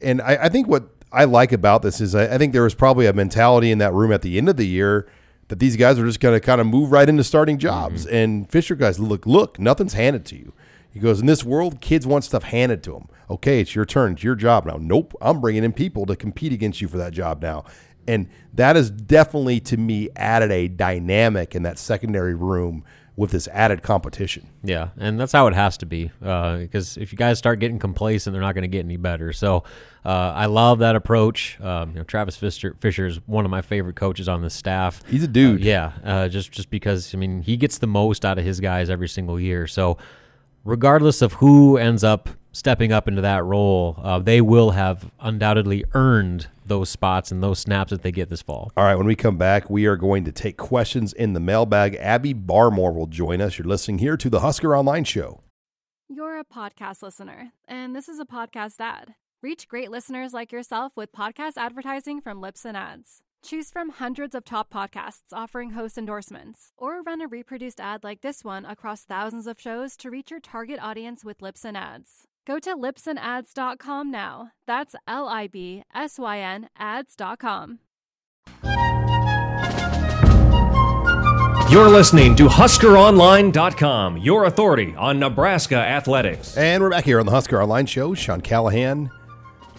And 0.00 0.20
I, 0.20 0.38
I 0.42 0.48
think 0.48 0.66
what 0.66 0.88
I 1.12 1.24
like 1.24 1.52
about 1.52 1.82
this 1.82 2.00
is 2.00 2.16
I, 2.16 2.34
I 2.34 2.38
think 2.38 2.52
there 2.52 2.64
was 2.64 2.74
probably 2.74 3.06
a 3.06 3.12
mentality 3.12 3.70
in 3.70 3.78
that 3.78 3.92
room 3.92 4.10
at 4.10 4.22
the 4.22 4.38
end 4.38 4.48
of 4.48 4.56
the 4.56 4.66
year 4.66 5.06
that 5.48 5.58
these 5.58 5.76
guys 5.76 5.98
are 5.98 6.06
just 6.06 6.20
going 6.20 6.34
to 6.34 6.44
kind 6.44 6.60
of 6.60 6.66
move 6.66 6.92
right 6.92 7.08
into 7.08 7.24
starting 7.24 7.56
mm-hmm. 7.56 7.68
jobs. 7.68 8.06
And 8.06 8.50
Fisher 8.50 8.74
guys, 8.74 8.98
look, 8.98 9.26
look, 9.26 9.58
nothing's 9.58 9.94
handed 9.94 10.24
to 10.26 10.36
you. 10.36 10.52
He 10.90 11.00
goes, 11.00 11.20
in 11.20 11.26
this 11.26 11.44
world, 11.44 11.80
kids 11.80 12.06
want 12.06 12.24
stuff 12.24 12.44
handed 12.44 12.82
to 12.84 12.92
them. 12.92 13.08
Okay, 13.28 13.60
it's 13.60 13.74
your 13.74 13.84
turn. 13.84 14.12
It's 14.12 14.22
your 14.22 14.34
job 14.34 14.64
now. 14.64 14.78
Nope, 14.80 15.14
I'm 15.20 15.40
bringing 15.40 15.62
in 15.62 15.72
people 15.72 16.06
to 16.06 16.16
compete 16.16 16.52
against 16.52 16.80
you 16.80 16.88
for 16.88 16.96
that 16.96 17.12
job 17.12 17.42
now. 17.42 17.64
And 18.08 18.28
that 18.54 18.76
has 18.76 18.90
definitely, 18.90 19.60
to 19.60 19.76
me, 19.76 20.08
added 20.16 20.50
a 20.50 20.68
dynamic 20.68 21.54
in 21.54 21.64
that 21.64 21.78
secondary 21.78 22.34
room 22.34 22.84
with 23.16 23.30
this 23.30 23.48
added 23.48 23.82
competition. 23.82 24.46
Yeah, 24.62 24.90
and 24.98 25.18
that's 25.18 25.32
how 25.32 25.46
it 25.46 25.54
has 25.54 25.78
to 25.78 25.86
be. 25.86 26.10
Uh, 26.22 26.58
because 26.58 26.98
if 26.98 27.12
you 27.12 27.18
guys 27.18 27.38
start 27.38 27.58
getting 27.58 27.78
complacent, 27.78 28.34
they're 28.34 28.42
not 28.42 28.54
going 28.54 28.62
to 28.62 28.68
get 28.68 28.84
any 28.84 28.98
better. 28.98 29.32
So 29.32 29.64
uh, 30.04 30.32
I 30.34 30.46
love 30.46 30.80
that 30.80 30.96
approach. 30.96 31.58
Um, 31.60 31.90
you 31.90 31.96
know, 31.96 32.04
Travis 32.04 32.36
Fisher, 32.36 32.76
Fisher 32.78 33.06
is 33.06 33.16
one 33.26 33.44
of 33.44 33.50
my 33.50 33.62
favorite 33.62 33.96
coaches 33.96 34.28
on 34.28 34.42
the 34.42 34.50
staff. 34.50 35.02
He's 35.08 35.24
a 35.24 35.28
dude. 35.28 35.62
Uh, 35.62 35.64
yeah, 35.64 35.92
uh, 36.04 36.28
just 36.28 36.52
just 36.52 36.70
because 36.70 37.14
I 37.14 37.18
mean 37.18 37.42
he 37.42 37.56
gets 37.56 37.78
the 37.78 37.86
most 37.86 38.24
out 38.24 38.38
of 38.38 38.44
his 38.44 38.60
guys 38.60 38.90
every 38.90 39.08
single 39.08 39.40
year. 39.40 39.66
So 39.66 39.96
regardless 40.64 41.22
of 41.22 41.34
who 41.34 41.78
ends 41.78 42.04
up 42.04 42.28
stepping 42.56 42.90
up 42.90 43.06
into 43.06 43.20
that 43.20 43.44
role, 43.44 44.00
uh, 44.02 44.18
they 44.18 44.40
will 44.40 44.70
have 44.70 45.10
undoubtedly 45.20 45.84
earned 45.92 46.48
those 46.64 46.88
spots 46.88 47.30
and 47.30 47.42
those 47.42 47.58
snaps 47.58 47.90
that 47.90 48.02
they 48.02 48.10
get 48.10 48.30
this 48.30 48.40
fall. 48.40 48.72
All 48.76 48.84
right, 48.84 48.96
when 48.96 49.06
we 49.06 49.14
come 49.14 49.36
back, 49.36 49.68
we 49.68 49.84
are 49.84 49.96
going 49.96 50.24
to 50.24 50.32
take 50.32 50.56
questions 50.56 51.12
in 51.12 51.34
the 51.34 51.40
mailbag. 51.40 51.96
Abby 51.96 52.32
Barmore 52.32 52.94
will 52.94 53.06
join 53.06 53.42
us. 53.42 53.58
You're 53.58 53.68
listening 53.68 53.98
here 53.98 54.16
to 54.16 54.30
the 54.30 54.40
Husker 54.40 54.74
Online 54.74 55.04
Show. 55.04 55.42
You're 56.08 56.38
a 56.38 56.44
podcast 56.44 57.02
listener, 57.02 57.52
and 57.68 57.94
this 57.94 58.08
is 58.08 58.18
a 58.18 58.24
podcast 58.24 58.76
ad. 58.80 59.14
Reach 59.42 59.68
great 59.68 59.90
listeners 59.90 60.32
like 60.32 60.50
yourself 60.50 60.92
with 60.96 61.12
podcast 61.12 61.52
advertising 61.56 62.22
from 62.22 62.40
Libsyn 62.40 62.74
Ads. 62.74 63.20
Choose 63.44 63.70
from 63.70 63.90
hundreds 63.90 64.34
of 64.34 64.44
top 64.44 64.72
podcasts 64.72 65.32
offering 65.32 65.70
host 65.70 65.98
endorsements, 65.98 66.72
or 66.78 67.02
run 67.02 67.20
a 67.20 67.28
reproduced 67.28 67.80
ad 67.80 68.02
like 68.02 68.22
this 68.22 68.42
one 68.42 68.64
across 68.64 69.04
thousands 69.04 69.46
of 69.46 69.60
shows 69.60 69.94
to 69.98 70.10
reach 70.10 70.30
your 70.30 70.40
target 70.40 70.78
audience 70.80 71.24
with 71.24 71.38
Libsyn 71.38 71.76
Ads. 71.76 72.26
Go 72.46 72.60
to 72.60 72.76
libsynads.com 72.76 74.10
now. 74.10 74.52
That's 74.68 74.94
L 75.08 75.26
I 75.26 75.48
B 75.48 75.82
S 75.92 76.16
Y 76.18 76.38
N 76.38 76.68
ads.com. 76.78 77.80
You're 81.68 81.88
listening 81.88 82.36
to 82.36 82.44
HuskerOnline.com, 82.46 84.18
your 84.18 84.44
authority 84.44 84.94
on 84.96 85.18
Nebraska 85.18 85.74
athletics. 85.74 86.56
And 86.56 86.80
we're 86.80 86.90
back 86.90 87.04
here 87.04 87.18
on 87.18 87.26
the 87.26 87.32
Husker 87.32 87.60
Online 87.60 87.86
Show. 87.86 88.14
Sean 88.14 88.40
Callahan, 88.40 89.10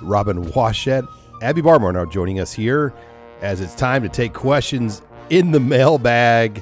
Robin 0.01 0.43
Washut, 0.47 1.07
Abby 1.41 1.61
Barmore 1.61 1.93
now 1.93 2.03
joining 2.03 2.41
us 2.41 2.51
here 2.51 2.93
as 3.39 3.61
it's 3.61 3.73
time 3.73 4.03
to 4.03 4.09
take 4.09 4.33
questions 4.33 5.01
in 5.29 5.51
the 5.51 5.61
mailbag. 5.61 6.61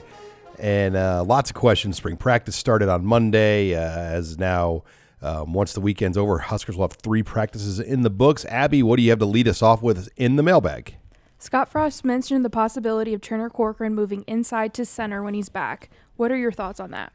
And 0.59 0.95
uh, 0.95 1.23
lots 1.23 1.49
of 1.49 1.55
questions. 1.55 1.97
Spring 1.97 2.17
practice 2.17 2.55
started 2.55 2.87
on 2.89 3.03
Monday. 3.03 3.73
Uh, 3.73 3.79
as 3.79 4.37
now, 4.37 4.83
um, 5.21 5.53
once 5.53 5.73
the 5.73 5.81
weekend's 5.81 6.17
over, 6.17 6.39
Huskers 6.39 6.75
will 6.75 6.83
have 6.83 6.93
three 6.93 7.23
practices 7.23 7.79
in 7.79 8.01
the 8.01 8.09
books. 8.09 8.45
Abby, 8.45 8.83
what 8.83 8.97
do 8.97 9.03
you 9.03 9.09
have 9.09 9.19
to 9.19 9.25
lead 9.25 9.47
us 9.47 9.61
off 9.61 9.81
with 9.81 10.09
in 10.17 10.35
the 10.35 10.43
mailbag? 10.43 10.95
Scott 11.37 11.69
Frost 11.69 12.05
mentioned 12.05 12.45
the 12.45 12.49
possibility 12.49 13.13
of 13.13 13.21
Turner 13.21 13.49
Corcoran 13.49 13.93
moving 13.93 14.23
inside 14.23 14.73
to 14.75 14.85
center 14.85 15.21
when 15.21 15.33
he's 15.33 15.49
back. 15.49 15.89
What 16.15 16.31
are 16.31 16.37
your 16.37 16.51
thoughts 16.51 16.79
on 16.79 16.91
that? 16.91 17.13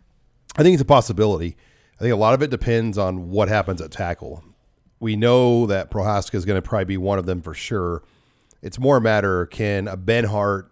I 0.57 0.63
think 0.63 0.75
it's 0.75 0.83
a 0.83 0.87
possibility. 0.87 1.57
I 1.99 2.03
think 2.03 2.13
a 2.13 2.17
lot 2.17 2.35
of 2.35 2.43
it 2.43 2.51
depends 2.51 2.99
on 2.99 3.31
what 3.31 3.49
happens 3.49 3.81
at 3.81 3.91
tackle. 3.91 4.45
We 5.01 5.17
know 5.17 5.67
that 5.67 5.91
Prochazka 5.91 6.35
is 6.35 6.45
going 6.45 6.61
to 6.61 6.67
probably 6.67 6.85
be 6.85 6.97
one 6.97 7.19
of 7.19 7.27
them 7.27 7.41
for 7.43 7.55
sure. 7.55 8.03
It's 8.63 8.79
more 8.79 8.99
a 8.99 9.01
matter 9.01 9.47
can 9.47 9.89
a 9.89 9.97
Benhart 9.97 10.69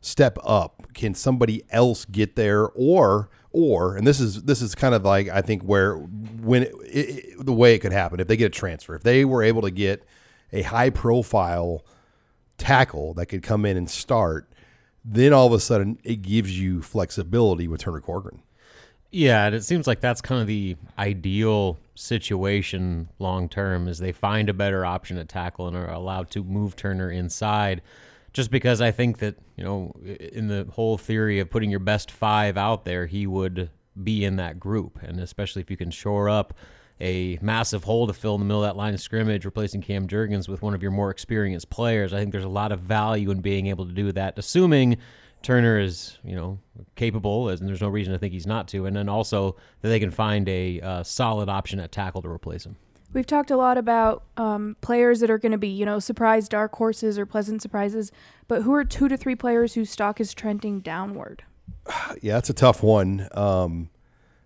step 0.00 0.38
up? 0.42 0.92
Can 0.94 1.14
somebody 1.14 1.62
else 1.70 2.04
get 2.04 2.36
there, 2.36 2.68
or 2.70 3.30
or 3.52 3.96
and 3.96 4.06
this 4.06 4.20
is 4.20 4.42
this 4.44 4.62
is 4.62 4.74
kind 4.74 4.94
of 4.94 5.04
like 5.04 5.28
I 5.28 5.40
think 5.40 5.62
where 5.62 5.96
when 5.96 6.64
it, 6.64 6.74
it, 6.84 7.44
the 7.44 7.52
way 7.52 7.74
it 7.74 7.80
could 7.80 7.92
happen 7.92 8.20
if 8.20 8.28
they 8.28 8.36
get 8.36 8.46
a 8.46 8.50
transfer, 8.50 8.94
if 8.94 9.02
they 9.02 9.24
were 9.24 9.42
able 9.42 9.62
to 9.62 9.70
get 9.70 10.04
a 10.52 10.62
high 10.62 10.90
profile 10.90 11.84
tackle 12.58 13.14
that 13.14 13.26
could 13.26 13.42
come 13.42 13.64
in 13.64 13.76
and 13.76 13.90
start, 13.90 14.52
then 15.04 15.32
all 15.32 15.46
of 15.46 15.52
a 15.52 15.60
sudden 15.60 15.98
it 16.04 16.22
gives 16.22 16.58
you 16.58 16.82
flexibility 16.82 17.66
with 17.66 17.80
Turner 17.80 18.00
Corcoran. 18.00 18.42
Yeah, 19.12 19.46
and 19.46 19.54
it 19.56 19.64
seems 19.64 19.88
like 19.88 20.00
that's 20.00 20.20
kind 20.20 20.40
of 20.40 20.46
the 20.46 20.76
ideal 20.96 21.78
situation 21.96 23.08
long 23.18 23.48
term 23.48 23.88
is 23.88 23.98
they 23.98 24.12
find 24.12 24.48
a 24.48 24.54
better 24.54 24.86
option 24.86 25.18
at 25.18 25.28
tackle 25.28 25.66
and 25.66 25.76
are 25.76 25.90
allowed 25.90 26.30
to 26.30 26.44
move 26.44 26.76
Turner 26.76 27.10
inside. 27.10 27.82
Just 28.32 28.50
because 28.50 28.80
I 28.80 28.90
think 28.90 29.18
that, 29.18 29.36
you 29.56 29.64
know, 29.64 29.92
in 30.04 30.48
the 30.48 30.66
whole 30.72 30.96
theory 30.96 31.40
of 31.40 31.50
putting 31.50 31.70
your 31.70 31.80
best 31.80 32.10
five 32.10 32.56
out 32.56 32.84
there, 32.84 33.06
he 33.06 33.26
would 33.26 33.70
be 34.02 34.24
in 34.24 34.36
that 34.36 34.60
group. 34.60 34.98
And 35.02 35.18
especially 35.18 35.62
if 35.62 35.70
you 35.70 35.76
can 35.76 35.90
shore 35.90 36.28
up 36.28 36.54
a 37.00 37.38
massive 37.40 37.84
hole 37.84 38.06
to 38.06 38.12
fill 38.12 38.34
in 38.34 38.40
the 38.40 38.44
middle 38.44 38.62
of 38.62 38.68
that 38.68 38.76
line 38.76 38.94
of 38.94 39.00
scrimmage, 39.00 39.44
replacing 39.44 39.80
Cam 39.80 40.06
Jurgens 40.06 40.48
with 40.48 40.62
one 40.62 40.74
of 40.74 40.82
your 40.82 40.92
more 40.92 41.10
experienced 41.10 41.70
players. 41.70 42.12
I 42.12 42.18
think 42.18 42.30
there's 42.30 42.44
a 42.44 42.48
lot 42.48 42.72
of 42.72 42.80
value 42.80 43.30
in 43.30 43.40
being 43.40 43.66
able 43.66 43.86
to 43.86 43.92
do 43.92 44.12
that, 44.12 44.38
assuming 44.38 44.98
Turner 45.42 45.80
is, 45.80 46.18
you 46.22 46.36
know, 46.36 46.58
capable, 46.96 47.48
and 47.48 47.66
there's 47.66 47.80
no 47.80 47.88
reason 47.88 48.12
to 48.12 48.18
think 48.18 48.34
he's 48.34 48.46
not 48.46 48.68
to, 48.68 48.84
and 48.84 48.94
then 48.94 49.08
also 49.08 49.56
that 49.80 49.88
they 49.88 49.98
can 49.98 50.10
find 50.10 50.46
a 50.48 50.80
uh, 50.82 51.02
solid 51.02 51.48
option 51.48 51.80
at 51.80 51.90
tackle 51.90 52.20
to 52.22 52.28
replace 52.28 52.66
him. 52.66 52.76
We've 53.12 53.26
talked 53.26 53.50
a 53.50 53.56
lot 53.56 53.76
about 53.76 54.22
um, 54.36 54.76
players 54.80 55.20
that 55.20 55.30
are 55.30 55.38
going 55.38 55.52
to 55.52 55.58
be, 55.58 55.68
you 55.68 55.84
know, 55.84 55.98
surprise 55.98 56.48
dark 56.48 56.74
horses 56.76 57.18
or 57.18 57.26
pleasant 57.26 57.60
surprises, 57.60 58.12
but 58.46 58.62
who 58.62 58.72
are 58.72 58.84
two 58.84 59.08
to 59.08 59.16
three 59.16 59.34
players 59.34 59.74
whose 59.74 59.90
stock 59.90 60.20
is 60.20 60.34
trending 60.34 60.80
downward? 60.80 61.44
Yeah, 62.22 62.34
that's 62.34 62.50
a 62.50 62.54
tough 62.54 62.82
one. 62.82 63.28
Um, 63.32 63.90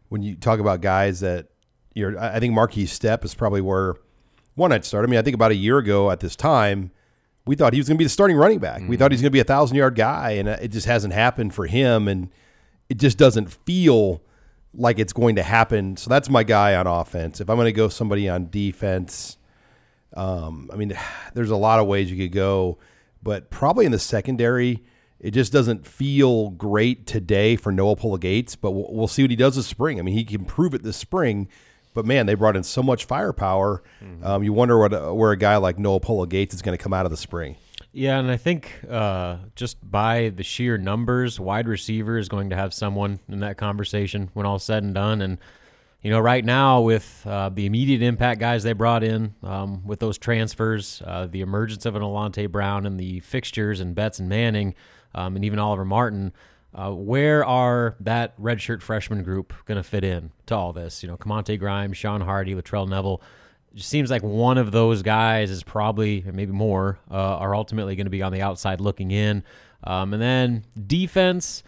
when 0.09 0.23
you 0.23 0.37
talk 0.37 0.61
about 0.61 0.81
guys 0.81 1.21
that 1.21 1.49
you're, 1.95 2.19
I 2.19 2.39
think 2.39 2.55
Markese 2.55 2.85
Stepp 2.85 3.25
is 3.25 3.35
probably 3.35 3.61
where 3.61 3.97
one 4.55 4.73
I'd 4.73 4.85
start. 4.85 5.05
I 5.05 5.09
mean, 5.09 5.19
I 5.19 5.23
think 5.23 5.35
about 5.35 5.51
a 5.51 5.57
year 5.57 5.79
ago 5.79 6.11
at 6.11 6.21
this 6.21 6.37
time, 6.37 6.91
we 7.47 7.57
thought 7.57 7.73
he 7.73 7.81
was 7.81 7.89
going 7.89 7.97
to 7.97 7.99
be 7.99 8.05
the 8.05 8.11
starting 8.11 8.37
running 8.37 8.59
back. 8.59 8.81
Mm-hmm. 8.81 8.89
We 8.89 8.97
thought 8.97 9.11
he's 9.11 9.21
going 9.21 9.31
to 9.31 9.35
be 9.35 9.41
a 9.41 9.45
thousand 9.45 9.77
yard 9.77 9.95
guy, 9.95 10.33
and 10.33 10.49
uh, 10.49 10.57
it 10.61 10.69
just 10.69 10.87
hasn't 10.87 11.13
happened 11.13 11.55
for 11.55 11.67
him, 11.67 12.09
and 12.09 12.31
it 12.89 12.99
just 12.99 13.19
doesn't 13.19 13.53
feel 13.53 14.23
like 14.77 14.99
it's 14.99 15.13
going 15.13 15.37
to 15.37 15.43
happen. 15.43 15.97
So 15.97 16.11
that's 16.11 16.29
my 16.29 16.43
guy 16.43 16.75
on 16.75 16.87
offense. 16.87 17.41
If 17.41 17.49
I'm 17.49 17.57
going 17.57 17.67
to 17.67 17.73
go 17.73 17.89
somebody 17.89 18.29
on 18.29 18.51
defense, 18.51 19.39
um, 20.15 20.71
I 20.73 20.77
mean, 20.77 20.97
there's 21.35 21.51
a 21.51 21.57
lot 21.57 21.81
of 21.81 21.87
ways 21.87 22.11
you 22.11 22.17
could 22.17 22.35
go, 22.35 22.79
but 23.23 23.51
probably 23.51 23.87
in 23.87 23.93
the 23.93 23.99
secondary, 23.99 24.83
it 25.21 25.31
just 25.31 25.53
doesn't 25.53 25.87
feel 25.87 26.51
great 26.51 27.07
today 27.07 27.57
for 27.57 27.73
Noa 27.73 27.97
Pola-Gates. 27.97 28.57
But 28.57 28.73
we'll, 28.73 28.89
we'll 28.91 29.09
see 29.09 29.23
what 29.23 29.31
he 29.31 29.37
does 29.37 29.57
this 29.57 29.67
spring. 29.67 29.99
I 29.99 30.03
mean, 30.03 30.15
he 30.15 30.25
can 30.25 30.45
prove 30.45 30.75
it 30.75 30.83
this 30.83 30.97
spring. 30.97 31.49
But 31.95 32.05
man, 32.05 32.27
they 32.27 32.35
brought 32.35 32.57
in 32.57 32.65
so 32.65 32.83
much 32.83 33.05
firepower. 33.05 33.83
Mm-hmm. 34.03 34.27
Um, 34.27 34.43
you 34.43 34.53
wonder 34.53 34.79
what 34.79 34.93
uh, 34.93 35.13
where 35.15 35.31
a 35.31 35.37
guy 35.37 35.57
like 35.57 35.79
Noa 35.79 36.01
Pola-Gates 36.01 36.55
is 36.55 36.61
going 36.61 36.77
to 36.77 36.83
come 36.83 36.93
out 36.93 37.07
of 37.07 37.11
the 37.11 37.17
spring. 37.17 37.57
Yeah, 37.97 38.19
and 38.19 38.29
I 38.29 38.37
think 38.37 38.81
uh, 38.91 39.37
just 39.55 39.79
by 39.89 40.31
the 40.31 40.43
sheer 40.43 40.77
numbers, 40.77 41.39
wide 41.39 41.69
receiver 41.69 42.19
is 42.19 42.29
going 42.29 42.51
to 42.51 42.57
have 42.57 42.75
someone 42.75 43.21
in 43.29 43.39
that 43.41 43.57
conversation 43.57 44.31
when 44.35 44.47
all 44.47 44.59
said 44.59 44.83
and 44.83 44.93
done. 44.93 45.23
And 45.23 45.39
you 46.03 46.11
know, 46.11 46.19
right 46.19 46.45
now 46.45 46.81
with 46.81 47.23
uh, 47.25 47.51
the 47.51 47.67
immediate 47.67 48.03
impact 48.03 48.41
guys 48.41 48.65
they 48.65 48.73
brought 48.73 49.05
in, 49.05 49.37
um, 49.45 49.87
with 49.87 50.01
those 50.01 50.19
transfers, 50.19 51.03
uh, 51.07 51.29
the 51.31 51.41
emergence 51.41 51.87
of 51.87 51.95
an 51.95 52.03
Alante 52.03 52.51
Brown, 52.51 52.85
and 52.85 52.99
the 52.99 53.21
fixtures 53.21 53.79
and 53.79 53.95
Betts 53.95 54.19
and 54.19 54.29
Manning, 54.29 54.75
um, 55.15 55.37
and 55.37 55.45
even 55.45 55.61
Oliver 55.61 55.85
Martin. 55.85 56.33
Uh, 56.75 56.91
where 56.91 57.45
are 57.45 57.95
that 58.01 58.37
redshirt 58.41 58.83
freshman 58.83 59.23
group 59.23 59.55
going 59.67 59.77
to 59.77 59.85
fit 59.85 60.03
in 60.03 60.33
to 60.47 60.57
all 60.57 60.73
this? 60.73 61.05
You 61.05 61.09
know, 61.09 61.17
Ka'Montae 61.17 61.61
Grimes, 61.61 61.97
Sean 61.97 62.23
Hardy, 62.23 62.57
Latrell 62.57 62.89
Neville. 62.89 63.23
It 63.75 63.83
seems 63.83 64.11
like 64.11 64.23
one 64.23 64.59
of 64.59 64.71
those 64.71 65.03
guys 65.03 65.51
is 65.51 65.63
probably, 65.63 66.25
maybe 66.33 66.53
more, 66.53 66.99
uh, 67.11 67.15
are 67.15 67.55
ultimately 67.55 67.97
going 67.97 68.07
to 68.07 68.11
be 68.11 68.23
on 68.23 68.33
the 68.33 68.43
outside 68.43 68.81
looking 68.81 69.11
in. 69.11 69.43
Um, 69.83 70.13
and 70.13 70.23
then 70.23 70.65
defense, 70.87 71.63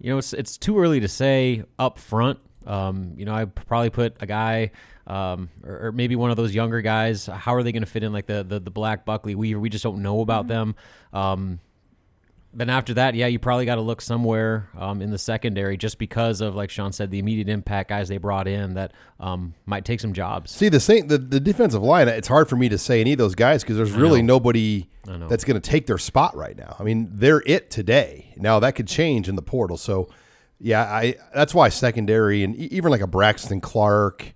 you 0.00 0.10
know, 0.10 0.18
it's, 0.18 0.32
it's 0.32 0.56
too 0.56 0.78
early 0.78 1.00
to 1.00 1.08
say 1.08 1.64
up 1.78 1.98
front. 1.98 2.38
Um, 2.66 3.14
you 3.16 3.24
know, 3.24 3.34
I 3.34 3.44
probably 3.44 3.90
put 3.90 4.16
a 4.20 4.26
guy 4.26 4.70
um, 5.06 5.50
or, 5.64 5.86
or, 5.86 5.92
maybe 5.92 6.14
one 6.14 6.30
of 6.30 6.36
those 6.36 6.54
younger 6.54 6.80
guys. 6.80 7.26
How 7.26 7.54
are 7.54 7.62
they 7.62 7.72
going 7.72 7.82
to 7.82 7.90
fit 7.90 8.04
in 8.04 8.12
like 8.12 8.26
the, 8.26 8.44
the, 8.44 8.60
the 8.60 8.70
Black 8.70 9.04
Buckley 9.04 9.34
Weaver? 9.34 9.58
We 9.58 9.68
just 9.68 9.82
don't 9.82 10.00
know 10.00 10.20
about 10.20 10.46
mm-hmm. 10.46 10.72
them. 11.12 11.58
Then 12.54 12.68
after 12.68 12.92
that, 12.94 13.14
yeah, 13.14 13.28
you 13.28 13.38
probably 13.38 13.64
got 13.64 13.76
to 13.76 13.80
look 13.80 14.02
somewhere 14.02 14.68
um, 14.76 15.00
in 15.00 15.10
the 15.10 15.18
secondary 15.18 15.78
just 15.78 15.98
because 15.98 16.42
of, 16.42 16.54
like 16.54 16.68
Sean 16.68 16.92
said, 16.92 17.10
the 17.10 17.18
immediate 17.18 17.48
impact 17.48 17.88
guys 17.88 18.08
they 18.08 18.18
brought 18.18 18.46
in 18.46 18.74
that 18.74 18.92
um, 19.20 19.54
might 19.64 19.86
take 19.86 20.00
some 20.00 20.12
jobs. 20.12 20.50
See, 20.50 20.68
the 20.68 20.78
same 20.80 21.06
the, 21.06 21.16
the 21.16 21.40
defensive 21.40 21.82
line. 21.82 22.08
It's 22.08 22.28
hard 22.28 22.50
for 22.50 22.56
me 22.56 22.68
to 22.68 22.76
say 22.76 23.00
any 23.00 23.12
of 23.12 23.18
those 23.18 23.34
guys 23.34 23.62
because 23.62 23.78
there's 23.78 23.92
really 23.92 24.20
nobody 24.20 24.90
that's 25.06 25.44
going 25.44 25.60
to 25.60 25.70
take 25.70 25.86
their 25.86 25.98
spot 25.98 26.36
right 26.36 26.56
now. 26.56 26.76
I 26.78 26.82
mean, 26.82 27.08
they're 27.10 27.42
it 27.46 27.70
today. 27.70 28.34
Now 28.36 28.60
that 28.60 28.74
could 28.74 28.86
change 28.86 29.28
in 29.30 29.36
the 29.36 29.42
portal. 29.42 29.78
So, 29.78 30.10
yeah, 30.60 30.82
I 30.82 31.16
that's 31.34 31.54
why 31.54 31.70
secondary 31.70 32.42
and 32.42 32.54
even 32.54 32.90
like 32.90 33.00
a 33.00 33.06
Braxton 33.06 33.62
Clark, 33.62 34.34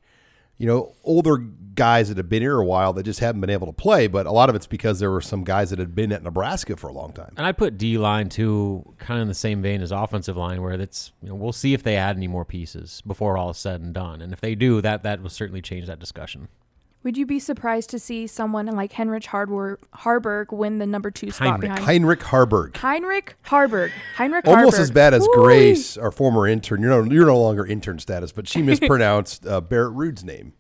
you 0.57 0.67
know, 0.67 0.95
older 1.05 1.37
guys 1.77 2.09
that 2.09 2.17
have 2.17 2.29
been 2.29 2.43
here 2.43 2.59
a 2.59 2.65
while 2.65 2.93
that 2.95 3.05
just 3.05 3.21
haven't 3.21 3.41
been 3.41 3.51
able 3.51 3.67
to 3.69 3.73
play, 3.73 4.07
but 4.09 4.27
a 4.27 4.33
lot 4.33 4.49
of 4.51 4.57
it's 4.57 4.67
because 4.67 4.99
there 4.99 5.11
were 5.11 5.21
some 5.21 5.45
guys 5.45 5.71
that 5.71 5.79
had 5.79 5.95
been 5.95 6.11
at 6.13 6.23
Nebraska 6.23 6.77
for 6.77 6.89
a 6.89 6.93
long 6.93 7.13
time. 7.13 7.33
And 7.37 7.47
I 7.47 7.53
put 7.53 7.79
D 7.79 7.99
line 7.99 8.29
too, 8.29 8.95
kind 8.99 9.19
of 9.19 9.23
in 9.23 9.29
the 9.29 9.35
same 9.35 9.63
vein 9.63 9.83
as 9.83 9.93
offensive 9.93 10.37
line, 10.37 10.61
where 10.63 10.73
it's 10.73 11.13
you 11.23 11.29
know 11.29 11.35
we'll 11.37 11.53
see 11.53 11.75
if 11.75 11.83
they 11.83 11.97
add 11.97 12.17
any 12.17 12.27
more 12.29 12.45
pieces 12.45 13.03
before 13.07 13.39
all 13.39 13.51
is 13.51 13.59
said 13.59 13.81
and 13.81 13.95
done, 13.95 14.21
and 14.21 14.33
if 14.33 14.41
they 14.41 14.55
do, 14.55 14.81
that 14.81 15.03
that 15.05 15.23
will 15.23 15.31
certainly 15.31 15.63
change 15.63 15.87
that 15.87 16.01
discussion. 16.01 16.49
Would 17.03 17.17
you 17.17 17.25
be 17.25 17.39
surprised 17.39 17.91
to 17.91 18.01
see 18.01 18.27
someone 18.27 18.67
like 18.67 18.93
Heinrich 18.95 19.23
Hardwar- 19.23 19.77
Haarberg 19.95 20.53
win 20.53 20.79
the 20.79 20.87
number 20.87 21.13
two 21.13 21.31
spot 21.31 21.47
Heinrich. 21.51 21.61
behind 21.61 21.85
Heinrich 21.85 22.19
Haarberg? 22.19 22.77
Heinrich 22.79 23.37
Haarberg. 23.47 23.93
Heinrich 24.17 24.45
Almost 24.49 24.77
Haarberg. 24.77 24.81
as 24.81 24.91
bad 24.91 25.15
as 25.15 25.21
Woo-wee. 25.23 25.45
Grace, 25.45 25.97
our 25.97 26.11
former 26.11 26.49
intern. 26.49 26.83
You're 26.83 27.05
no, 27.05 27.13
you're 27.15 27.27
no 27.27 27.39
longer 27.41 27.65
intern 27.65 28.01
status, 28.01 28.33
but 28.33 28.49
she 28.49 28.61
mispronounced 28.91 29.47
uh, 29.47 29.61
Barrett 29.61 29.93
Ruud's 29.93 30.25
name. 30.25 30.55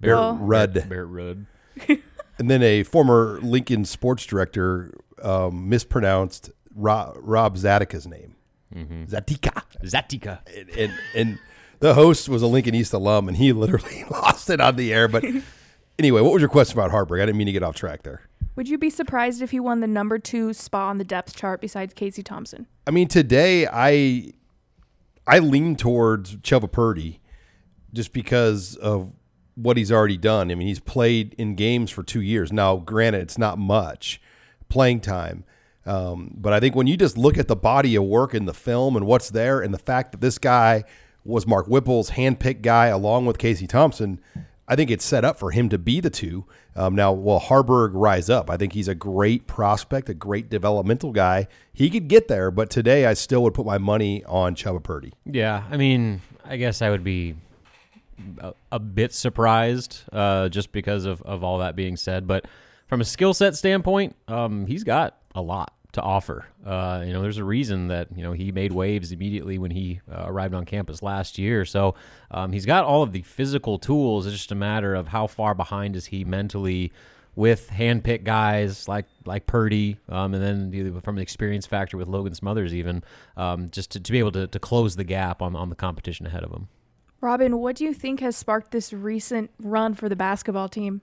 Barrett 0.00 0.18
Well- 0.18 0.36
Rudd. 0.36 0.88
Barrett 0.88 1.08
Rudd. 1.08 1.46
and 2.38 2.50
then 2.50 2.62
a 2.62 2.82
former 2.82 3.38
Lincoln 3.42 3.84
sports 3.84 4.24
director 4.26 4.92
um, 5.22 5.68
mispronounced 5.68 6.50
Rob, 6.74 7.16
Rob 7.20 7.56
Zatika's 7.56 8.06
name. 8.06 8.34
Zatika. 8.74 9.62
Zatika. 9.84 10.40
And, 10.54 10.70
and, 10.70 10.92
and 11.14 11.38
the 11.80 11.94
host 11.94 12.28
was 12.28 12.42
a 12.42 12.46
Lincoln 12.46 12.74
East 12.74 12.92
alum, 12.92 13.28
and 13.28 13.36
he 13.36 13.52
literally 13.54 14.04
lost 14.10 14.50
it 14.50 14.60
on 14.60 14.76
the 14.76 14.92
air. 14.92 15.08
But 15.08 15.24
anyway, 15.98 16.20
what 16.20 16.32
was 16.32 16.40
your 16.40 16.48
question 16.50 16.78
about 16.78 16.90
Haarberg? 16.90 17.22
I 17.22 17.26
didn't 17.26 17.38
mean 17.38 17.46
to 17.46 17.52
get 17.52 17.62
off 17.62 17.74
track 17.74 18.02
there. 18.02 18.22
Would 18.56 18.68
you 18.68 18.78
be 18.78 18.90
surprised 18.90 19.42
if 19.42 19.50
he 19.50 19.60
won 19.60 19.80
the 19.80 19.86
number 19.86 20.18
two 20.18 20.52
spot 20.54 20.88
on 20.90 20.96
the 20.98 21.04
depth 21.04 21.36
chart 21.36 21.60
besides 21.60 21.92
Casey 21.94 22.22
Thompson? 22.22 22.66
I 22.86 22.90
mean, 22.90 23.06
today 23.08 23.66
I 23.66 24.32
I 25.26 25.40
lean 25.40 25.76
towards 25.76 26.36
Chubba 26.36 26.70
Purdy 26.70 27.20
just 27.92 28.12
because 28.14 28.76
of 28.76 29.12
what 29.56 29.76
he's 29.76 29.90
already 29.90 30.16
done. 30.16 30.50
I 30.50 30.54
mean, 30.54 30.68
he's 30.68 30.80
played 30.80 31.34
in 31.36 31.56
games 31.56 31.90
for 31.90 32.02
two 32.02 32.20
years. 32.20 32.52
Now, 32.52 32.76
granted, 32.76 33.22
it's 33.22 33.38
not 33.38 33.58
much 33.58 34.20
playing 34.68 35.00
time. 35.00 35.44
Um, 35.84 36.32
but 36.36 36.52
I 36.52 36.60
think 36.60 36.74
when 36.74 36.86
you 36.86 36.96
just 36.96 37.16
look 37.16 37.38
at 37.38 37.48
the 37.48 37.56
body 37.56 37.96
of 37.96 38.04
work 38.04 38.34
in 38.34 38.44
the 38.44 38.54
film 38.54 38.96
and 38.96 39.06
what's 39.06 39.30
there, 39.30 39.60
and 39.60 39.72
the 39.72 39.78
fact 39.78 40.12
that 40.12 40.20
this 40.20 40.38
guy 40.38 40.84
was 41.24 41.46
Mark 41.46 41.66
Whipple's 41.66 42.10
handpicked 42.10 42.62
guy 42.62 42.86
along 42.86 43.26
with 43.26 43.38
Casey 43.38 43.66
Thompson, 43.66 44.20
I 44.68 44.74
think 44.74 44.90
it's 44.90 45.04
set 45.04 45.24
up 45.24 45.38
for 45.38 45.52
him 45.52 45.68
to 45.68 45.78
be 45.78 46.00
the 46.00 46.10
two. 46.10 46.44
Um, 46.74 46.94
now, 46.94 47.12
will 47.12 47.40
Haarberg 47.40 47.92
rise 47.94 48.28
up? 48.28 48.50
I 48.50 48.56
think 48.56 48.72
he's 48.72 48.88
a 48.88 48.94
great 48.94 49.46
prospect, 49.46 50.08
a 50.08 50.14
great 50.14 50.50
developmental 50.50 51.12
guy. 51.12 51.46
He 51.72 51.88
could 51.88 52.08
get 52.08 52.28
there, 52.28 52.50
but 52.50 52.68
today 52.68 53.06
I 53.06 53.14
still 53.14 53.42
would 53.44 53.54
put 53.54 53.64
my 53.64 53.78
money 53.78 54.24
on 54.24 54.54
Chubba 54.56 54.82
Purdy. 54.82 55.12
Yeah, 55.24 55.62
I 55.70 55.76
mean, 55.76 56.20
I 56.44 56.56
guess 56.56 56.82
I 56.82 56.90
would 56.90 57.04
be 57.04 57.36
a, 58.38 58.54
a 58.72 58.78
bit 58.78 59.12
surprised 59.12 60.02
uh, 60.12 60.48
just 60.48 60.72
because 60.72 61.04
of, 61.04 61.22
of 61.22 61.44
all 61.44 61.58
that 61.58 61.76
being 61.76 61.96
said. 61.96 62.26
But 62.26 62.46
from 62.86 63.00
a 63.00 63.04
skill 63.04 63.34
set 63.34 63.56
standpoint, 63.56 64.16
um, 64.28 64.66
he's 64.66 64.84
got 64.84 65.18
a 65.34 65.42
lot 65.42 65.72
to 65.92 66.02
offer. 66.02 66.46
Uh, 66.64 67.02
you 67.06 67.12
know, 67.12 67.22
there's 67.22 67.38
a 67.38 67.44
reason 67.44 67.88
that 67.88 68.08
you 68.14 68.22
know 68.22 68.32
he 68.32 68.52
made 68.52 68.72
waves 68.72 69.12
immediately 69.12 69.58
when 69.58 69.70
he 69.70 70.00
uh, 70.10 70.24
arrived 70.26 70.54
on 70.54 70.64
campus 70.64 71.02
last 71.02 71.38
year. 71.38 71.64
So 71.64 71.94
um, 72.30 72.52
he's 72.52 72.66
got 72.66 72.84
all 72.84 73.02
of 73.02 73.12
the 73.12 73.22
physical 73.22 73.78
tools. 73.78 74.26
It's 74.26 74.36
just 74.36 74.52
a 74.52 74.56
matter 74.56 74.94
of 74.94 75.08
how 75.08 75.26
far 75.26 75.54
behind 75.54 75.96
is 75.96 76.06
he 76.06 76.24
mentally 76.24 76.92
with 77.34 77.70
handpicked 77.70 78.24
guys 78.24 78.88
like 78.88 79.06
like 79.24 79.46
Purdy, 79.46 79.98
um, 80.08 80.34
and 80.34 80.72
then 80.72 81.00
from 81.00 81.16
the 81.16 81.22
experience 81.22 81.66
factor 81.66 81.96
with 81.96 82.08
Logan 82.08 82.34
Smothers, 82.34 82.74
even 82.74 83.02
um, 83.36 83.70
just 83.70 83.90
to, 83.92 84.00
to 84.00 84.12
be 84.12 84.18
able 84.18 84.32
to, 84.32 84.46
to 84.46 84.58
close 84.58 84.96
the 84.96 85.04
gap 85.04 85.42
on, 85.42 85.56
on 85.56 85.68
the 85.70 85.76
competition 85.76 86.26
ahead 86.26 86.44
of 86.44 86.50
him. 86.50 86.68
Robin, 87.20 87.58
what 87.58 87.76
do 87.76 87.84
you 87.84 87.94
think 87.94 88.20
has 88.20 88.36
sparked 88.36 88.70
this 88.70 88.92
recent 88.92 89.50
run 89.60 89.94
for 89.94 90.08
the 90.08 90.16
basketball 90.16 90.68
team? 90.68 91.00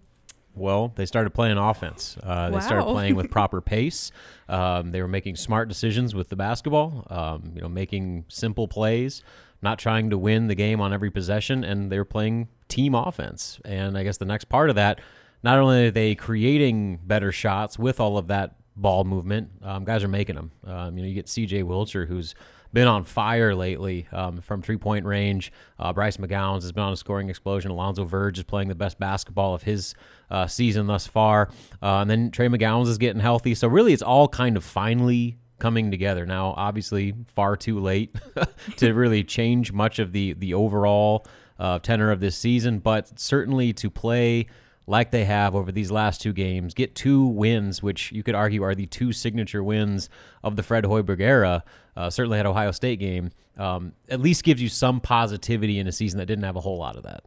Well, 0.55 0.93
they 0.95 1.05
started 1.07 1.31
playing 1.31 1.57
offense. 1.57 2.15
Uh, 2.21 2.25
Wow. 2.25 2.49
They 2.51 2.59
started 2.65 2.85
playing 2.85 3.15
with 3.15 3.31
proper 3.31 3.59
pace. 3.61 4.11
Um, 4.47 4.91
they 4.91 5.01
were 5.01 5.07
making 5.07 5.35
smart 5.35 5.67
decisions 5.67 6.13
with 6.13 6.29
the 6.29 6.35
basketball. 6.35 7.07
Um, 7.09 7.53
you 7.55 7.61
know, 7.61 7.69
making 7.69 8.25
simple 8.27 8.67
plays, 8.67 9.23
not 9.63 9.79
trying 9.79 10.11
to 10.11 10.17
win 10.17 10.47
the 10.47 10.55
game 10.55 10.79
on 10.79 10.93
every 10.93 11.09
possession, 11.09 11.63
and 11.63 11.91
they 11.91 11.97
were 11.97 12.05
playing 12.05 12.49
team 12.67 12.93
offense. 12.93 13.59
And 13.65 13.97
I 13.97 14.03
guess 14.03 14.17
the 14.17 14.25
next 14.25 14.45
part 14.45 14.69
of 14.69 14.75
that, 14.75 15.01
not 15.41 15.57
only 15.57 15.87
are 15.87 15.91
they 15.91 16.13
creating 16.13 16.99
better 17.03 17.31
shots 17.31 17.79
with 17.79 17.99
all 17.99 18.17
of 18.19 18.27
that 18.27 18.55
ball 18.75 19.03
movement, 19.03 19.49
um, 19.63 19.85
guys 19.85 20.03
are 20.03 20.07
making 20.07 20.35
them. 20.35 20.51
Um, 20.65 20.97
you 20.97 21.03
know, 21.03 21.09
you 21.09 21.15
get 21.15 21.27
C.J. 21.29 21.63
Wilcher, 21.63 22.07
who's 22.07 22.35
been 22.73 22.87
on 22.87 23.03
fire 23.03 23.55
lately 23.55 24.07
um, 24.11 24.41
from 24.41 24.61
three 24.61 24.77
point 24.77 25.05
range. 25.05 25.51
Uh, 25.79 25.93
Bryce 25.93 26.17
McGowens 26.17 26.63
has 26.63 26.71
been 26.71 26.83
on 26.83 26.93
a 26.93 26.97
scoring 26.97 27.29
explosion. 27.29 27.71
Alonzo 27.71 28.03
Verge 28.03 28.39
is 28.39 28.43
playing 28.43 28.67
the 28.67 28.75
best 28.75 28.99
basketball 28.99 29.53
of 29.53 29.63
his 29.63 29.93
uh, 30.29 30.47
season 30.47 30.87
thus 30.87 31.07
far. 31.07 31.49
Uh, 31.81 31.97
and 32.01 32.09
then 32.09 32.31
Trey 32.31 32.47
McGowens 32.47 32.87
is 32.87 32.97
getting 32.97 33.21
healthy. 33.21 33.53
So 33.53 33.67
really, 33.67 33.93
it's 33.93 34.01
all 34.01 34.27
kind 34.27 34.57
of 34.57 34.63
finally 34.63 35.37
coming 35.59 35.91
together. 35.91 36.25
Now, 36.25 36.53
obviously, 36.57 37.13
far 37.35 37.55
too 37.55 37.79
late 37.79 38.15
to 38.77 38.93
really 38.93 39.23
change 39.23 39.71
much 39.71 39.99
of 39.99 40.11
the 40.11 40.33
the 40.33 40.53
overall 40.53 41.25
uh, 41.59 41.79
tenor 41.79 42.11
of 42.11 42.19
this 42.19 42.35
season, 42.35 42.79
but 42.79 43.19
certainly 43.19 43.71
to 43.73 43.89
play 43.89 44.47
like 44.85 45.11
they 45.11 45.25
have 45.25 45.55
over 45.55 45.71
these 45.71 45.91
last 45.91 46.21
two 46.21 46.33
games, 46.33 46.73
get 46.73 46.95
two 46.95 47.25
wins, 47.25 47.81
which 47.81 48.11
you 48.11 48.23
could 48.23 48.35
argue 48.35 48.63
are 48.63 48.75
the 48.75 48.85
two 48.85 49.11
signature 49.11 49.63
wins 49.63 50.09
of 50.43 50.55
the 50.55 50.63
Fred 50.63 50.83
Hoiberg 50.83 51.21
era, 51.21 51.63
uh, 51.95 52.09
certainly 52.09 52.39
at 52.39 52.45
Ohio 52.45 52.71
State 52.71 52.99
game, 52.99 53.31
um, 53.57 53.93
at 54.09 54.19
least 54.19 54.43
gives 54.43 54.61
you 54.61 54.69
some 54.69 54.99
positivity 54.99 55.79
in 55.79 55.87
a 55.87 55.91
season 55.91 56.17
that 56.19 56.25
didn't 56.25 56.43
have 56.43 56.55
a 56.55 56.61
whole 56.61 56.77
lot 56.77 56.97
of 56.97 57.03
that. 57.03 57.23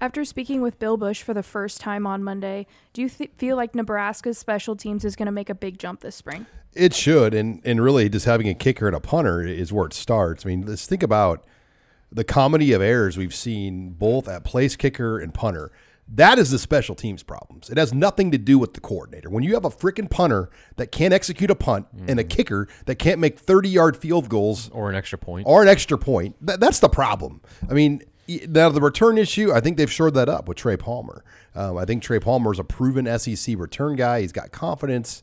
After 0.00 0.24
speaking 0.24 0.62
with 0.62 0.78
Bill 0.78 0.96
Busch 0.96 1.22
for 1.22 1.34
the 1.34 1.42
first 1.42 1.80
time 1.80 2.06
on 2.06 2.22
Monday, 2.22 2.66
do 2.92 3.02
you 3.02 3.08
th- 3.08 3.32
feel 3.36 3.56
like 3.56 3.74
Nebraska's 3.74 4.38
special 4.38 4.76
teams 4.76 5.04
is 5.04 5.16
going 5.16 5.26
to 5.26 5.32
make 5.32 5.50
a 5.50 5.56
big 5.56 5.78
jump 5.78 6.00
this 6.00 6.14
spring? 6.14 6.46
It 6.72 6.94
should, 6.94 7.34
and 7.34 7.60
and 7.64 7.82
really, 7.82 8.08
just 8.08 8.26
having 8.26 8.48
a 8.48 8.54
kicker 8.54 8.86
and 8.86 8.94
a 8.94 9.00
punter 9.00 9.42
is 9.42 9.72
where 9.72 9.86
it 9.86 9.92
starts. 9.92 10.46
I 10.46 10.50
mean, 10.50 10.66
let's 10.66 10.86
think 10.86 11.02
about 11.02 11.44
the 12.12 12.22
comedy 12.22 12.72
of 12.72 12.80
errors 12.80 13.16
we've 13.16 13.34
seen 13.34 13.90
both 13.90 14.28
at 14.28 14.44
place 14.44 14.76
kicker 14.76 15.18
and 15.18 15.34
punter. 15.34 15.72
That 16.10 16.38
is 16.38 16.50
the 16.50 16.58
special 16.58 16.94
teams 16.94 17.22
problems. 17.22 17.68
It 17.68 17.76
has 17.76 17.92
nothing 17.92 18.30
to 18.30 18.38
do 18.38 18.58
with 18.58 18.72
the 18.74 18.80
coordinator. 18.80 19.28
When 19.28 19.44
you 19.44 19.54
have 19.54 19.66
a 19.66 19.70
freaking 19.70 20.10
punter 20.10 20.48
that 20.76 20.90
can't 20.90 21.12
execute 21.12 21.50
a 21.50 21.54
punt 21.54 21.86
and 22.06 22.18
a 22.18 22.24
kicker 22.24 22.66
that 22.86 22.96
can't 22.96 23.20
make 23.20 23.38
30 23.38 23.68
yard 23.68 23.96
field 23.96 24.28
goals 24.28 24.70
or 24.70 24.88
an 24.88 24.96
extra 24.96 25.18
point 25.18 25.46
or 25.46 25.62
an 25.62 25.68
extra 25.68 25.98
point, 25.98 26.34
that, 26.40 26.60
that's 26.60 26.80
the 26.80 26.88
problem. 26.88 27.42
I 27.68 27.74
mean, 27.74 28.02
now 28.48 28.70
the 28.70 28.80
return 28.80 29.18
issue, 29.18 29.52
I 29.52 29.60
think 29.60 29.76
they've 29.76 29.90
shored 29.90 30.14
that 30.14 30.28
up 30.28 30.48
with 30.48 30.56
Trey 30.56 30.76
Palmer. 30.76 31.24
Um, 31.54 31.76
I 31.76 31.84
think 31.84 32.02
Trey 32.02 32.20
Palmer 32.20 32.52
is 32.52 32.58
a 32.58 32.64
proven 32.64 33.06
SEC 33.18 33.56
return 33.58 33.96
guy. 33.96 34.22
He's 34.22 34.32
got 34.32 34.50
confidence, 34.50 35.22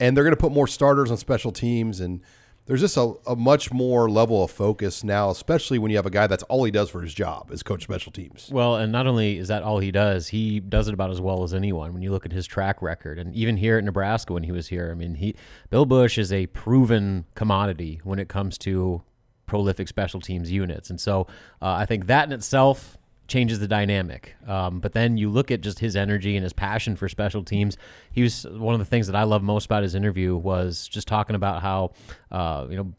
and 0.00 0.16
they're 0.16 0.24
going 0.24 0.34
to 0.34 0.40
put 0.40 0.52
more 0.52 0.66
starters 0.66 1.10
on 1.10 1.16
special 1.16 1.52
teams 1.52 2.00
and 2.00 2.20
there's 2.66 2.80
just 2.80 2.96
a, 2.96 3.14
a 3.26 3.36
much 3.36 3.72
more 3.72 4.10
level 4.10 4.42
of 4.42 4.50
focus 4.50 5.04
now, 5.04 5.30
especially 5.30 5.78
when 5.78 5.90
you 5.90 5.96
have 5.96 6.06
a 6.06 6.10
guy 6.10 6.26
that's 6.26 6.42
all 6.44 6.64
he 6.64 6.70
does 6.70 6.90
for 6.90 7.00
his 7.00 7.14
job 7.14 7.50
is 7.52 7.62
coach 7.62 7.84
special 7.84 8.12
teams. 8.12 8.48
Well, 8.50 8.76
and 8.76 8.90
not 8.90 9.06
only 9.06 9.38
is 9.38 9.48
that 9.48 9.62
all 9.62 9.78
he 9.78 9.92
does, 9.92 10.28
he 10.28 10.58
does 10.58 10.88
it 10.88 10.94
about 10.94 11.10
as 11.10 11.20
well 11.20 11.44
as 11.44 11.54
anyone. 11.54 11.92
When 11.92 12.02
you 12.02 12.10
look 12.10 12.26
at 12.26 12.32
his 12.32 12.46
track 12.46 12.82
record, 12.82 13.18
and 13.18 13.34
even 13.34 13.56
here 13.56 13.78
at 13.78 13.84
Nebraska 13.84 14.32
when 14.32 14.42
he 14.42 14.52
was 14.52 14.68
here, 14.68 14.90
I 14.90 14.94
mean, 14.94 15.14
he 15.14 15.36
Bill 15.70 15.86
Busch 15.86 16.18
is 16.18 16.32
a 16.32 16.46
proven 16.48 17.24
commodity 17.34 18.00
when 18.02 18.18
it 18.18 18.28
comes 18.28 18.58
to 18.58 19.02
prolific 19.46 19.86
special 19.86 20.20
teams 20.20 20.50
units, 20.50 20.90
and 20.90 21.00
so 21.00 21.28
uh, 21.62 21.72
I 21.72 21.86
think 21.86 22.06
that 22.06 22.26
in 22.26 22.32
itself 22.32 22.98
changes 23.28 23.58
the 23.58 23.68
dynamic. 23.68 24.34
Um, 24.46 24.80
but 24.80 24.92
then 24.92 25.16
you 25.16 25.30
look 25.30 25.50
at 25.50 25.60
just 25.60 25.78
his 25.78 25.96
energy 25.96 26.36
and 26.36 26.44
his 26.44 26.52
passion 26.52 26.96
for 26.96 27.08
special 27.08 27.42
teams. 27.42 27.76
He 28.10 28.22
was 28.22 28.46
one 28.46 28.74
of 28.74 28.78
the 28.78 28.84
things 28.84 29.06
that 29.08 29.16
I 29.16 29.24
love 29.24 29.42
most 29.42 29.66
about 29.66 29.82
his 29.82 29.94
interview 29.94 30.36
was 30.36 30.86
just 30.88 31.08
talking 31.08 31.36
about 31.36 31.62
how, 31.62 31.92
uh, 32.30 32.66
you 32.70 32.76
know, 32.76 32.94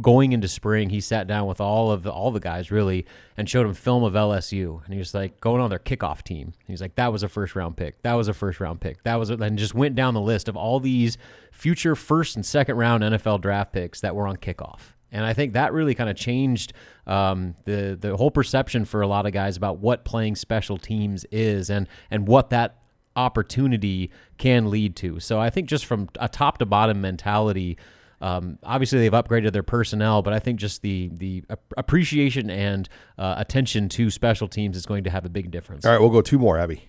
going 0.00 0.32
into 0.32 0.48
spring, 0.48 0.90
he 0.90 1.00
sat 1.00 1.26
down 1.26 1.46
with 1.46 1.60
all 1.60 1.90
of 1.90 2.02
the, 2.02 2.10
all 2.10 2.30
the 2.30 2.40
guys 2.40 2.70
really 2.70 3.06
and 3.36 3.48
showed 3.48 3.64
them 3.64 3.74
film 3.74 4.02
of 4.02 4.14
LSU, 4.14 4.84
and 4.84 4.92
he 4.92 4.98
was 4.98 5.14
like 5.14 5.40
going 5.40 5.60
on 5.60 5.70
their 5.70 5.78
kickoff 5.78 6.22
team. 6.22 6.52
He's 6.66 6.80
like, 6.80 6.96
that 6.96 7.12
was 7.12 7.22
a 7.22 7.28
first 7.28 7.54
round 7.54 7.76
pick. 7.76 8.02
That 8.02 8.14
was 8.14 8.28
a 8.28 8.34
first 8.34 8.60
round 8.60 8.80
pick. 8.80 9.02
That 9.04 9.16
was, 9.16 9.30
a, 9.30 9.34
and 9.34 9.58
just 9.58 9.74
went 9.74 9.94
down 9.94 10.14
the 10.14 10.20
list 10.20 10.48
of 10.48 10.56
all 10.56 10.80
these 10.80 11.18
future 11.52 11.94
first 11.94 12.36
and 12.36 12.44
second 12.44 12.76
round 12.76 13.02
NFL 13.02 13.40
draft 13.40 13.72
picks 13.72 14.00
that 14.00 14.14
were 14.14 14.26
on 14.26 14.36
kickoff. 14.36 14.92
And 15.10 15.24
I 15.24 15.32
think 15.32 15.54
that 15.54 15.72
really 15.72 15.94
kind 15.94 16.10
of 16.10 16.16
changed 16.16 16.72
um, 17.06 17.54
the 17.64 17.96
the 17.98 18.16
whole 18.16 18.30
perception 18.30 18.84
for 18.84 19.00
a 19.00 19.06
lot 19.06 19.26
of 19.26 19.32
guys 19.32 19.56
about 19.56 19.78
what 19.78 20.04
playing 20.04 20.36
special 20.36 20.76
teams 20.78 21.24
is 21.30 21.70
and 21.70 21.88
and 22.10 22.28
what 22.28 22.50
that 22.50 22.78
opportunity 23.16 24.10
can 24.36 24.70
lead 24.70 24.94
to. 24.96 25.18
So 25.18 25.40
I 25.40 25.50
think 25.50 25.68
just 25.68 25.86
from 25.86 26.08
a 26.20 26.28
top 26.28 26.58
to 26.58 26.66
bottom 26.66 27.00
mentality, 27.00 27.76
um, 28.20 28.58
obviously 28.62 28.98
they've 29.00 29.12
upgraded 29.12 29.52
their 29.52 29.62
personnel, 29.62 30.22
but 30.22 30.32
I 30.32 30.38
think 30.38 30.60
just 30.60 30.82
the 30.82 31.10
the 31.12 31.42
appreciation 31.76 32.50
and 32.50 32.88
uh, 33.16 33.34
attention 33.38 33.88
to 33.90 34.10
special 34.10 34.48
teams 34.48 34.76
is 34.76 34.86
going 34.86 35.04
to 35.04 35.10
have 35.10 35.24
a 35.24 35.28
big 35.28 35.50
difference. 35.50 35.84
All 35.84 35.92
right, 35.92 36.00
we'll 36.00 36.10
go 36.10 36.22
two 36.22 36.38
more, 36.38 36.58
Abby. 36.58 36.84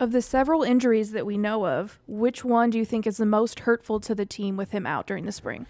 Of 0.00 0.12
the 0.12 0.22
several 0.22 0.62
injuries 0.62 1.10
that 1.10 1.26
we 1.26 1.36
know 1.36 1.66
of, 1.66 1.98
which 2.06 2.44
one 2.44 2.70
do 2.70 2.78
you 2.78 2.84
think 2.84 3.04
is 3.04 3.16
the 3.16 3.26
most 3.26 3.60
hurtful 3.60 3.98
to 4.00 4.14
the 4.14 4.24
team 4.24 4.56
with 4.56 4.70
him 4.70 4.86
out 4.86 5.08
during 5.08 5.26
the 5.26 5.32
spring? 5.32 5.66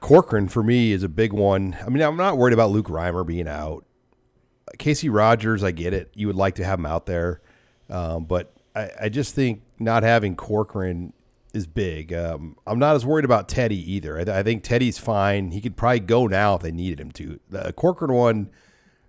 Corcoran 0.00 0.48
for 0.48 0.62
me 0.62 0.92
is 0.92 1.02
a 1.02 1.08
big 1.08 1.32
one. 1.32 1.76
I 1.84 1.88
mean, 1.88 2.02
I'm 2.02 2.16
not 2.16 2.36
worried 2.36 2.54
about 2.54 2.70
Luke 2.70 2.86
Reimer 2.86 3.26
being 3.26 3.48
out. 3.48 3.84
Casey 4.78 5.08
Rogers, 5.08 5.62
I 5.62 5.70
get 5.70 5.92
it. 5.92 6.10
You 6.14 6.26
would 6.26 6.36
like 6.36 6.56
to 6.56 6.64
have 6.64 6.78
him 6.78 6.86
out 6.86 7.06
there, 7.06 7.40
um, 7.90 8.24
but 8.24 8.52
I, 8.74 8.90
I 9.02 9.08
just 9.08 9.34
think 9.34 9.62
not 9.78 10.02
having 10.02 10.36
Corcoran 10.36 11.12
is 11.52 11.66
big. 11.66 12.12
Um, 12.12 12.56
I'm 12.66 12.78
not 12.78 12.96
as 12.96 13.06
worried 13.06 13.24
about 13.24 13.48
Teddy 13.48 13.92
either. 13.92 14.18
I, 14.18 14.40
I 14.40 14.42
think 14.42 14.62
Teddy's 14.62 14.98
fine. 14.98 15.52
He 15.52 15.60
could 15.60 15.76
probably 15.76 16.00
go 16.00 16.26
now 16.26 16.56
if 16.56 16.62
they 16.62 16.72
needed 16.72 17.00
him 17.00 17.12
to. 17.12 17.38
The 17.50 17.72
Corcoran 17.72 18.12
one, 18.12 18.50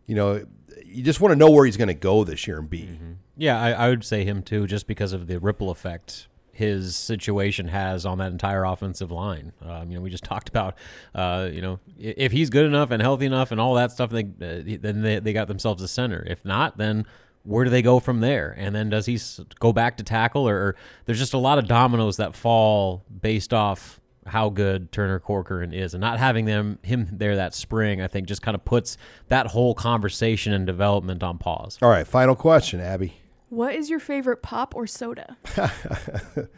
you 0.05 0.16
know, 0.16 0.45
you 0.86 1.03
just 1.03 1.22
want 1.22 1.32
to 1.32 1.36
know 1.36 1.49
where 1.49 1.66
he's 1.66 1.78
going 1.78 1.88
to 1.88 1.93
go 1.93 2.24
this 2.24 2.47
year 2.47 2.59
and 2.59 2.70
be. 2.70 2.99
Yeah, 3.38 3.59
I, 3.59 3.72
I 3.72 3.89
would 3.89 4.03
say 4.03 4.24
him 4.24 4.43
too, 4.43 4.68
just 4.68 4.88
because 4.88 5.13
of 5.13 5.28
the 5.28 5.39
ripple 5.39 5.70
effect 5.70 6.28
his 6.56 6.95
situation 6.95 7.68
has 7.68 8.06
on 8.06 8.18
that 8.20 8.32
entire 8.32 8.64
offensive 8.64 9.12
line. 9.12 9.51
Um, 9.62 9.91
you 9.91 9.97
know, 9.97 10.01
we 10.01 10.10
just 10.10 10.24
talked 10.34 10.47
about, 10.47 10.76
uh, 11.14 11.49
you 11.51 11.62
know, 11.62 11.80
if 11.99 12.32
he's 12.32 12.49
good 12.49 12.66
enough 12.66 12.91
and 12.91 13.01
healthy 13.01 13.26
enough 13.26 13.51
and 13.51 13.60
all 13.60 13.74
that 13.74 13.91
stuff, 13.91 14.10
they, 14.10 14.24
uh, 14.24 14.78
then 14.80 15.01
they, 15.01 15.20
they 15.20 15.34
got 15.34 15.49
themselves 15.49 15.84
a 15.84 15.88
center. 15.88 16.24
If 16.26 16.45
not, 16.45 16.78
then 16.78 17.06
where 17.43 17.66
do 17.66 17.70
they 17.70 17.82
go 17.82 17.99
from 17.99 18.22
there? 18.22 18.56
And 18.58 18.74
then 18.74 18.89
does 18.89 19.06
he 19.06 19.20
go 19.60 19.74
back 19.74 19.97
to 19.97 20.03
tackle, 20.03 20.47
or, 20.47 20.56
or 20.56 20.76
there's 21.03 21.20
just 21.20 21.34
a 21.34 21.38
lot 21.38 21.60
of 21.60 21.68
dominoes 21.68 22.16
that 22.18 22.36
fall 22.36 23.03
based 23.22 23.53
off 23.53 23.99
how 24.26 24.49
good 24.49 24.93
Turner 24.93 25.20
Corcoran 25.20 25.74
is, 25.74 25.93
and 25.93 25.99
not 25.99 26.20
having 26.20 26.45
them 26.45 26.80
him 26.84 27.10
there 27.12 27.36
that 27.36 27.53
spring, 27.53 28.01
I 28.01 28.08
think, 28.08 28.28
just 28.30 28.41
kind 28.41 28.56
of 28.56 28.64
puts 28.64 28.97
that 29.28 29.47
whole 29.47 29.76
conversation 29.76 30.53
and 30.53 30.66
development 30.66 31.22
on 31.22 31.38
pause. 31.38 31.78
All 31.82 31.89
right, 31.89 32.08
final 32.08 32.34
question, 32.34 32.80
Abby. 32.80 33.14
What 33.50 33.76
is 33.76 33.89
your 33.89 34.00
favorite 34.00 34.41
pop 34.41 34.76
or 34.76 34.88
soda? 34.88 35.38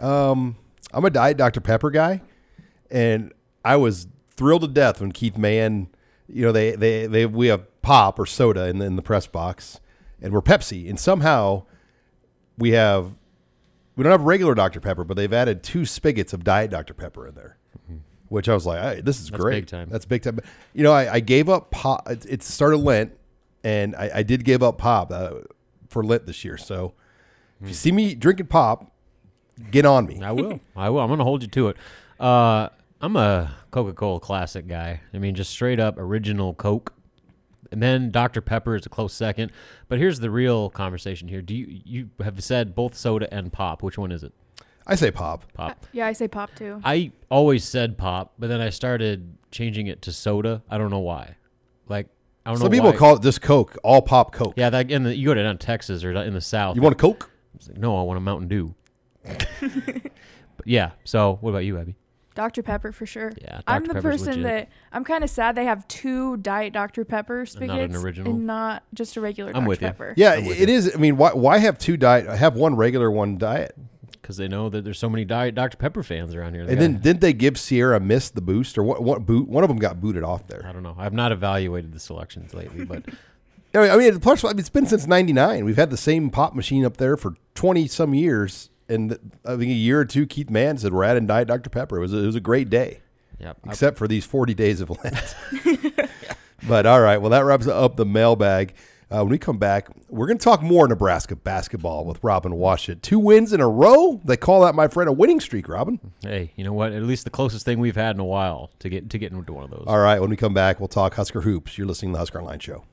Um, 0.00 0.56
I'm 0.94 1.04
a 1.04 1.10
Diet 1.10 1.36
Dr. 1.36 1.60
Pepper 1.60 1.90
guy, 1.90 2.22
and 2.90 3.32
I 3.64 3.76
was 3.76 4.06
thrilled 4.30 4.62
to 4.62 4.68
death 4.68 5.00
when 5.00 5.12
Keith 5.12 5.36
Mann, 5.36 5.88
you 6.26 6.44
know, 6.46 6.52
they 6.52 6.74
they, 6.74 7.06
they 7.06 7.26
we 7.26 7.48
have 7.48 7.66
pop 7.82 8.18
or 8.18 8.26
soda 8.26 8.66
in 8.68 8.78
the, 8.78 8.86
in 8.86 8.96
the 8.96 9.02
press 9.02 9.26
box, 9.26 9.78
and 10.20 10.32
we're 10.32 10.40
Pepsi, 10.40 10.88
and 10.88 10.98
somehow 10.98 11.64
we 12.56 12.70
have 12.70 13.16
we 13.94 14.02
don't 14.02 14.10
have 14.10 14.22
regular 14.22 14.54
Dr. 14.54 14.80
Pepper, 14.80 15.04
but 15.04 15.18
they've 15.18 15.32
added 15.32 15.62
two 15.62 15.84
spigots 15.84 16.32
of 16.32 16.44
Diet 16.44 16.70
Dr. 16.70 16.94
Pepper 16.94 17.26
in 17.28 17.34
there. 17.34 17.58
Which 18.28 18.48
I 18.48 18.54
was 18.54 18.64
like, 18.64 18.80
hey, 18.80 19.00
this 19.00 19.20
is 19.20 19.28
great. 19.28 19.32
That's 19.32 19.42
great. 19.42 19.60
big 19.60 19.66
time. 19.66 19.88
That's 19.90 20.04
big 20.06 20.22
time. 20.22 20.38
You 20.72 20.84
know, 20.84 20.92
I, 20.92 21.14
I 21.14 21.20
gave 21.20 21.48
up 21.48 21.72
pop. 21.72 22.08
It, 22.08 22.24
it 22.26 22.42
started 22.44 22.76
Lent, 22.78 23.12
and 23.64 23.96
I, 23.96 24.10
I 24.14 24.22
did 24.22 24.44
give 24.44 24.62
up 24.62 24.78
pop. 24.78 25.10
Uh, 25.10 25.40
for 25.90 26.02
lit 26.02 26.26
this 26.26 26.44
year. 26.44 26.56
So 26.56 26.94
if 27.60 27.68
you 27.68 27.74
see 27.74 27.92
me 27.92 28.14
drinking 28.14 28.46
pop, 28.46 28.90
get 29.70 29.84
on 29.84 30.06
me. 30.06 30.22
I 30.22 30.32
will. 30.32 30.60
I 30.76 30.88
will. 30.88 31.00
I'm 31.00 31.08
going 31.08 31.18
to 31.18 31.24
hold 31.24 31.42
you 31.42 31.48
to 31.48 31.68
it. 31.68 31.76
Uh, 32.18 32.68
I'm 33.00 33.16
a 33.16 33.54
Coca 33.70 33.92
Cola 33.92 34.20
Classic 34.20 34.66
guy. 34.66 35.00
I 35.12 35.18
mean, 35.18 35.34
just 35.34 35.50
straight 35.50 35.80
up 35.80 35.98
original 35.98 36.54
Coke. 36.54 36.94
And 37.72 37.82
then 37.82 38.10
Dr. 38.10 38.40
Pepper 38.40 38.74
is 38.74 38.86
a 38.86 38.88
close 38.88 39.12
second. 39.12 39.52
But 39.88 39.98
here's 39.98 40.20
the 40.20 40.30
real 40.30 40.70
conversation 40.70 41.28
here. 41.28 41.40
Do 41.42 41.54
you 41.54 41.80
you 41.84 42.10
have 42.22 42.42
said 42.42 42.74
both 42.74 42.96
soda 42.96 43.32
and 43.32 43.52
pop? 43.52 43.82
Which 43.82 43.96
one 43.96 44.10
is 44.10 44.24
it? 44.24 44.32
I 44.86 44.96
say 44.96 45.10
pop. 45.12 45.44
Pop. 45.52 45.86
Yeah, 45.92 46.06
I 46.06 46.12
say 46.12 46.26
pop 46.26 46.54
too. 46.56 46.80
I 46.84 47.12
always 47.30 47.64
said 47.64 47.96
pop, 47.96 48.32
but 48.38 48.48
then 48.48 48.60
I 48.60 48.70
started 48.70 49.36
changing 49.52 49.86
it 49.86 50.02
to 50.02 50.12
soda. 50.12 50.62
I 50.68 50.78
don't 50.78 50.90
know 50.90 50.98
why. 50.98 51.36
Like 51.88 52.08
I 52.46 52.50
don't 52.50 52.58
Some 52.58 52.66
know. 52.66 52.70
people 52.70 52.90
why. 52.92 52.96
call 52.96 53.16
it 53.16 53.22
just 53.22 53.42
Coke, 53.42 53.76
all 53.84 54.00
pop 54.02 54.32
Coke. 54.32 54.54
Yeah, 54.56 54.70
that 54.70 54.90
in 54.90 55.02
the, 55.04 55.14
you 55.14 55.26
go 55.26 55.34
to 55.34 55.42
down 55.42 55.58
Texas 55.58 56.02
or 56.04 56.12
in 56.12 56.32
the 56.34 56.40
South. 56.40 56.74
You 56.76 56.82
want 56.82 56.94
a 56.94 56.98
Coke? 56.98 57.30
It's 57.54 57.68
like, 57.68 57.76
no, 57.78 57.98
I 57.98 58.02
want 58.02 58.16
a 58.16 58.20
Mountain 58.20 58.48
Dew. 58.48 58.74
but 59.60 60.66
yeah. 60.66 60.92
So 61.04 61.38
what 61.40 61.50
about 61.50 61.60
you, 61.60 61.78
Abby? 61.78 61.96
Dr. 62.34 62.62
Pepper 62.62 62.92
for 62.92 63.04
sure. 63.06 63.32
Yeah, 63.42 63.60
I'm 63.66 63.84
the 63.84 63.94
Pepper's 63.94 64.22
person 64.22 64.42
legit. 64.42 64.44
that 64.44 64.68
I'm 64.92 65.04
kind 65.04 65.24
of 65.24 65.28
sad 65.28 65.56
they 65.56 65.64
have 65.64 65.86
two 65.88 66.36
Diet 66.38 66.72
Dr. 66.72 67.04
Pepper 67.04 67.40
And 67.40 67.48
spigots 67.48 67.68
not 67.76 67.80
an 67.80 67.96
original? 67.96 68.32
and 68.32 68.46
not 68.46 68.84
just 68.94 69.16
a 69.16 69.20
regular 69.20 69.50
I'm 69.50 69.62
Dr. 69.64 69.68
with 69.68 69.82
you. 69.82 69.86
Pepper. 69.88 70.14
Yeah, 70.16 70.36
it 70.36 70.70
is. 70.70 70.92
I 70.94 70.98
mean, 70.98 71.16
why 71.16 71.32
why 71.34 71.58
have 71.58 71.76
two 71.76 71.96
diet? 71.96 72.26
Have 72.26 72.54
one 72.54 72.76
regular, 72.76 73.10
one 73.10 73.36
diet. 73.36 73.76
Because 74.30 74.36
they 74.36 74.46
know 74.46 74.68
that 74.68 74.84
there's 74.84 75.00
so 75.00 75.10
many 75.10 75.24
Diet 75.24 75.56
Dr. 75.56 75.76
Pepper 75.76 76.04
fans 76.04 76.36
around 76.36 76.54
here. 76.54 76.64
They 76.64 76.74
And 76.74 76.80
then 76.80 76.92
gotta- 76.92 77.02
didn't 77.02 77.20
they 77.20 77.32
give 77.32 77.58
Sierra 77.58 77.98
Mist 77.98 78.36
the 78.36 78.40
boost 78.40 78.78
or 78.78 78.84
what? 78.84 79.02
What 79.02 79.26
boot? 79.26 79.48
One 79.48 79.64
of 79.64 79.68
them 79.68 79.78
got 79.80 80.00
booted 80.00 80.22
off 80.22 80.46
there. 80.46 80.64
I 80.64 80.70
don't 80.70 80.84
know. 80.84 80.94
I've 80.96 81.12
not 81.12 81.32
evaluated 81.32 81.92
the 81.92 81.98
selections 81.98 82.54
lately, 82.54 82.84
but 82.84 83.02
I 83.74 83.96
mean, 83.96 84.20
plus, 84.20 84.44
I 84.44 84.50
mean, 84.50 84.60
it's 84.60 84.68
been 84.68 84.86
since 84.86 85.04
'99. 85.08 85.64
We've 85.64 85.74
had 85.74 85.90
the 85.90 85.96
same 85.96 86.30
pop 86.30 86.54
machine 86.54 86.84
up 86.84 86.98
there 86.98 87.16
for 87.16 87.34
20 87.56 87.88
some 87.88 88.14
years, 88.14 88.70
and 88.88 89.18
I 89.44 89.56
think 89.56 89.62
a 89.62 89.74
year 89.74 89.98
or 89.98 90.04
two, 90.04 90.26
Keith 90.28 90.48
Mann 90.48 90.78
said 90.78 90.92
we're 90.92 91.02
adding 91.02 91.26
Diet 91.26 91.48
Dr 91.48 91.70
Pepper. 91.70 91.96
It 91.96 92.00
was 92.02 92.14
a, 92.14 92.18
it 92.18 92.26
was 92.26 92.36
a 92.36 92.40
great 92.40 92.70
day. 92.70 93.00
Yep. 93.40 93.56
Except 93.66 93.98
for 93.98 94.06
these 94.06 94.24
40 94.24 94.54
days 94.54 94.80
of 94.80 94.90
Lent. 94.90 95.34
but 96.68 96.86
all 96.86 97.00
right, 97.00 97.18
well, 97.18 97.30
that 97.30 97.44
wraps 97.44 97.66
up 97.66 97.96
the 97.96 98.06
mailbag. 98.06 98.74
Uh, 99.10 99.18
when 99.18 99.28
we 99.30 99.38
come 99.38 99.58
back, 99.58 99.88
we're 100.08 100.26
going 100.26 100.38
to 100.38 100.44
talk 100.44 100.62
more 100.62 100.86
Nebraska 100.86 101.34
basketball 101.34 102.04
with 102.04 102.22
Robin 102.22 102.52
Washut. 102.52 103.02
Two 103.02 103.18
wins 103.18 103.52
in 103.52 103.60
a 103.60 103.68
row. 103.68 104.20
They 104.24 104.36
call 104.36 104.60
that, 104.62 104.76
my 104.76 104.86
friend, 104.86 105.08
a 105.08 105.12
winning 105.12 105.40
streak. 105.40 105.68
Robin. 105.68 105.98
hey, 106.22 106.52
you 106.54 106.62
know 106.62 106.72
what? 106.72 106.92
At 106.92 107.02
least 107.02 107.24
the 107.24 107.30
closest 107.30 107.64
thing 107.64 107.80
we've 107.80 107.96
had 107.96 108.14
in 108.14 108.20
a 108.20 108.24
while 108.24 108.70
to 108.78 108.88
get 108.88 109.10
to 109.10 109.18
get 109.18 109.32
into 109.32 109.52
one 109.52 109.64
of 109.64 109.70
those. 109.70 109.84
All 109.86 109.98
right, 109.98 110.20
when 110.20 110.30
we 110.30 110.36
come 110.36 110.54
back, 110.54 110.78
we'll 110.78 110.88
talk 110.88 111.14
Husker 111.14 111.40
hoops. 111.40 111.76
You're 111.76 111.88
listening 111.88 112.12
to 112.12 112.14
the 112.14 112.18
Husker 112.18 112.38
Online 112.38 112.60
Show. 112.60 112.84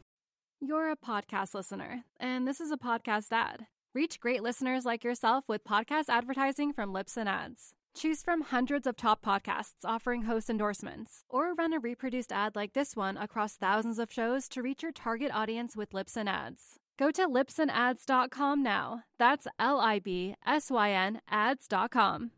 You're 0.60 0.90
a 0.90 0.96
podcast 0.96 1.54
listener, 1.54 2.04
and 2.20 2.48
this 2.48 2.60
is 2.60 2.72
a 2.72 2.78
podcast 2.78 3.28
ad. 3.32 3.68
Reach 3.94 4.20
great 4.20 4.42
listeners 4.42 4.86
like 4.86 5.04
yourself 5.04 5.44
with 5.48 5.64
podcast 5.64 6.06
advertising 6.10 6.74
from 6.74 6.94
Libsyn 6.94 7.28
Ads. 7.28 7.74
Choose 7.98 8.22
from 8.22 8.42
hundreds 8.42 8.86
of 8.86 8.96
top 8.96 9.26
podcasts 9.26 9.84
offering 9.84 10.22
host 10.22 10.52
endorsements, 10.52 11.24
or 11.30 11.56
run 11.56 11.74
a 11.74 11.80
reproduced 11.80 12.32
ad 12.32 12.56
like 12.56 12.74
this 12.74 12.96
one 12.96 13.18
across 13.18 13.56
thousands 13.56 13.98
of 13.98 14.14
shows 14.14 14.48
to 14.50 14.62
reach 14.62 14.84
your 14.84 14.92
target 14.92 15.32
audience 15.34 15.76
with 15.76 15.94
Libsyn 15.94 16.28
Ads. 16.30 16.76
Go 17.00 17.10
to 17.10 17.28
libsynads.com 17.28 18.62
now. 18.62 19.02
That's 19.18 19.48
L 19.58 19.80
I 19.80 19.98
B 19.98 20.36
S 20.46 20.70
Y 20.70 20.92
N 20.92 21.22
ads.com. 21.28 22.30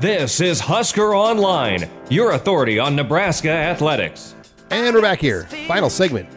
This 0.00 0.40
is 0.40 0.60
Husker 0.60 1.14
Online, 1.14 1.90
your 2.08 2.30
authority 2.30 2.78
on 2.78 2.96
Nebraska 2.96 3.50
athletics. 3.50 4.34
And 4.70 4.94
we're 4.94 5.02
back 5.02 5.20
here. 5.20 5.44
Final 5.68 5.90
segment 5.90 6.30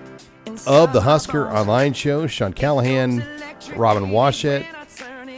of 0.68 0.92
the 0.92 1.00
Husker 1.00 1.50
Online 1.50 1.94
Show. 1.94 2.28
Sean 2.28 2.52
Callahan, 2.52 3.26
Robin 3.78 4.08
Washut, 4.08 4.66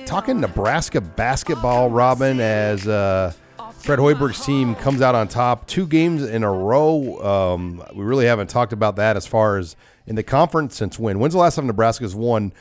talking 0.09 0.39
Nebraska 0.39 0.99
basketball. 0.99 1.91
Robin, 1.91 2.39
as 2.39 2.87
uh, 2.87 3.31
Fred 3.75 3.99
Hoiberg's 3.99 4.43
team 4.43 4.73
comes 4.73 5.01
out 5.03 5.13
on 5.13 5.27
top, 5.27 5.67
two 5.67 5.85
games 5.85 6.23
in 6.23 6.43
a 6.43 6.51
row. 6.51 7.21
Um, 7.23 7.83
we 7.93 8.03
really 8.03 8.25
haven't 8.25 8.49
talked 8.49 8.73
about 8.73 8.95
that 8.95 9.15
as 9.17 9.27
far 9.27 9.59
as 9.59 9.75
in 10.07 10.15
the 10.15 10.23
conference 10.23 10.75
since 10.75 10.97
when. 10.97 11.19
When's 11.19 11.35
the 11.35 11.39
last 11.39 11.57
time 11.57 11.67
Nebraska's 11.67 12.15
won? 12.15 12.53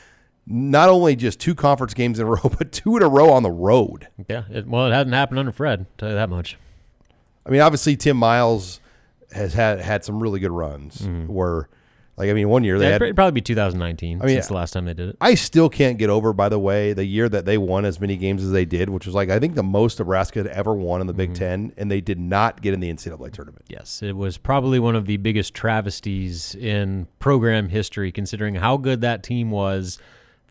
Not 0.45 0.89
only 0.89 1.15
just 1.15 1.39
two 1.39 1.55
conference 1.55 1.95
games 1.95 2.19
in 2.19 2.27
a 2.27 2.29
row, 2.35 2.51
but 2.55 2.71
two 2.71 2.95
in 2.95 3.01
a 3.01 3.09
row 3.09 3.31
on 3.31 3.41
the 3.41 3.49
road. 3.51 4.07
Yeah. 4.29 4.43
It, 4.51 4.67
well, 4.67 4.85
it 4.85 4.91
hasn't 4.91 5.15
happened 5.15 5.39
under 5.39 5.51
Fred. 5.51 5.87
Tell 5.97 6.09
you 6.09 6.15
that 6.15 6.29
much. 6.29 6.55
I 7.47 7.49
mean, 7.49 7.61
obviously 7.61 7.97
Tim 7.97 8.17
Miles 8.17 8.79
has 9.31 9.55
had 9.55 9.79
had 9.81 10.05
some 10.05 10.21
really 10.21 10.39
good 10.39 10.51
runs. 10.51 11.07
Where, 11.25 11.67
like, 12.19 12.29
I 12.29 12.33
mean, 12.33 12.49
one 12.49 12.65
year 12.65 12.77
they 12.77 12.85
Yeah, 12.85 12.91
had 12.91 13.01
it'd 13.01 13.15
probably 13.15 13.31
be 13.31 13.41
2019. 13.41 14.21
I 14.21 14.25
mean, 14.25 14.35
since 14.35 14.47
the 14.47 14.53
last 14.53 14.71
time 14.73 14.83
they 14.83 14.93
did 14.93 15.09
it. 15.09 15.17
I 15.21 15.35
still 15.35 15.69
can't 15.69 15.97
get 15.97 16.09
over, 16.09 16.33
by 16.33 16.49
the 16.49 16.59
way, 16.59 16.91
the 16.91 17.05
year 17.05 17.29
that 17.29 17.45
they 17.45 17.57
won 17.57 17.85
as 17.85 18.01
many 18.01 18.17
games 18.17 18.43
as 18.43 18.51
they 18.51 18.65
did, 18.65 18.89
which 18.89 19.05
was 19.05 19.15
like 19.15 19.29
I 19.29 19.39
think 19.39 19.55
the 19.55 19.63
most 19.63 19.99
Nebraska 19.99 20.39
had 20.39 20.47
ever 20.47 20.73
won 20.73 20.99
in 20.99 21.07
the 21.07 21.13
Big 21.13 21.29
mm-hmm. 21.29 21.39
Ten, 21.39 21.73
and 21.77 21.89
they 21.89 22.01
did 22.01 22.19
not 22.19 22.61
get 22.61 22.73
in 22.73 22.81
the 22.81 22.93
NCAA 22.93 23.31
tournament. 23.31 23.65
Yes, 23.69 24.03
it 24.03 24.17
was 24.17 24.37
probably 24.37 24.79
one 24.79 24.97
of 24.97 25.05
the 25.05 25.15
biggest 25.15 25.53
travesties 25.53 26.55
in 26.55 27.07
program 27.19 27.69
history, 27.69 28.11
considering 28.11 28.55
how 28.55 28.75
good 28.75 28.99
that 28.99 29.23
team 29.23 29.49
was, 29.49 29.97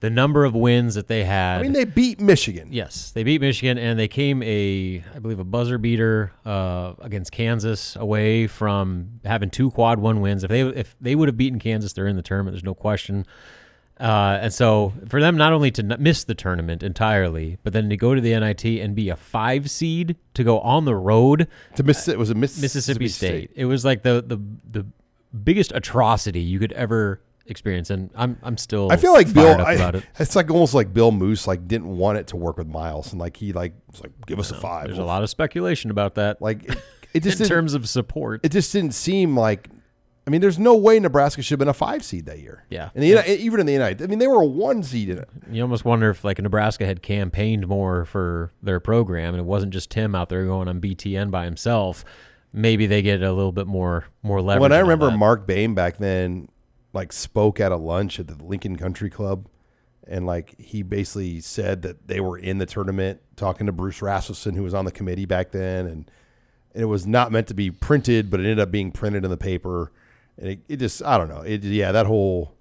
the 0.00 0.10
number 0.10 0.44
of 0.44 0.54
wins 0.54 0.94
that 0.94 1.08
they 1.08 1.24
had. 1.24 1.58
I 1.58 1.62
mean, 1.62 1.72
they 1.72 1.84
beat 1.84 2.20
Michigan. 2.20 2.68
Yes, 2.72 3.10
they 3.10 3.24
beat 3.24 3.40
Michigan, 3.40 3.78
and 3.78 3.98
they 3.98 4.08
came 4.08 4.42
a, 4.42 5.02
I 5.14 5.18
believe, 5.18 5.38
a 5.38 5.44
buzzer 5.44 5.78
beater 5.78 6.32
uh, 6.44 6.94
against 7.00 7.32
Kansas 7.32 7.96
away 7.96 8.46
from 8.46 9.20
having 9.24 9.50
two 9.50 9.70
quad 9.70 9.98
one 9.98 10.20
wins. 10.20 10.44
If 10.44 10.50
they 10.50 10.60
if 10.62 10.96
they 11.00 11.14
would 11.14 11.28
have 11.28 11.36
beaten 11.36 11.58
Kansas, 11.58 11.92
they're 11.92 12.06
in 12.06 12.16
the 12.16 12.22
tournament. 12.22 12.54
There's 12.54 12.64
no 12.64 12.74
question. 12.74 13.26
Uh, 14.00 14.38
and 14.42 14.54
so 14.54 14.92
for 15.08 15.20
them 15.20 15.36
not 15.36 15.52
only 15.52 15.72
to 15.72 15.82
n- 15.82 15.96
miss 15.98 16.22
the 16.22 16.34
tournament 16.34 16.84
entirely, 16.84 17.58
but 17.64 17.72
then 17.72 17.90
to 17.90 17.96
go 17.96 18.14
to 18.14 18.20
the 18.20 18.38
NIT 18.38 18.64
and 18.64 18.94
be 18.94 19.08
a 19.08 19.16
five 19.16 19.68
seed 19.68 20.14
to 20.34 20.44
go 20.44 20.60
on 20.60 20.84
the 20.84 20.94
road 20.94 21.48
to 21.74 21.82
miss 21.82 22.06
it 22.06 22.16
was 22.16 22.30
a 22.30 22.34
Mississippi, 22.34 22.62
Mississippi 22.62 23.08
State. 23.08 23.28
State. 23.28 23.50
It 23.56 23.64
was 23.64 23.84
like 23.84 24.04
the 24.04 24.22
the 24.24 24.40
the 24.70 24.86
biggest 25.42 25.72
atrocity 25.74 26.40
you 26.40 26.60
could 26.60 26.72
ever 26.72 27.20
experience, 27.48 27.90
and 27.90 28.10
I'm 28.14 28.38
I'm 28.42 28.56
still 28.56 28.90
I 28.92 28.96
feel 28.96 29.12
like 29.12 29.32
Bill. 29.32 29.60
I, 29.60 29.74
it. 29.74 30.04
It's 30.18 30.36
like 30.36 30.50
almost 30.50 30.74
like 30.74 30.92
Bill 30.92 31.10
Moos 31.10 31.46
like 31.46 31.66
didn't 31.66 31.96
want 31.96 32.18
it 32.18 32.28
to 32.28 32.36
work 32.36 32.58
with 32.58 32.68
Miles, 32.68 33.12
and 33.12 33.20
like 33.20 33.36
he 33.36 33.52
like 33.52 33.74
was 33.90 34.00
like 34.00 34.12
give 34.26 34.38
us 34.38 34.50
a 34.50 34.54
five. 34.54 34.86
There's 34.86 34.98
a 34.98 35.04
lot 35.04 35.22
of 35.22 35.30
speculation 35.30 35.90
about 35.90 36.16
that. 36.16 36.40
Like 36.40 36.64
it, 36.64 36.78
it 37.14 37.22
just 37.22 37.40
in 37.40 37.48
terms 37.48 37.74
of 37.74 37.88
support. 37.88 38.40
It 38.44 38.52
just 38.52 38.72
didn't 38.72 38.92
seem 38.92 39.36
like. 39.36 39.68
I 40.26 40.30
mean, 40.30 40.42
there's 40.42 40.58
no 40.58 40.76
way 40.76 41.00
Nebraska 41.00 41.40
should 41.40 41.52
have 41.52 41.58
been 41.58 41.68
a 41.68 41.72
five 41.72 42.04
seed 42.04 42.26
that 42.26 42.38
year. 42.38 42.66
Yeah. 42.68 42.90
and 42.94 43.02
the, 43.02 43.08
Uni- 43.08 43.36
even 43.36 43.60
in 43.60 43.66
the 43.66 43.72
United, 43.72 44.02
I 44.02 44.08
mean, 44.08 44.18
they 44.18 44.26
were 44.26 44.42
a 44.42 44.46
one 44.46 44.82
seed 44.82 45.08
in 45.08 45.16
it. 45.16 45.26
You 45.50 45.62
almost 45.62 45.86
wonder 45.86 46.10
if 46.10 46.22
like 46.22 46.38
Nebraska 46.38 46.84
had 46.84 47.00
campaigned 47.02 47.66
more 47.66 48.04
for 48.04 48.52
their 48.62 48.78
program, 48.78 49.32
and 49.32 49.40
it 49.40 49.46
wasn't 49.46 49.72
just 49.72 49.88
Tim 49.88 50.14
out 50.14 50.28
there 50.28 50.44
going 50.44 50.68
on 50.68 50.82
BTN 50.82 51.30
by 51.30 51.46
himself. 51.46 52.04
Maybe 52.52 52.86
they 52.86 53.00
get 53.00 53.22
a 53.22 53.32
little 53.32 53.52
bit 53.52 53.66
more 53.66 54.04
more 54.22 54.42
leverage. 54.42 54.60
When 54.60 54.72
I 54.72 54.80
remember. 54.80 55.10
Mark 55.10 55.46
Bain 55.46 55.74
back 55.74 55.96
then, 55.96 56.48
like 56.92 57.12
spoke 57.12 57.60
at 57.60 57.72
a 57.72 57.76
lunch 57.76 58.18
at 58.18 58.26
the 58.26 58.42
Lincoln 58.42 58.76
Country 58.76 59.10
Club, 59.10 59.46
and 60.06 60.26
like 60.26 60.58
he 60.58 60.82
basically 60.82 61.40
said 61.40 61.82
that 61.82 62.08
they 62.08 62.20
were 62.20 62.38
in 62.38 62.58
the 62.58 62.66
tournament, 62.66 63.20
talking 63.36 63.66
to 63.66 63.72
Bruce 63.72 64.00
Rasmussen, 64.00 64.54
who 64.54 64.62
was 64.62 64.74
on 64.74 64.84
the 64.84 64.92
committee 64.92 65.26
back 65.26 65.50
then, 65.52 65.86
and, 65.86 66.10
and 66.74 66.82
it 66.82 66.86
was 66.86 67.06
not 67.06 67.30
meant 67.30 67.46
to 67.48 67.54
be 67.54 67.70
printed, 67.70 68.30
but 68.30 68.40
it 68.40 68.44
ended 68.44 68.60
up 68.60 68.70
being 68.70 68.90
printed 68.90 69.24
in 69.24 69.30
the 69.30 69.36
paper, 69.36 69.92
and 70.36 70.48
it, 70.48 70.60
it 70.68 70.76
just 70.76 71.02
I 71.04 71.18
don't 71.18 71.28
know, 71.28 71.42
it 71.42 71.62
yeah 71.64 71.92
that 71.92 72.06
whole 72.06 72.54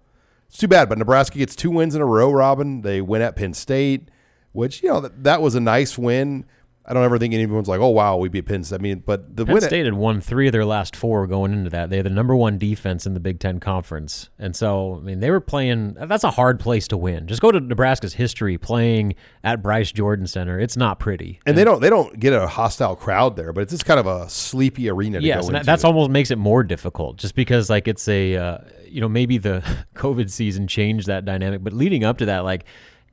it's 0.47 0.57
too 0.57 0.67
bad, 0.67 0.89
but 0.89 0.97
Nebraska 0.97 1.37
gets 1.37 1.55
two 1.55 1.71
wins 1.71 1.93
in 1.93 2.01
a 2.01 2.05
row. 2.05 2.31
Robin, 2.31 2.81
they 2.81 3.01
win 3.01 3.21
at 3.21 3.35
Penn 3.35 3.53
State, 3.53 4.09
which 4.53 4.81
you 4.81 4.89
know 4.89 5.01
that, 5.01 5.23
that 5.23 5.41
was 5.41 5.55
a 5.55 5.59
nice 5.59 5.97
win. 5.97 6.45
I 6.89 6.93
don't 6.93 7.03
ever 7.03 7.19
think 7.19 7.33
anyone's 7.33 7.67
like, 7.67 7.81
oh 7.81 7.89
wow, 7.89 8.15
we 8.15 8.29
beat 8.29 8.45
Penn 8.45 8.63
State. 8.63 8.75
I 8.75 8.79
mean, 8.79 9.03
but 9.05 9.35
the 9.35 9.45
Penn 9.45 9.55
win 9.55 9.63
at- 9.63 9.67
State 9.67 9.83
had 9.85 9.95
won 9.95 10.21
three 10.21 10.47
of 10.47 10.53
their 10.53 10.63
last 10.63 10.95
four 10.95 11.27
going 11.27 11.51
into 11.51 11.69
that. 11.71 11.89
They 11.89 11.97
had 11.97 12.05
the 12.05 12.09
number 12.11 12.33
one 12.33 12.57
defense 12.57 13.05
in 13.05 13.13
the 13.13 13.19
Big 13.19 13.39
Ten 13.39 13.59
Conference, 13.59 14.29
and 14.39 14.55
so 14.55 14.95
I 14.95 14.99
mean 15.03 15.19
they 15.19 15.29
were 15.29 15.41
playing. 15.41 15.95
That's 15.99 16.23
a 16.23 16.31
hard 16.31 16.61
place 16.61 16.87
to 16.87 16.97
win. 16.97 17.27
Just 17.27 17.41
go 17.41 17.51
to 17.51 17.59
Nebraska's 17.59 18.13
history 18.13 18.57
playing 18.57 19.15
at 19.43 19.61
Bryce 19.61 19.91
Jordan 19.91 20.27
Center. 20.27 20.59
It's 20.59 20.77
not 20.77 20.97
pretty. 20.97 21.41
and 21.45 21.57
they 21.57 21.65
don't 21.65 21.81
they 21.81 21.89
don't 21.89 22.17
get 22.19 22.31
a 22.31 22.47
hostile 22.47 22.95
crowd 22.95 23.35
there, 23.35 23.51
but 23.51 23.61
it's 23.63 23.71
just 23.73 23.85
kind 23.85 23.99
of 23.99 24.07
a 24.07 24.29
sleepy 24.29 24.89
arena. 24.89 25.19
To 25.19 25.25
yes, 25.25 25.41
go 25.41 25.47
and 25.47 25.57
into. 25.57 25.65
that's 25.65 25.83
almost 25.83 26.09
makes 26.09 26.31
it 26.31 26.37
more 26.37 26.63
difficult, 26.63 27.17
just 27.17 27.35
because 27.35 27.69
like 27.69 27.89
it's 27.89 28.07
a 28.07 28.37
uh, 28.37 28.57
you 28.85 29.01
know 29.01 29.09
maybe 29.09 29.37
the 29.37 29.61
COVID 29.95 30.31
season 30.31 30.67
changed 30.67 31.07
that 31.07 31.25
dynamic, 31.25 31.63
but 31.65 31.73
leading 31.73 32.05
up 32.05 32.19
to 32.19 32.25
that, 32.27 32.45
like 32.45 32.63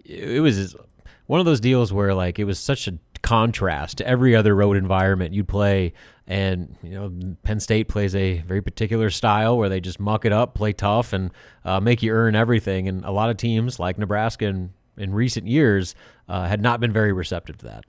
it 0.04 0.40
was 0.40 0.76
one 1.26 1.40
of 1.40 1.46
those 1.46 1.58
deals 1.60 1.92
where 1.92 2.14
like 2.14 2.38
it 2.38 2.44
was 2.44 2.58
such 2.60 2.86
a 2.86 2.98
contrast 3.24 3.98
to 3.98 4.06
every 4.06 4.36
other 4.36 4.54
road 4.54 4.76
environment 4.76 5.34
you'd 5.34 5.48
play. 5.48 5.92
And 6.26 6.76
you 6.82 6.90
know, 6.90 7.12
Penn 7.42 7.58
State 7.58 7.88
plays 7.88 8.14
a 8.14 8.38
very 8.42 8.62
particular 8.62 9.10
style 9.10 9.58
where 9.58 9.68
they 9.68 9.80
just 9.80 9.98
muck 9.98 10.24
it 10.24 10.32
up, 10.32 10.54
play 10.54 10.72
tough, 10.72 11.12
and 11.12 11.32
uh, 11.64 11.80
make 11.80 12.02
you 12.02 12.12
earn 12.12 12.36
everything. 12.36 12.86
And 12.86 13.04
a 13.04 13.10
lot 13.10 13.30
of 13.30 13.36
teams 13.36 13.80
like 13.80 13.98
Nebraska 13.98 14.44
in, 14.46 14.72
in 14.96 15.12
recent 15.12 15.46
years 15.48 15.94
uh, 16.28 16.46
had 16.46 16.60
not 16.62 16.80
been 16.80 16.92
very 16.92 17.12
receptive 17.12 17.56
to 17.58 17.64
that. 17.66 17.84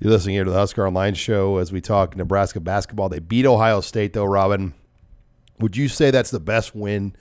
You're 0.00 0.10
listening 0.12 0.34
here 0.34 0.44
to 0.44 0.50
the 0.50 0.56
Husker 0.58 0.86
Online 0.86 1.14
Show 1.14 1.58
as 1.58 1.70
we 1.72 1.80
talk 1.82 2.16
Nebraska 2.16 2.58
basketball. 2.58 3.08
They 3.10 3.18
beat 3.18 3.44
Ohio 3.46 3.80
State, 3.82 4.14
though, 4.14 4.24
Robin. 4.24 4.72
Would 5.58 5.76
you 5.76 5.88
say 5.88 6.10
that's 6.10 6.30
the 6.30 6.40
best 6.40 6.74
win 6.74 7.14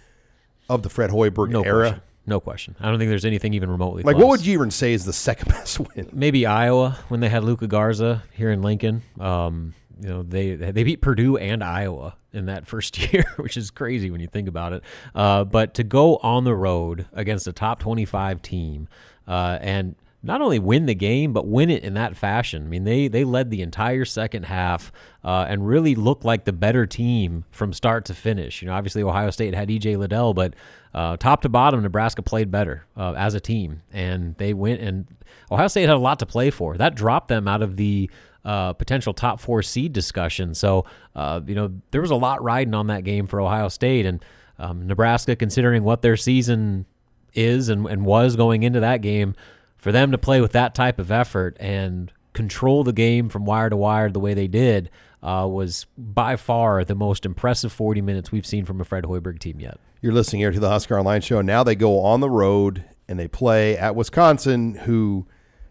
of 0.70 0.84
the 0.84 0.89
Fred 0.89 1.10
Hoiberg 1.10 1.49
No 1.49 1.62
era. 1.64 1.89
question. 1.89 2.01
No 2.30 2.39
question. 2.39 2.75
I 2.80 2.89
don't 2.89 2.99
think 2.99 3.09
there's 3.09 3.25
anything 3.25 3.53
even 3.55 3.69
remotely 3.71 4.03
Like, 4.03 4.15
close. 4.15 4.23
what 4.23 4.30
would 4.39 4.45
you 4.45 4.53
even 4.53 4.71
say 4.71 4.93
is 4.93 5.03
the 5.03 5.13
second 5.27 5.49
best 5.49 5.80
win? 5.80 6.09
Maybe 6.13 6.45
Iowa 6.45 6.97
when 7.09 7.19
they 7.19 7.27
had 7.30 7.43
Luka 7.43 7.67
Garza 7.67 8.23
here 8.34 8.51
in 8.51 8.61
Lincoln. 8.61 9.01
Um, 9.19 9.73
you 10.01 10.07
know, 10.07 10.23
they 10.23 10.55
they 10.55 10.84
beat 10.84 11.01
Purdue 11.01 11.36
and 11.38 11.61
Iowa 11.63 12.15
in 12.32 12.45
that 12.45 12.65
first 12.73 13.11
year, 13.11 13.25
which 13.38 13.57
is 13.57 13.71
crazy 13.71 14.11
when 14.11 14.21
you 14.21 14.27
think 14.27 14.47
about 14.47 14.71
it. 14.73 14.84
Uh, 15.15 15.43
but 15.43 15.73
to 15.73 15.84
go 15.84 16.17
on 16.17 16.43
the 16.45 16.55
road 16.55 17.07
against 17.13 17.47
a 17.47 17.51
top 17.51 17.80
25 17.80 18.41
team 18.41 18.88
uh, 19.27 19.57
and 19.59 19.95
not 20.22 20.41
only 20.41 20.59
win 20.59 20.86
the 20.86 20.95
game, 20.95 21.32
but 21.32 21.47
win 21.47 21.70
it 21.70 21.84
in 21.84 21.93
that 21.93 22.17
fashion. 22.17 22.63
I 22.63 22.67
mean, 22.67 22.84
they 22.84 23.07
they 23.07 23.24
led 23.24 23.49
the 23.51 23.61
entire 23.61 24.05
second 24.05 24.43
half 24.43 24.91
uh, 25.24 25.45
and 25.47 25.67
really 25.67 25.95
looked 25.95 26.26
like 26.26 26.45
the 26.45 26.53
better 26.53 26.86
team 26.86 27.45
from 27.51 27.72
start 27.72 28.05
to 28.05 28.13
finish. 28.13 28.61
You 28.61 28.67
know, 28.67 28.74
obviously 28.74 29.01
Ohio 29.01 29.30
State 29.30 29.53
had 29.53 29.70
EJ 29.70 29.97
Liddell, 29.97 30.34
but 30.34 30.55
uh, 30.93 31.15
top 31.17 31.41
to 31.43 31.49
bottom, 31.49 31.82
Nebraska 31.82 32.22
played 32.22 32.51
better 32.51 32.86
uh, 32.97 33.13
as 33.13 33.34
a 33.34 33.39
team, 33.39 33.82
and 33.93 34.36
they 34.36 34.53
went. 34.53 34.82
And 34.82 35.07
Ohio 35.51 35.67
State 35.67 35.84
had 35.84 35.91
a 35.91 35.97
lot 35.97 36.20
to 36.20 36.26
play 36.26 36.49
for. 36.49 36.76
That 36.76 36.95
dropped 36.95 37.30
them 37.30 37.47
out 37.47 37.61
of 37.61 37.78
the 37.78 38.09
uh, 38.43 38.74
potential 38.74 39.13
top 39.13 39.39
four 39.39 39.61
seed 39.61 39.93
discussion. 39.93 40.53
So, 40.53 40.86
uh, 41.15 41.41
you 41.45 41.55
know, 41.55 41.74
there 41.91 42.01
was 42.01 42.11
a 42.11 42.15
lot 42.15 42.43
riding 42.43 42.74
on 42.74 42.88
that 42.88 43.03
game 43.03 43.28
for 43.28 43.39
Ohio 43.39 43.70
State 43.70 44.05
and 44.05 44.24
um, 44.57 44.88
Nebraska, 44.88 45.36
considering 45.36 45.84
what 45.84 46.01
their 46.01 46.17
season 46.17 46.86
is 47.34 47.70
and, 47.70 47.86
and 47.88 48.05
was 48.05 48.36
going 48.36 48.63
into 48.63 48.80
that 48.80 49.01
game, 49.01 49.36
for 49.80 49.91
them 49.91 50.11
to 50.11 50.17
play 50.17 50.41
with 50.41 50.51
that 50.51 50.75
type 50.75 50.99
of 50.99 51.09
effort 51.09 51.57
and 51.59 52.11
control 52.34 52.84
the 52.84 52.93
game 52.93 53.30
from 53.30 53.45
wire 53.45 53.69
to 53.69 53.77
wire 53.77 54.11
the 54.11 54.19
way 54.19 54.34
they 54.34 54.47
did 54.47 54.91
uh, 55.23 55.47
was 55.49 55.88
by 55.97 56.36
far 56.36 56.84
the 56.84 56.95
most 56.95 57.25
impressive 57.25 57.71
40 57.71 58.01
minutes 58.01 58.32
we've 58.32 58.45
seen 58.45 58.65
from 58.65 58.80
a 58.80 58.86
Fred 58.86 59.05
Hoiberg 59.05 59.39
team 59.39 59.59
yet. 59.59 59.80
You're 60.01 60.13
listening 60.13 60.41
here 60.41 60.51
to 60.51 60.59
the 60.59 60.69
Husker 60.69 60.97
Online 60.97 61.21
Show. 61.21 61.41
Now 61.41 61.63
they 61.63 61.75
go 61.75 62.01
on 62.01 62.19
the 62.19 62.30
road 62.30 62.86
and 63.07 63.17
they 63.17 63.27
play 63.27 63.77
at 63.77 63.95
Wisconsin, 63.95 64.75
who, 64.75 65.27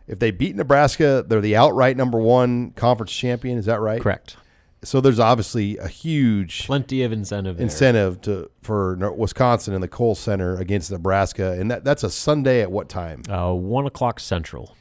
if 0.06 0.18
they 0.18 0.30
beat 0.30 0.56
Nebraska, 0.56 1.24
they're 1.26 1.40
the 1.40 1.56
outright 1.56 1.96
number 1.96 2.18
one 2.18 2.72
conference 2.72 3.12
champion. 3.12 3.58
Is 3.58 3.66
that 3.66 3.80
right? 3.80 4.00
Correct. 4.00 4.36
So 4.84 5.00
there's 5.00 5.18
obviously 5.18 5.76
a 5.78 5.88
huge 5.88 6.64
plenty 6.66 7.02
of 7.02 7.10
incentive 7.12 7.56
there. 7.56 7.64
incentive 7.64 8.20
to 8.22 8.48
for 8.62 8.94
Wisconsin 9.12 9.74
in 9.74 9.80
the 9.80 9.88
Kohl 9.88 10.14
Center 10.14 10.56
against 10.56 10.90
Nebraska, 10.92 11.52
and 11.58 11.70
that 11.70 11.84
that's 11.84 12.04
a 12.04 12.10
Sunday 12.10 12.62
at 12.62 12.70
what 12.70 12.88
time? 12.88 13.22
Uh, 13.28 13.52
one 13.52 13.86
o'clock 13.86 14.20
Central. 14.20 14.76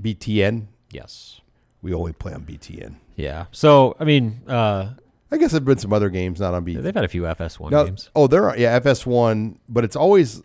BTN. 0.00 0.66
Yes. 0.90 1.40
We 1.82 1.92
only 1.92 2.12
play 2.12 2.32
on 2.32 2.42
BTN. 2.44 2.94
Yeah. 3.16 3.46
So 3.52 3.94
I 4.00 4.04
mean, 4.04 4.40
uh, 4.48 4.94
I 5.30 5.36
guess 5.36 5.50
there've 5.52 5.64
been 5.64 5.78
some 5.78 5.92
other 5.92 6.08
games 6.08 6.40
not 6.40 6.54
on 6.54 6.64
BTN. 6.64 6.82
they've 6.82 6.94
had 6.94 7.04
a 7.04 7.08
few 7.08 7.22
FS1 7.22 7.70
No- 7.70 7.84
games. 7.84 8.08
Oh, 8.16 8.26
there 8.26 8.48
are 8.48 8.56
yeah 8.56 8.78
FS1, 8.80 9.58
but 9.68 9.84
it's 9.84 9.96
always 9.96 10.42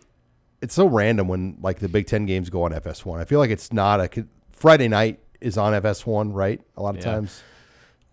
it's 0.60 0.74
so 0.74 0.86
random 0.86 1.28
when 1.28 1.56
like 1.62 1.78
the 1.78 1.88
Big 1.88 2.06
Ten 2.06 2.26
games 2.26 2.50
go 2.50 2.62
on 2.64 2.72
FS1. 2.72 3.20
I 3.20 3.24
feel 3.24 3.38
like 3.38 3.50
it's 3.50 3.72
not 3.72 4.00
a 4.00 4.26
Friday 4.52 4.88
night 4.88 5.20
is 5.40 5.56
on 5.56 5.72
FS1, 5.72 6.34
right? 6.34 6.60
A 6.76 6.82
lot 6.82 6.90
of 6.90 6.96
Yeah. 7.04 7.12
times. 7.12 7.42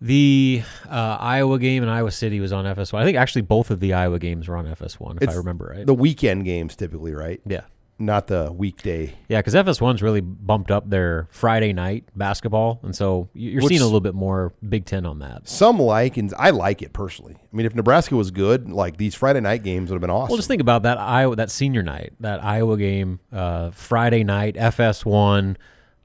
The 0.00 0.62
uh, 0.88 1.16
Iowa 1.20 1.58
game 1.58 1.82
in 1.82 1.88
Iowa 1.88 2.10
City 2.10 2.38
was 2.40 2.52
on 2.52 2.64
FS1. 2.66 2.98
I 2.98 3.04
think 3.04 3.16
actually 3.16 3.42
both 3.42 3.70
of 3.70 3.80
the 3.80 3.94
Iowa 3.94 4.18
games 4.18 4.46
were 4.48 4.56
on 4.56 4.66
FS1, 4.66 5.16
if 5.16 5.22
It's 5.22 5.34
I 5.34 5.36
remember 5.36 5.72
right. 5.74 5.86
The 5.86 5.94
weekend 5.94 6.44
games 6.44 6.76
typically, 6.76 7.14
right? 7.14 7.40
Yeah. 7.46 7.62
Not 7.98 8.26
the 8.26 8.52
weekday. 8.52 9.14
Yeah, 9.30 9.38
because 9.38 9.54
FS1's 9.54 10.02
really 10.02 10.20
bumped 10.20 10.70
up 10.70 10.90
their 10.90 11.28
Friday 11.30 11.72
night 11.72 12.04
basketball, 12.14 12.78
and 12.82 12.94
so 12.94 13.30
you- 13.32 13.52
you're 13.52 13.62
Which- 13.62 13.70
seeing 13.70 13.80
a 13.80 13.84
little 13.86 14.02
bit 14.02 14.14
more 14.14 14.52
Big 14.68 14.84
Ten 14.84 15.06
on 15.06 15.20
that. 15.20 15.48
Some 15.48 15.78
like, 15.78 16.18
and 16.18 16.30
I 16.38 16.50
like 16.50 16.82
it 16.82 16.92
personally. 16.92 17.36
I 17.38 17.56
mean, 17.56 17.64
if 17.64 17.74
Nebraska 17.74 18.14
was 18.14 18.30
good, 18.30 18.70
like 18.70 18.98
these 18.98 19.14
Friday 19.14 19.40
night 19.40 19.62
games 19.62 19.88
would 19.88 19.94
have 19.96 20.02
been 20.02 20.10
awesome. 20.10 20.28
Well, 20.28 20.36
just 20.36 20.46
think 20.48 20.60
about 20.60 20.82
that 20.82 20.98
Iowa, 20.98 21.36
that 21.36 21.50
senior 21.50 21.82
night, 21.82 22.12
that 22.20 22.44
Iowa 22.44 22.76
game, 22.76 23.18
uh, 23.32 23.70
Friday 23.70 24.24
night, 24.24 24.56
FS1. 24.56 25.56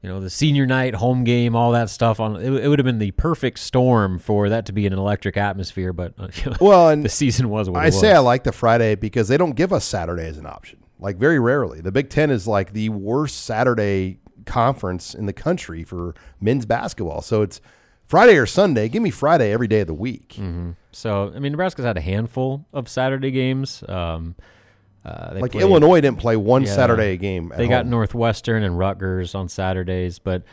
You 0.02 0.10
know, 0.10 0.20
the 0.20 0.32
senior 0.32 0.66
night 0.66 0.96
home 0.96 1.24
game, 1.24 1.56
all 1.56 1.72
that 1.74 1.90
stuff. 1.90 2.20
On 2.20 2.36
it, 2.36 2.52
it 2.64 2.68
would 2.68 2.80
have 2.80 2.86
been 2.86 2.98
the 2.98 3.12
perfect 3.12 3.60
storm 3.60 4.18
for 4.18 4.50
that 4.50 4.66
to 4.66 4.72
be 4.74 4.88
an 4.88 4.94
electric 4.94 5.38
atmosphere. 5.38 5.94
But 5.94 6.14
uh, 6.18 6.30
well, 6.62 6.90
and 6.90 7.06
the 7.06 7.10
season 7.10 7.50
was 7.50 7.70
what 7.70 7.82
I 7.84 7.88
it 7.88 7.92
say. 7.92 8.12
I 8.14 8.20
like 8.20 8.44
the 8.44 8.52
Friday 8.52 8.96
because 8.96 9.28
they 9.28 9.38
don't 9.38 9.56
give 9.56 9.72
us 9.72 9.86
Saturday 9.86 10.26
as 10.26 10.38
an 10.40 10.48
option. 10.48 10.80
Like 11.00 11.18
very 11.18 11.40
rarely, 11.40 11.82
the 11.82 11.92
Big 11.92 12.10
Ten 12.10 12.32
is 12.32 12.48
like 12.48 12.74
the 12.74 12.90
worst 12.90 13.44
Saturday 13.46 14.20
conference 14.46 15.14
in 15.14 15.28
the 15.28 15.34
country 15.34 15.84
for 15.84 16.16
men's 16.40 16.66
basketball. 16.66 17.22
So 17.22 17.44
it's 17.44 17.62
Friday 18.08 18.38
or 18.38 18.46
Sunday. 18.48 18.90
Give 18.90 19.04
me 19.04 19.12
Friday 19.12 19.52
every 19.52 19.68
day 19.68 19.82
of 19.82 19.88
the 19.88 19.94
week. 19.94 20.36
Mhm. 20.40 20.76
So 20.92 21.32
I 21.36 21.40
mean, 21.40 21.52
Nebraska's 21.52 21.86
had 21.86 21.98
a 21.98 22.02
handful 22.02 22.66
of 22.74 22.90
Saturday 22.90 23.32
games. 23.32 23.84
Um, 23.88 24.36
uh, 25.06 25.32
Like 25.40 25.52
played- 25.52 25.62
Illinois 25.62 26.02
didn't 26.02 26.20
play 26.20 26.36
one 26.36 26.66
Saturday 26.66 27.18
game 27.18 27.52
at 27.52 27.58
They 27.58 27.68
got. 27.68 27.86
Northwestern 27.86 28.64
and 28.64 28.78
Rutgers 28.78 29.34
on 29.36 29.50
Saturdays, 29.50 30.20
but 30.20 30.44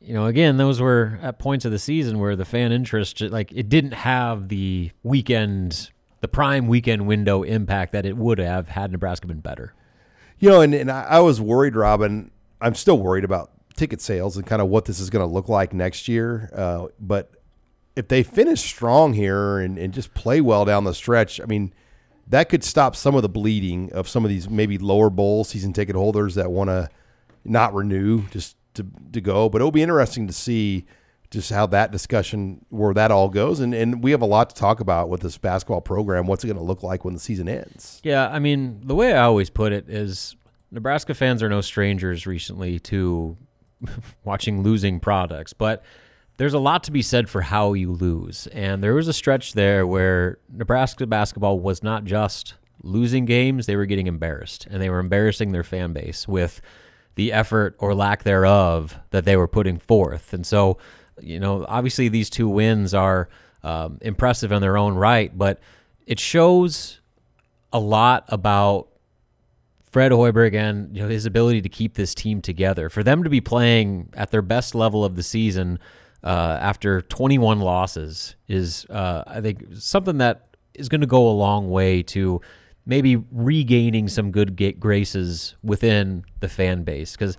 you 0.00 0.14
know, 0.14 0.26
again, 0.26 0.56
those 0.56 0.80
were 0.80 1.18
at 1.22 1.38
points 1.38 1.64
of 1.64 1.72
the 1.72 1.78
season 1.78 2.18
where 2.20 2.36
the 2.36 2.44
fan 2.44 2.70
interest, 2.70 3.20
like, 3.20 3.50
it 3.52 3.68
didn't 3.68 3.92
have 3.94 4.48
the 4.48 4.92
weekend, 5.02 5.90
the 6.20 6.28
prime 6.28 6.68
weekend 6.68 7.06
window 7.06 7.42
impact 7.42 7.92
that 7.92 8.06
it 8.06 8.16
would 8.16 8.38
have 8.38 8.68
had 8.68 8.92
Nebraska 8.92 9.26
been 9.26 9.40
better. 9.40 9.74
You 10.38 10.50
know, 10.50 10.60
and, 10.60 10.72
and 10.72 10.90
I, 10.90 11.02
I 11.02 11.18
was 11.18 11.40
worried, 11.40 11.74
Robin. 11.74 12.30
I'm 12.60 12.76
still 12.76 12.98
worried 12.98 13.24
about 13.24 13.50
ticket 13.74 14.00
sales 14.00 14.36
and 14.36 14.46
kind 14.46 14.62
of 14.62 14.68
what 14.68 14.84
this 14.84 15.00
is 15.00 15.10
going 15.10 15.26
to 15.26 15.32
look 15.32 15.48
like 15.48 15.72
next 15.72 16.06
year. 16.06 16.48
Uh, 16.54 16.86
but 17.00 17.32
if 17.96 18.06
they 18.06 18.22
finish 18.22 18.60
strong 18.60 19.14
here 19.14 19.58
and, 19.58 19.78
and 19.78 19.92
just 19.92 20.14
play 20.14 20.40
well 20.40 20.64
down 20.64 20.84
the 20.84 20.94
stretch, 20.94 21.40
I 21.40 21.44
mean, 21.46 21.74
that 22.30 22.48
could 22.48 22.62
stop 22.62 22.94
some 22.94 23.14
of 23.14 23.22
the 23.22 23.28
bleeding 23.28 23.92
of 23.92 24.08
some 24.08 24.24
of 24.24 24.28
these 24.28 24.48
maybe 24.48 24.78
lower 24.78 25.10
bowl 25.10 25.44
season 25.44 25.72
ticket 25.72 25.96
holders 25.96 26.34
that 26.34 26.50
want 26.50 26.68
to 26.68 26.88
not 27.44 27.74
renew 27.74 28.26
just 28.28 28.56
to, 28.74 28.86
to 29.12 29.20
go. 29.20 29.48
But 29.48 29.60
it'll 29.60 29.70
be 29.70 29.82
interesting 29.82 30.26
to 30.26 30.32
see 30.32 30.84
just 31.30 31.50
how 31.50 31.66
that 31.66 31.90
discussion, 31.90 32.64
where 32.70 32.94
that 32.94 33.10
all 33.10 33.28
goes. 33.28 33.60
And, 33.60 33.74
and 33.74 34.02
we 34.02 34.12
have 34.12 34.22
a 34.22 34.26
lot 34.26 34.50
to 34.50 34.56
talk 34.56 34.80
about 34.80 35.08
with 35.08 35.20
this 35.20 35.36
basketball 35.36 35.80
program. 35.80 36.26
What's 36.26 36.44
it 36.44 36.46
going 36.46 36.58
to 36.58 36.64
look 36.64 36.82
like 36.82 37.04
when 37.04 37.14
the 37.14 37.20
season 37.20 37.48
ends? 37.48 38.00
Yeah, 38.02 38.28
I 38.28 38.38
mean, 38.38 38.80
the 38.84 38.94
way 38.94 39.12
I 39.12 39.22
always 39.24 39.50
put 39.50 39.72
it 39.72 39.88
is 39.88 40.36
Nebraska 40.70 41.14
fans 41.14 41.42
are 41.42 41.48
no 41.48 41.60
strangers 41.60 42.26
recently 42.26 42.78
to 42.80 43.36
watching 44.24 44.62
losing 44.62 45.00
products, 45.00 45.52
but 45.52 45.82
there's 46.38 46.54
a 46.54 46.58
lot 46.58 46.84
to 46.84 46.92
be 46.92 47.02
said 47.02 47.28
for 47.28 47.42
how 47.42 47.74
you 47.74 47.92
lose. 47.92 48.46
And 48.48 48.82
there 48.82 48.94
was 48.94 49.08
a 49.08 49.12
stretch 49.12 49.52
there 49.52 49.86
where 49.86 50.38
Nebraska 50.50 51.06
basketball 51.06 51.60
was 51.60 51.82
not 51.82 52.04
just 52.04 52.54
losing 52.82 53.24
games, 53.24 53.66
they 53.66 53.76
were 53.76 53.86
getting 53.86 54.06
embarrassed, 54.06 54.66
and 54.70 54.80
they 54.80 54.88
were 54.88 55.00
embarrassing 55.00 55.50
their 55.50 55.64
fan 55.64 55.92
base 55.92 56.26
with 56.26 56.60
the 57.16 57.32
effort 57.32 57.74
or 57.78 57.92
lack 57.92 58.22
thereof 58.22 58.96
that 59.10 59.24
they 59.24 59.36
were 59.36 59.48
putting 59.48 59.78
forth. 59.78 60.32
And 60.32 60.46
so, 60.46 60.78
you 61.20 61.40
know, 61.40 61.66
obviously 61.68 62.08
these 62.08 62.30
two 62.30 62.48
wins 62.48 62.94
are 62.94 63.28
um, 63.64 63.98
impressive 64.00 64.52
in 64.52 64.62
their 64.62 64.78
own 64.78 64.94
right, 64.94 65.36
but 65.36 65.58
it 66.06 66.20
shows 66.20 67.00
a 67.72 67.80
lot 67.80 68.24
about 68.28 68.86
Fred 69.90 70.12
Hoiberg 70.12 70.54
and 70.54 70.94
you 70.94 71.02
know 71.02 71.08
his 71.08 71.26
ability 71.26 71.62
to 71.62 71.68
keep 71.68 71.94
this 71.94 72.14
team 72.14 72.40
together. 72.40 72.88
For 72.88 73.02
them 73.02 73.24
to 73.24 73.30
be 73.30 73.40
playing 73.40 74.10
at 74.14 74.30
their 74.30 74.42
best 74.42 74.76
level 74.76 75.04
of 75.04 75.16
the 75.16 75.22
season 75.22 75.80
uh, 76.24 76.58
after 76.60 77.02
21 77.02 77.60
losses 77.60 78.36
is, 78.48 78.86
uh, 78.90 79.24
I 79.26 79.40
think, 79.40 79.64
something 79.74 80.18
that 80.18 80.56
is 80.74 80.88
going 80.88 81.00
to 81.00 81.06
go 81.06 81.28
a 81.28 81.32
long 81.32 81.70
way 81.70 82.02
to 82.04 82.40
maybe 82.86 83.16
regaining 83.30 84.08
some 84.08 84.30
good 84.30 84.80
graces 84.80 85.54
within 85.62 86.24
the 86.40 86.48
fan 86.48 86.84
base 86.84 87.12
because 87.12 87.36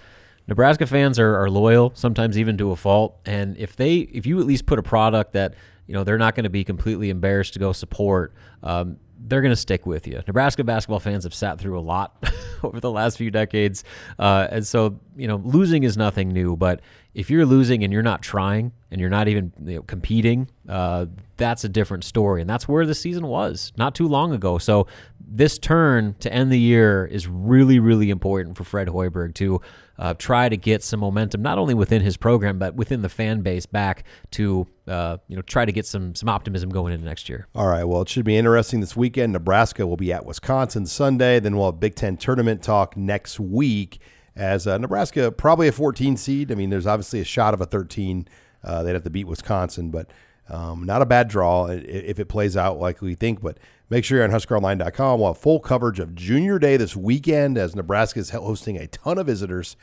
Nebraska 0.48 0.88
fans 0.88 1.20
are, 1.20 1.36
are 1.36 1.50
loyal, 1.50 1.92
sometimes 1.96 2.38
even 2.38 2.58
to 2.58 2.72
a 2.72 2.76
fault. 2.76 3.20
And 3.26 3.58
if 3.58 3.76
they, 3.76 3.98
if 3.98 4.26
you 4.26 4.40
at 4.40 4.46
least 4.46 4.66
put 4.66 4.80
a 4.80 4.84
product 4.84 5.34
that 5.34 5.54
you 5.88 5.94
know 5.94 6.04
they're 6.04 6.18
not 6.18 6.36
going 6.36 6.44
to 6.44 6.50
be 6.50 6.64
completely 6.64 7.10
embarrassed 7.10 7.54
to 7.54 7.60
go 7.60 7.72
support, 7.72 8.34
um, 8.64 8.98
they're 9.28 9.42
going 9.42 9.52
to 9.52 9.56
stick 9.56 9.86
with 9.86 10.08
you. 10.08 10.22
Nebraska 10.28 10.64
basketball 10.64 11.00
fans 11.00 11.24
have 11.24 11.34
sat 11.34 11.60
through 11.60 11.78
a 11.78 11.82
lot 11.82 12.24
over 12.64 12.80
the 12.80 12.92
last 12.92 13.18
few 13.18 13.32
decades, 13.32 13.84
uh, 14.18 14.48
and 14.50 14.66
so 14.66 15.00
you 15.16 15.28
know 15.28 15.38
losing 15.44 15.84
is 15.84 15.98
nothing 15.98 16.30
new. 16.30 16.56
But 16.56 16.82
if 17.14 17.30
you're 17.30 17.46
losing 17.46 17.84
and 17.84 17.92
you're 17.92 18.02
not 18.04 18.22
trying 18.22 18.72
and 18.92 19.02
you're 19.02 19.10
not 19.10 19.28
even 19.28 19.52
you 19.66 19.78
know, 19.78 19.82
competing, 19.84 20.50
uh, 20.68 21.08
that's 21.38 21.64
a 21.64 21.70
different 21.70 22.04
story, 22.04 22.42
and 22.42 22.50
that's 22.50 22.68
where 22.68 22.86
the 22.86 22.96
season 22.96 23.28
was 23.28 23.74
not 23.78 23.96
too 23.96 24.08
long 24.08 24.34
ago. 24.34 24.58
So 24.58 24.88
this 25.20 25.60
turn 25.60 26.16
to 26.20 26.32
end 26.34 26.52
the 26.52 26.60
year 26.60 27.06
is 27.06 27.28
really, 27.28 27.80
really 27.80 28.10
important 28.10 28.58
for 28.58 28.64
Fred 28.64 28.88
Hoiberg 28.88 29.36
to 29.36 29.62
uh, 30.00 30.14
try 30.14 30.48
to 30.48 30.56
get 30.56 30.82
some 30.82 31.02
momentum, 31.02 31.42
not 31.42 31.58
only 31.58 31.74
within 31.74 32.02
his 32.02 32.16
program 32.16 32.58
but 32.58 32.74
within 32.74 33.02
the 33.02 33.10
fan 33.10 33.42
base, 33.42 33.66
back 33.66 34.06
to 34.32 34.66
uh, 34.88 35.18
you 35.28 35.36
know 35.36 35.42
try 35.42 35.66
to 35.66 35.72
get 35.72 35.86
some 35.86 36.16
some 36.16 36.30
optimism 36.30 36.70
going 36.70 36.94
into 36.94 37.06
next 37.06 37.28
year. 37.28 37.48
All 37.54 37.68
right. 37.68 37.84
Well, 37.84 38.02
it 38.02 38.10
should 38.10 38.26
be 38.26 38.38
interesting 38.38 38.80
this 38.80 38.96
weekend. 38.96 39.34
Nebraska 39.34 39.86
will 39.86 39.98
be 39.98 40.14
at 40.14 40.26
Wisconsin 40.26 40.86
Sunday. 40.86 41.40
Then 41.40 41.58
we'll 41.58 41.72
have 41.72 41.80
Big 41.80 41.96
Ten 41.96 42.16
tournament 42.16 42.64
talk 42.64 42.96
next 42.96 43.40
week. 43.40 44.00
As 44.36 44.66
uh, 44.66 44.78
Nebraska 44.78 45.34
probably 45.34 45.68
a 45.68 45.72
14 45.74 46.16
seed. 46.16 46.50
I 46.50 46.56
mean, 46.56 46.70
there's 46.70 46.88
obviously 46.88 47.20
a 47.20 47.26
shot 47.26 47.54
of 47.54 47.60
a 47.60 47.66
13. 47.66 48.26
Uh, 48.64 48.84
they'd 48.84 48.94
have 48.94 49.04
to 49.04 49.10
beat 49.10 49.28
Wisconsin, 49.28 49.92
but 49.92 50.10
um, 50.48 50.86
not 50.86 51.02
a 51.02 51.06
bad 51.06 51.28
draw 51.28 51.68
if 51.68 52.20
it 52.20 52.26
plays 52.26 52.56
out 52.56 52.80
like 52.80 53.02
we 53.02 53.16
think. 53.16 53.42
But 53.42 53.58
Make 53.90 54.06
sure 54.06 54.18
you're 54.20 54.26
on 54.26 54.32
HuskerOnline.com. 54.32 55.20
We'll 55.20 55.34
have 55.34 55.42
full 55.42 55.60
coverage 55.60 56.00
of 56.00 56.14
Junior 56.14 56.60
Day 56.60 56.78
this 56.78 56.96
weekend 56.96 57.58
as 57.58 57.76
Nebraska 57.76 58.20
is 58.20 58.30
hosting 58.30 58.78
a 58.78 58.88
ton 58.88 59.18
of 59.18 59.26
visitors. 59.26 59.76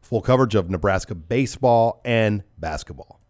Full 0.00 0.20
coverage 0.20 0.54
of 0.54 0.68
Nebraska 0.68 1.14
baseball 1.14 2.00
and 2.04 2.42
basketball. 2.58 3.20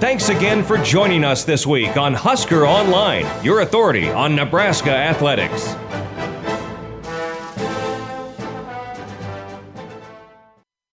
Thanks 0.00 0.28
again 0.28 0.62
for 0.62 0.76
joining 0.78 1.24
us 1.24 1.44
this 1.44 1.66
week 1.66 1.96
on 1.96 2.12
Husker 2.12 2.66
Online, 2.66 3.26
your 3.44 3.60
authority 3.60 4.10
on 4.10 4.36
Nebraska 4.36 4.90
athletics. 4.90 5.74